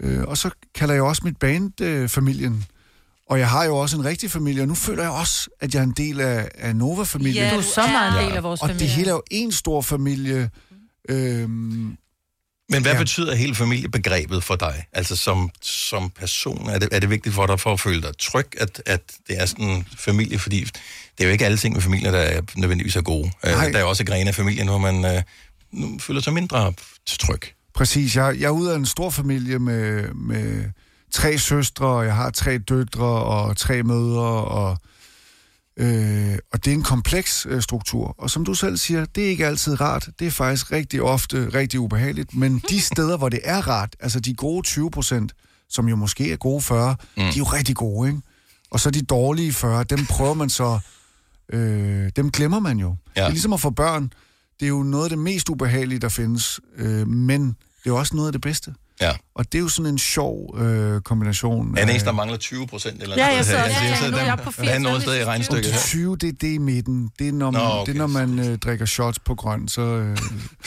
[0.00, 2.64] Øh, og så kalder jeg også mit band øh, familien.
[3.30, 5.80] Og jeg har jo også en rigtig familie, og nu føler jeg også, at jeg
[5.80, 7.44] er en del af, af Nova-familien.
[7.44, 8.86] Ja, du er så meget en del af vores og familie.
[8.86, 10.50] det hele er jo en stor familie.
[11.08, 11.96] Øhm,
[12.72, 12.98] Men hvad Ja.
[12.98, 14.84] betyder hele familiebegrebet for dig?
[14.92, 18.18] Altså som, som person, er det, er det vigtigt for dig for at føle dig
[18.18, 20.38] tryg, at, at det er sådan en familie?
[20.38, 23.30] Fordi det er jo ikke alle ting med familier, der er nødvendigvis er gode.
[23.46, 23.68] Øh, Nej.
[23.70, 25.22] Der er jo også grene af familien, hvor man øh,
[25.72, 26.72] nu føler sig mindre
[27.06, 27.40] tryg.
[27.74, 28.16] Præcis.
[28.16, 30.64] Jeg, jeg er ude af en stor familie med, med
[31.12, 34.78] tre søstre, og jeg har tre døtre og tre mødre, og,
[35.76, 38.14] øh, og det er en kompleks øh, struktur.
[38.18, 40.08] Og som du selv siger, det er ikke altid rart.
[40.18, 42.34] Det er faktisk rigtig ofte rigtig ubehageligt.
[42.34, 45.32] Men de steder, hvor det er rart, altså de gode 20 procent,
[45.68, 47.22] som jo måske er gode 40, mm.
[47.22, 48.20] de er jo rigtig gode, ikke?
[48.70, 50.78] Og så de dårlige 40, dem prøver man så...
[51.52, 52.96] Øh, dem glemmer man jo.
[53.16, 53.20] Ja.
[53.20, 54.12] Det er ligesom at få børn.
[54.60, 56.60] Det er jo noget af det mest ubehagelige, der findes.
[56.76, 58.74] Øh, men det er også noget af det bedste.
[59.00, 59.12] Ja.
[59.34, 61.66] Og det er jo sådan en sjov øh, kombination.
[61.66, 63.02] Er den af- eneste, der mangler 20 procent?
[63.02, 63.64] Eller Ja, noget jeg her?
[63.64, 65.80] ja, ja, Jeg sidder nu er jeg på der er noget sted i regnstykket her.
[65.80, 67.10] 20, det er det i midten.
[67.18, 67.92] Det er, når man, Nå, okay.
[67.92, 70.18] det er, når man øh, drikker shots på grøn, så, øh,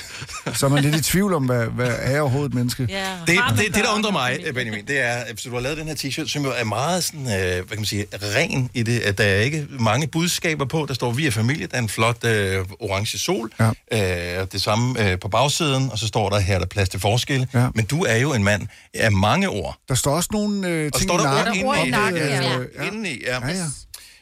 [0.58, 2.88] så er man lidt i tvivl om, hvad, hvad er overhovedet et menneske.
[2.90, 3.06] Ja.
[3.28, 5.96] Det, det, det, der undrer mig, Benjamin, det er, at du har lavet den her
[5.96, 9.18] t-shirt, som jo er meget sådan, øh, hvad kan man sige, ren i det, at
[9.18, 10.86] der er ikke mange budskaber på.
[10.88, 13.52] Der står, vi er familie, der er en flot øh, orange sol.
[13.92, 14.40] Ja.
[14.42, 17.00] Øh, det samme øh, på bagsiden, og så står der, her er der plads til
[17.00, 17.48] forskel.
[17.54, 17.68] Ja.
[17.76, 19.78] Men du er jo en mand af mange ord.
[19.90, 21.92] Der står også nogle øh, ting står der ord inde i?
[21.92, 22.84] nakken, Ja, øh, ja.
[22.84, 23.48] Indeni, ja.
[23.48, 23.66] ja, ja.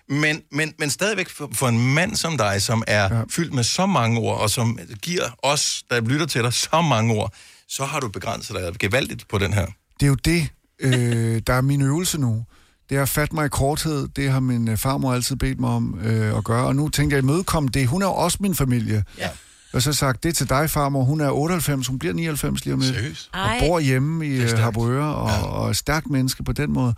[0.10, 3.22] Men, men, men stadigvæk for, for en mand som dig, som er ja.
[3.30, 7.14] fyldt med så mange ord, og som giver os, der lytter til dig, så mange
[7.14, 7.34] ord,
[7.68, 9.66] så har du begrænset dig gevaldigt på den her.
[10.00, 10.48] Det er jo det,
[10.80, 12.46] øh, der er min øvelse nu.
[12.90, 14.08] Det er at fatte mig i korthed.
[14.08, 16.66] Det har min øh, farmor altid bedt mig om øh, at gøre.
[16.66, 17.88] Og nu tænker jeg imødekomme det.
[17.88, 19.04] Hun er jo også min familie.
[19.18, 19.30] Ja.
[19.74, 21.04] Og så sagt, det er til dig, farmor.
[21.04, 22.96] Hun er 98, hun bliver 99 lige om lidt.
[22.96, 23.30] Seriøst?
[23.34, 24.58] Og bor hjemme i øh.
[24.58, 25.42] Harboøre, og, ja.
[25.46, 26.94] og er stærkt menneske på den måde.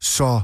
[0.00, 0.40] Så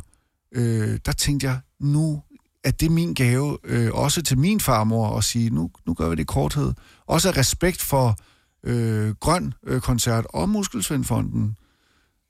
[0.54, 2.22] øh, der tænkte jeg, nu
[2.64, 6.14] er det min gave, øh, også til min farmor, at sige, nu, nu gør vi
[6.14, 6.72] det i korthed.
[7.06, 8.16] Også af respekt for
[8.64, 11.56] øh, Grøn øh, Koncert og Muskelsvindfonden.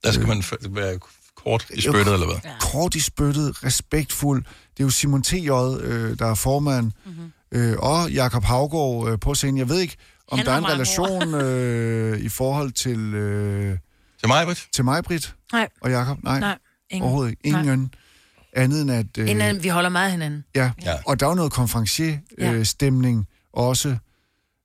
[0.04, 0.98] Der skal man f- være
[1.36, 2.50] Kort i spyttet, eller hvad?
[2.60, 4.44] Kort i spyttet, respektfuld.
[4.44, 7.32] Det er jo Simon T.J., øh, der er formand, mm-hmm.
[7.52, 9.58] Øh, og Jakob Havgård øh, på scenen.
[9.58, 9.96] Jeg ved ikke,
[10.28, 13.14] om Han der er en relation øh, i forhold til...
[13.14, 13.78] Øh,
[14.18, 14.68] til mig, Britt?
[14.72, 15.34] Til mig, Britt.
[15.52, 15.68] Nej.
[15.80, 16.22] Og Jakob?
[16.22, 16.58] Nej, Nej,
[16.90, 17.02] ingen.
[17.02, 17.58] overhovedet ikke.
[17.58, 17.94] Ingen
[18.52, 19.06] andet end at...
[19.18, 20.44] Øh, Inden vi holder meget hinanden.
[20.54, 20.70] Ja.
[20.84, 20.94] Ja.
[21.06, 23.96] og der er jo noget konferencier-stemning også.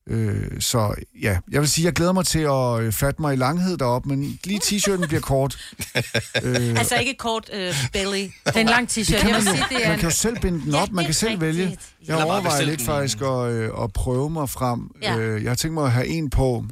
[0.10, 3.38] Øh, så ja, jeg vil sige, jeg glæder mig til at øh, fatte mig i
[3.38, 5.58] langhed derop, men lige t-shirten bliver kort.
[6.44, 7.60] øh, Altså ikke kort uh,
[7.94, 8.18] belly.
[8.18, 9.20] Det er en lang det t-shirt.
[9.20, 10.92] kan Jeg man, vil jo, sige, det er man kan jo selv binde den op,
[10.92, 11.78] man kan selv vælge.
[12.08, 12.86] Jeg overvejer lidt den.
[12.86, 14.92] faktisk at, øh, at prøve mig frem.
[15.02, 15.18] Ja.
[15.18, 16.66] Øh, jeg har tænkt mig at have en på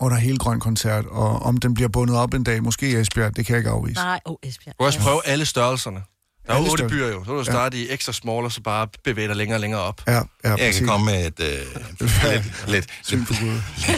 [0.00, 3.36] under hele Grøn Koncert, og om den bliver bundet op en dag, måske i Esbjerg,
[3.36, 4.00] det kan jeg ikke afvise.
[4.00, 4.74] Nej, åh, oh, Esbjerg.
[4.78, 6.02] Du kan også prøve alle størrelserne.
[6.50, 7.24] Der er otte byer jo.
[7.24, 10.02] Så du starte i ekstra small, og så bare bevæge dig længere og længere op.
[10.06, 10.78] Ja, ja, Jeg præcis.
[10.78, 11.46] kan komme med et, øh,
[12.00, 13.30] lidt, lidt, lidt,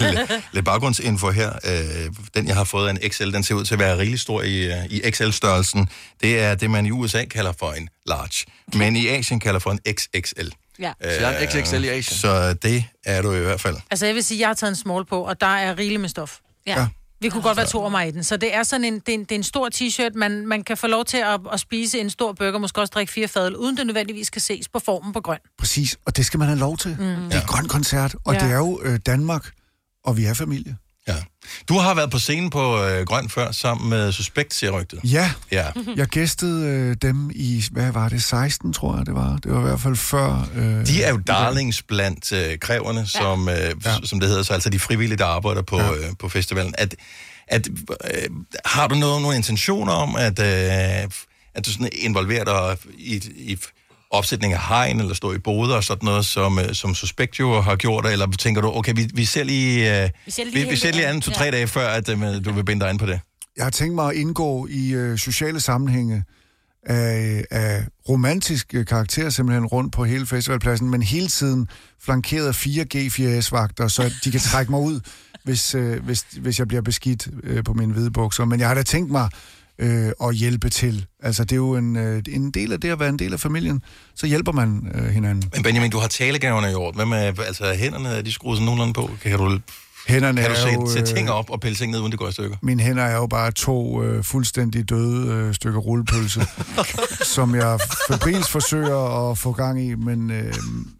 [0.00, 1.52] lidt, lidt baggrundsinfo her.
[1.64, 4.20] Øh, den, jeg har fået af en XL, den ser ud til at være rigtig
[4.20, 5.88] stor i, øh, i XL-størrelsen.
[6.22, 9.70] Det er det, man i USA kalder for en large, men i Asien kalder for
[9.70, 10.48] en XXL.
[10.78, 10.92] Ja.
[11.02, 12.18] Så jeg er en XXL i Asien.
[12.18, 13.76] Så det er du i hvert fald.
[13.90, 16.08] Altså, jeg vil sige, jeg har taget en small på, og der er rigeligt med
[16.08, 16.38] stof.
[16.66, 16.80] Ja.
[16.80, 16.86] Ja.
[17.22, 18.24] Vi kunne godt være to mig i den.
[18.24, 20.10] Så det er sådan en, det er en, det er en stor t-shirt.
[20.14, 23.12] Man, man kan få lov til at, at spise en stor burger, måske også drikke
[23.12, 25.38] fire fadøl, uden det nødvendigvis skal ses på formen på grøn.
[25.58, 26.90] Præcis, og det skal man have lov til.
[26.90, 27.04] Mm.
[27.06, 28.40] Det er Grøn Koncert, og Ja.
[28.40, 29.50] det er jo øh, Danmark,
[30.04, 30.76] og vi er familie.
[31.08, 31.16] Ja.
[31.68, 35.00] Du har været på scenen på øh, Grøn før, sammen med Suspekt, siger rygtet.
[35.04, 35.66] Ja, Ja.
[35.96, 39.36] jeg gæstede øh, dem i, hvad var det, 16, tror jeg det var.
[39.42, 40.48] Det var i hvert fald før...
[40.54, 43.06] Øh, De er jo darlings blandt øh, kræverne, ja.
[43.06, 43.94] som, øh, ja.
[44.04, 45.92] som det hedder, så altså de frivillige, der arbejder på, ja.
[45.92, 46.74] øh, på festivalen.
[46.78, 46.94] At,
[47.48, 47.68] at,
[48.14, 48.30] øh,
[48.64, 51.10] har du noget, nogle intentioner om, at, øh,
[51.54, 53.58] at du sådan involverer dig i, i
[54.12, 57.60] opsætning af hegn, eller stå i boder og sådan noget, som, øh, som Suspekt jo
[57.60, 60.70] har gjort, eller tænker du, okay, vi, vi ser lige, øh, Vi ser lige vi,
[60.70, 61.08] vi ser lige an.
[61.08, 61.50] anden to-tre Ja.
[61.50, 63.20] dage før, at øh, du vil binde dig ind på det?
[63.56, 66.24] Jeg har tænkt mig at indgå i øh, sociale sammenhænge
[66.86, 71.68] af, af romantiske karakterer simpelthen rundt på hele festivalpladsen, men hele tiden
[72.04, 75.00] flankeret af fire G4S-vagter, så de kan trække mig ud,
[75.44, 78.44] hvis, øh, hvis, hvis jeg bliver beskidt øh, på mine hvide bukser.
[78.44, 79.28] Men jeg har da tænkt mig
[79.78, 81.06] øh, at hjælpe til.
[81.22, 83.40] Altså, det er jo en, øh, en del af det at være en del af
[83.40, 83.82] familien.
[84.14, 85.50] Så hjælper man øh, hinanden.
[85.54, 86.92] Men Benjamin, du har talegaverne i år.
[86.92, 89.10] Hvad med, altså hænderne, er de skruet sådan nogenlunde på?
[89.22, 89.58] Kan du,
[90.08, 92.10] Hænderne kan du er jo, sætte, sætte øh, ting op og pille ting ned, uden
[92.12, 92.56] det går i stykker?
[92.62, 96.46] Mine hænder er jo bare to øh, fuldstændig døde øh, stykker rullepølse,
[97.34, 100.54] som jeg febrilsk forsøger at få gang i, men, øh,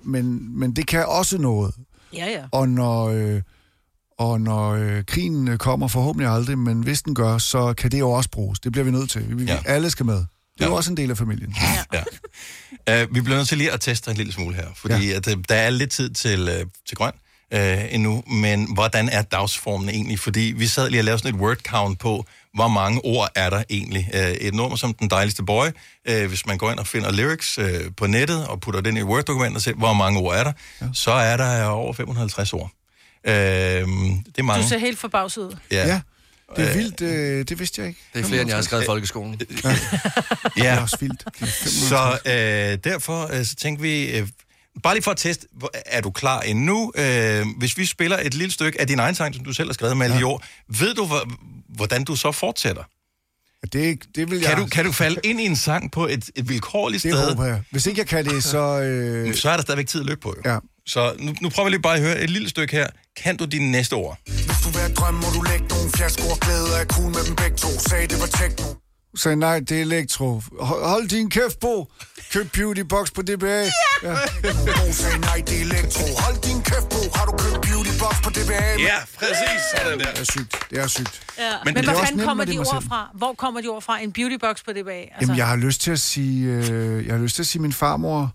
[0.04, 1.74] men, men det kan også noget.
[2.14, 2.42] Ja, ja.
[2.52, 3.40] Og når, øh,
[4.30, 7.98] og når øh, krigen øh, kommer, forhåbentlig aldrig, men hvis den gør, så kan det
[7.98, 8.60] jo også bruges.
[8.60, 9.38] Det bliver vi nødt til.
[9.38, 9.52] Vi, Ja.
[9.52, 9.58] ja.
[9.64, 10.14] Alle skal med.
[10.14, 10.20] Det
[10.60, 10.66] er Ja.
[10.66, 11.54] jo også en del af familien.
[11.92, 13.02] Ja.
[13.04, 15.16] Uh, vi bliver nødt til lige at teste en lille smule her, fordi ja.
[15.16, 17.12] at, uh, der er lidt tid til, uh, til grøn
[17.54, 20.18] uh, endnu, men hvordan er dagsformen egentlig?
[20.18, 23.50] Fordi vi sad lige og lavede sådan et word count på, hvor mange ord er
[23.50, 24.08] der egentlig.
[24.14, 25.66] Uh, et nummer som Den Dejligste Boy,
[26.10, 27.64] uh, hvis man går ind og finder lyrics uh,
[27.96, 30.86] på nettet og putter den i Word-dokument og ser, hvor mange ord er der, ja.
[30.94, 32.70] så er der over 550 ord.
[33.28, 34.62] Uh, det er mange.
[34.62, 35.56] Du ser helt forbavset ud.
[35.70, 35.86] Ja.
[35.86, 36.00] Ja,
[36.56, 37.00] det er vildt.
[37.00, 38.00] Øh, det vidste jeg ikke.
[38.14, 39.34] Det er flere, end jeg har skrevet i folkeskolen.
[39.40, 40.82] Det er ja.
[40.82, 41.24] også vildt.
[41.40, 41.72] Det er 550.
[41.88, 44.28] Så øh, derfor øh, så tænkte vi, øh,
[44.82, 45.46] bare lige for at teste,
[45.86, 46.92] er du klar endnu?
[46.96, 49.74] Øh, hvis vi spiller et lille stykke af din egen sang, som du selv har
[49.74, 51.28] skrevet med alle de ord, ved du, hvor,
[51.68, 52.82] hvordan du så fortsætter?
[53.72, 54.58] Det, det vil Kan jeg...
[54.58, 57.28] du, kan du falde ind i en sang på et, et vilkårligt Det sted?
[57.28, 57.62] håber jeg.
[57.70, 58.80] Hvis ikke jeg kan det, så...
[58.80, 60.50] Øh, Så er der stadigvæk tid at løbe på, jo.
[60.52, 60.58] Ja.
[60.86, 62.86] Så nu, nu prøver vi lige bare at høre et lille stykke her.
[63.16, 64.18] Kan du dine næste ord?
[64.26, 67.24] Hvis du vil have drøm, må du lægge nogle flasker og glæde af cool med
[67.28, 67.68] dem begge to.
[67.88, 68.66] Sagde det var techno.
[69.16, 70.42] sagde nej, det er elektro.
[70.60, 71.92] Hold, din kæft, Bo.
[72.32, 73.46] Køb Beauty Box på DBA.
[73.46, 73.68] Ja.
[74.02, 74.14] ja.
[74.78, 76.04] Bo sagde nej, det er elektro.
[76.24, 77.00] Hold din kæft, Bo.
[77.14, 78.62] Har du købt beauty box på DBA?
[78.90, 79.60] Ja, præcis.
[79.76, 80.10] Sådan der.
[80.10, 80.56] Det er sygt.
[80.70, 81.22] Det er sygt.
[81.38, 81.52] Ja.
[81.64, 83.08] Men Men, hvor kommer de ord fra?
[83.14, 84.00] Hvor kommer de ord fra?
[84.02, 84.90] En beautybox på DBA?
[84.90, 87.62] Altså, Jamen, jeg har lyst til at sige, øh, jeg har lyst til at sige
[87.62, 88.34] min farmor.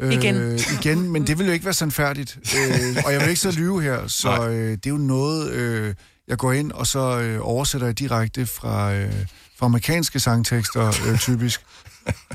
[0.00, 0.58] Øh, Igen.
[0.80, 2.38] igen, men det vil jo ikke være sandfærdigt.
[2.58, 4.48] Øh, og jeg vil ikke så lyve her, så Nej.
[4.48, 5.94] øh, det er jo noget, øh,
[6.28, 9.12] jeg går ind og så øh, oversætter jeg direkte fra, øh,
[9.58, 11.60] fra amerikanske sangtekster, øh, typisk.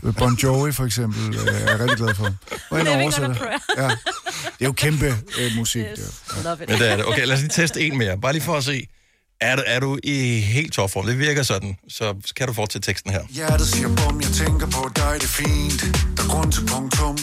[0.03, 2.35] Øh, Bon Jovi for eksempel, øh, er jeg rigtig glad for.
[2.69, 3.35] Og a oversætter.
[3.77, 3.83] Ja.
[3.83, 5.05] Det er jo kæmpe
[5.39, 5.85] øh, musik.
[5.91, 5.99] Yes.
[6.35, 6.43] Der.
[6.43, 6.69] Love it.
[6.69, 7.05] Ja, det er det.
[7.05, 8.17] Okay, lad os lige teste en mere.
[8.17, 8.87] Bare lige for at se.
[9.41, 11.05] Er du, er du i helt topform?
[11.05, 11.75] Det virker sådan.
[11.89, 13.21] Så kan du fortsætte teksten her.
[13.29, 15.81] Hjertet siger bum, jeg tænker på dig, det er fint.
[16.17, 17.17] Der er grund til punktum.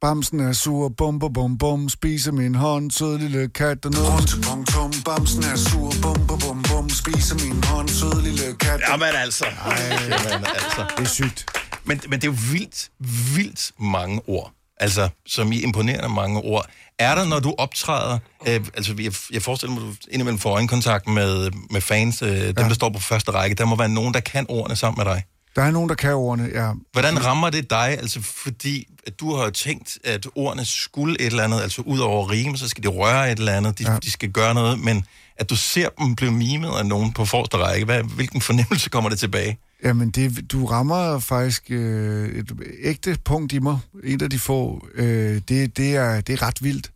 [0.00, 4.08] Bamsen er sur, bum, bum, bum, bum, spiser min hånd, sød lille kat og noget.
[4.08, 4.92] Grund til punktum.
[5.04, 6.90] Bamsen er sur, bum, bum, bum, bum.
[6.90, 8.80] Spiser min hånd, sød lille kat.
[8.90, 9.46] Jamen altså.
[9.66, 10.84] Jamen altså.
[10.96, 11.46] Det er sygt.
[11.84, 12.90] Men, men det er jo vildt,
[13.36, 14.52] vildt mange ord.
[14.80, 16.66] Altså, som i imponerende mange ord.
[16.98, 18.18] Er der, når du optræder,
[18.48, 22.28] øh, altså jeg, jeg forestiller mig, at du indimellem får øjenkontakt med, med fans, øh,
[22.28, 22.68] dem ja.
[22.68, 25.22] der står på første række, der må være nogen, der kan ordene sammen med dig.
[25.58, 26.72] Der er nogen, der kan ordene, ja.
[26.92, 27.88] Hvordan rammer det dig?
[27.88, 31.98] Altså, fordi at du har jo tænkt, at ordene skulle et eller andet, altså ud
[31.98, 33.98] over rime, så skal de røre et eller andet, de, ja.
[33.98, 35.04] de skal gøre noget, men
[35.36, 39.10] at du ser dem blive mimet af nogen på forreste række, hvad, hvilken fornemmelse kommer
[39.10, 39.58] det tilbage?
[39.84, 42.52] Jamen, det, du rammer faktisk øh, et
[42.82, 43.78] ægte punkt i mig.
[44.04, 44.88] En af de få.
[44.94, 46.92] Øh, det, det, er, det er ret vildt.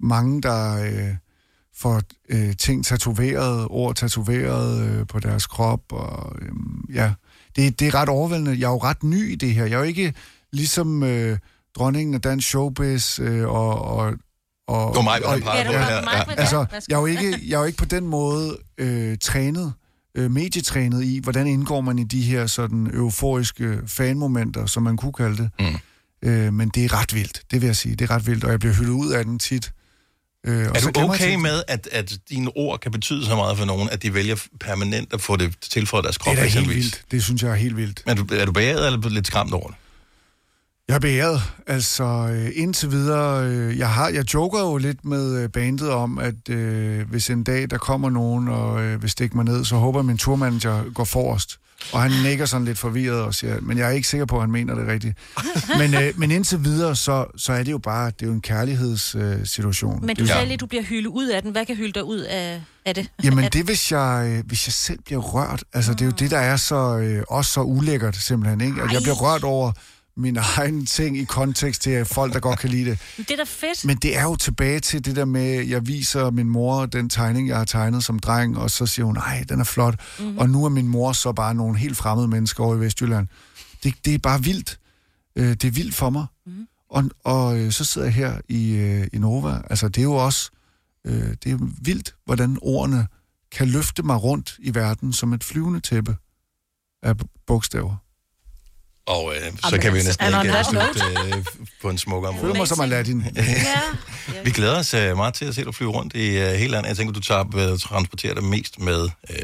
[0.00, 1.14] Mange, der øh,
[1.76, 5.92] får øh, ting tatoveret, ord tatoveret øh, på deres krop.
[5.92, 6.48] Og, øh,
[6.94, 7.12] ja,
[7.58, 8.50] det, det er ret overvældende.
[8.50, 9.64] Jeg er jo ret ny i det her.
[9.64, 10.14] Jeg er jo ikke
[10.52, 11.38] ligesom øh,
[11.74, 13.82] dronningen af dansk showbiz øh, og...
[13.82, 14.12] og
[14.68, 15.94] og, Det var mig, og, pegede på det her.
[15.94, 16.40] Ja.
[16.40, 19.72] Altså, jeg er jo ikke, jeg er jo ikke på den måde øh, trænet,
[20.14, 25.12] øh, medietrænet i, hvordan indgår man i de her sådan euforiske fanmomenter, som man kunne
[25.12, 25.50] kalde det.
[25.60, 26.28] Mm.
[26.28, 27.96] Øh, men det er ret vildt, det vil jeg sige.
[27.96, 29.72] Det er ret vildt, og jeg bliver hyldet ud af den tit.
[30.46, 33.58] Øh, Er du jeg okay tit- med, at, at dine ord kan betyde så meget
[33.58, 36.68] for nogen, at de vælger permanent at få det tilføjet deres krop, Det er helt
[36.68, 37.02] vildt.
[37.10, 38.02] Det synes jeg er helt vildt.
[38.06, 39.76] Er du, er du beæret eller lidt skræmt over det?
[40.88, 41.40] Jeg er beæret.
[41.66, 43.44] Altså, øh, indtil videre...
[43.46, 47.44] Øh, jeg, har, jeg joker jo lidt med øh, bandet om, at øh, hvis en
[47.44, 50.92] dag der kommer nogen og øh, vil stikke mig ned, så håber jeg, min turmanager
[50.94, 51.58] går forrest.
[51.92, 54.42] Og han nikker sådan lidt forvirret og siger, men jeg er ikke sikker på, at
[54.42, 55.18] han mener det rigtigt.
[55.78, 58.40] Men, øh, men indtil videre, så, så er det jo bare, det er jo en
[58.40, 59.96] kærlighedssituation.
[59.96, 60.04] Øh.
[60.04, 61.50] Men du sagde lige, du bliver hyldet ud af den.
[61.50, 63.10] Hvad kan hylde dig ud af, af det?
[63.24, 65.64] Jamen Af det, hvis jeg, øh, hvis jeg selv bliver rørt.
[65.72, 68.60] Altså, det er jo det, der er så, øh, også så ulækkert, simpelthen.
[68.60, 68.82] Ikke?
[68.82, 69.72] At jeg bliver rørt over
[70.18, 72.98] mine egne ting i kontekst til folk, der godt kan lide det.
[73.16, 73.84] Men Det er da fedt.
[73.84, 77.48] Men det er jo tilbage til det der med, jeg viser min mor den tegning,
[77.48, 79.94] jeg har tegnet som dreng, og så siger hun, nej, den er flot.
[80.18, 80.26] Mhm.
[80.26, 80.38] Mm-hmm.
[80.38, 83.26] Og nu er min mor så bare nogle helt fremmede mennesker over i Vestjylland.
[83.84, 84.78] Det, det er bare vildt.
[85.36, 86.26] Øh, det er vildt for mig.
[86.46, 86.54] Mhm.
[86.54, 86.66] Mm-hmm.
[86.90, 89.62] Og, og øh, så sidder jeg her i, øh, i Nova.
[89.70, 90.50] Altså, det er jo også
[91.04, 93.06] øh, det er vildt, hvordan ordene
[93.52, 96.16] kan løfte mig rundt i verden som et flyvende tæppe
[97.02, 97.14] af
[97.46, 97.96] bogstaver.
[99.08, 101.44] Og øh, så kan vi altså, næsten and on ikke that slutte øh,
[101.82, 102.42] på en smukkere måde.
[102.42, 103.24] Føler mig som Aladdin.
[104.44, 106.88] Vi glæder os øh, meget til at se dig flyve rundt i øh, hele landet.
[106.88, 109.36] Jeg tænker, du tager, øh, transporterer dig mest med øh,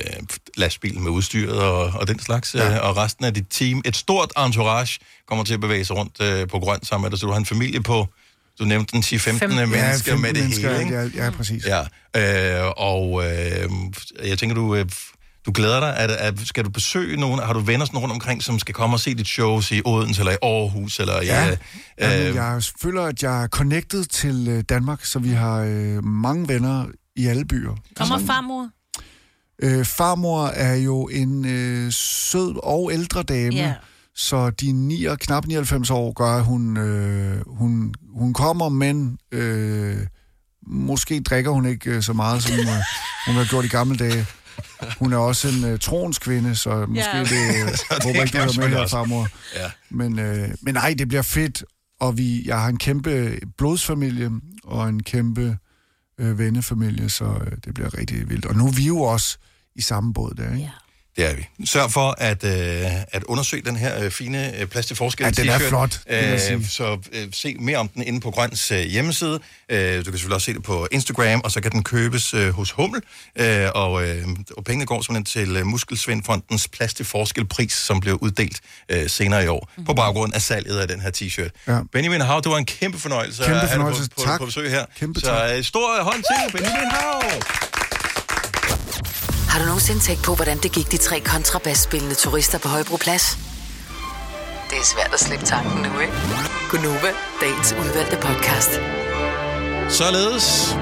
[0.56, 2.54] lastbil med udstyret og, og den slags.
[2.54, 2.74] Ja.
[2.74, 3.82] Øh, og resten af dit team.
[3.84, 7.18] Et stort entourage kommer til at bevæge sig rundt øh, på grøn sammen med dig.
[7.18, 8.08] Så du har en familie på,
[8.58, 10.82] du nævnte den 10-15 mennesker Ja, 15 med det mennesker, hele.
[10.84, 11.18] Ikke?
[11.18, 11.66] Ja, ja, præcis.
[11.66, 11.80] Ja,
[12.60, 13.70] øh, og øh,
[14.24, 14.86] jeg tænker, du, øh,
[15.46, 15.94] du glæder dig.
[15.96, 17.40] Er, er, skal du besøge nogen?
[17.40, 20.20] Har du venner sådan rundt omkring, som skal komme og se dit shows i Odense
[20.20, 21.00] eller i Aarhus?
[21.00, 21.56] Eller Ja, i, øh,
[21.98, 26.48] Jamen, jeg føler, at jeg er connected til øh, Danmark, så vi har øh, mange
[26.48, 26.84] venner
[27.16, 27.74] i alle byer.
[27.96, 28.68] Kommer farmor?
[29.62, 33.74] Øh, farmor er jo en øh, sød og ældre dame, Ja.
[34.16, 39.96] så de 9, knap 99 år gør, at hun, øh, hun, hun kommer, men øh,
[40.66, 42.66] måske drikker hun ikke øh, så meget, som øh,
[43.26, 44.26] hun har gjort i gamle dage.
[44.98, 47.20] Hun er også en øh, troens kvinde, så måske Ja.
[47.20, 49.28] det, øh, Så det håber ikke, du er med her, farmor.
[49.56, 49.70] Ja.
[49.90, 51.64] Men, øh, men nej, det bliver fedt,
[52.00, 54.30] og vi, jeg har en kæmpe blodsfamilie
[54.64, 55.58] og en kæmpe
[56.20, 58.46] øh, vennefamilie, så øh, det bliver rigtig vildt.
[58.46, 59.38] Og nu er vi jo også
[59.74, 60.62] i samme båd der, ikke?
[60.62, 60.70] Ja.
[61.16, 61.48] Det er vi.
[61.64, 65.30] Sørg for at, øh, at undersøge den her øh, fine øh, plads til forskel Ja,
[65.30, 65.68] den er t-shirt.
[65.68, 69.40] flot, Øh, så øh, se mere om den inde på Grøns øh, hjemmeside.
[69.68, 72.50] Øh, du kan selvfølgelig også se det på Instagram, og så kan den købes øh,
[72.50, 73.02] hos Hummel.
[73.38, 74.24] Øh, og, øh,
[74.56, 79.44] og pengene går simpelthen til øh, Muskelsvindfondens plads til forskelpris, som bliver uddelt øh, senere
[79.44, 79.84] i år, mm-hmm.
[79.86, 81.50] på baggrund af salget af den her t-shirt.
[81.68, 81.78] Ja.
[81.92, 84.10] Benjamin Hav, det var en kæmpe fornøjelse, Kæmpe at have dig fornøjelse.
[84.10, 84.38] på, på, Tak.
[84.40, 84.84] på besøg her.
[84.98, 87.73] Kæmpe så øh, stor hånd til Benjamin Hav!
[89.54, 93.38] Har du nogensinde tænkt på, hvordan det gik de tre kontrabasspillende turister på Højbroplads?
[94.70, 96.12] Det er svært at slippe tanken nu, ikke?
[96.70, 97.10] Gunova,
[97.40, 98.70] dagens udvalgte podcast.
[99.88, 100.76] Således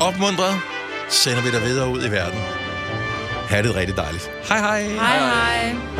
[0.00, 0.54] opmuntret
[1.08, 2.40] sender vi dig videre ud i verden.
[3.48, 4.30] Ha' det rigtig dejligt.
[4.48, 4.82] Hej hej.
[4.82, 5.72] Hej hej.
[5.72, 5.98] hej.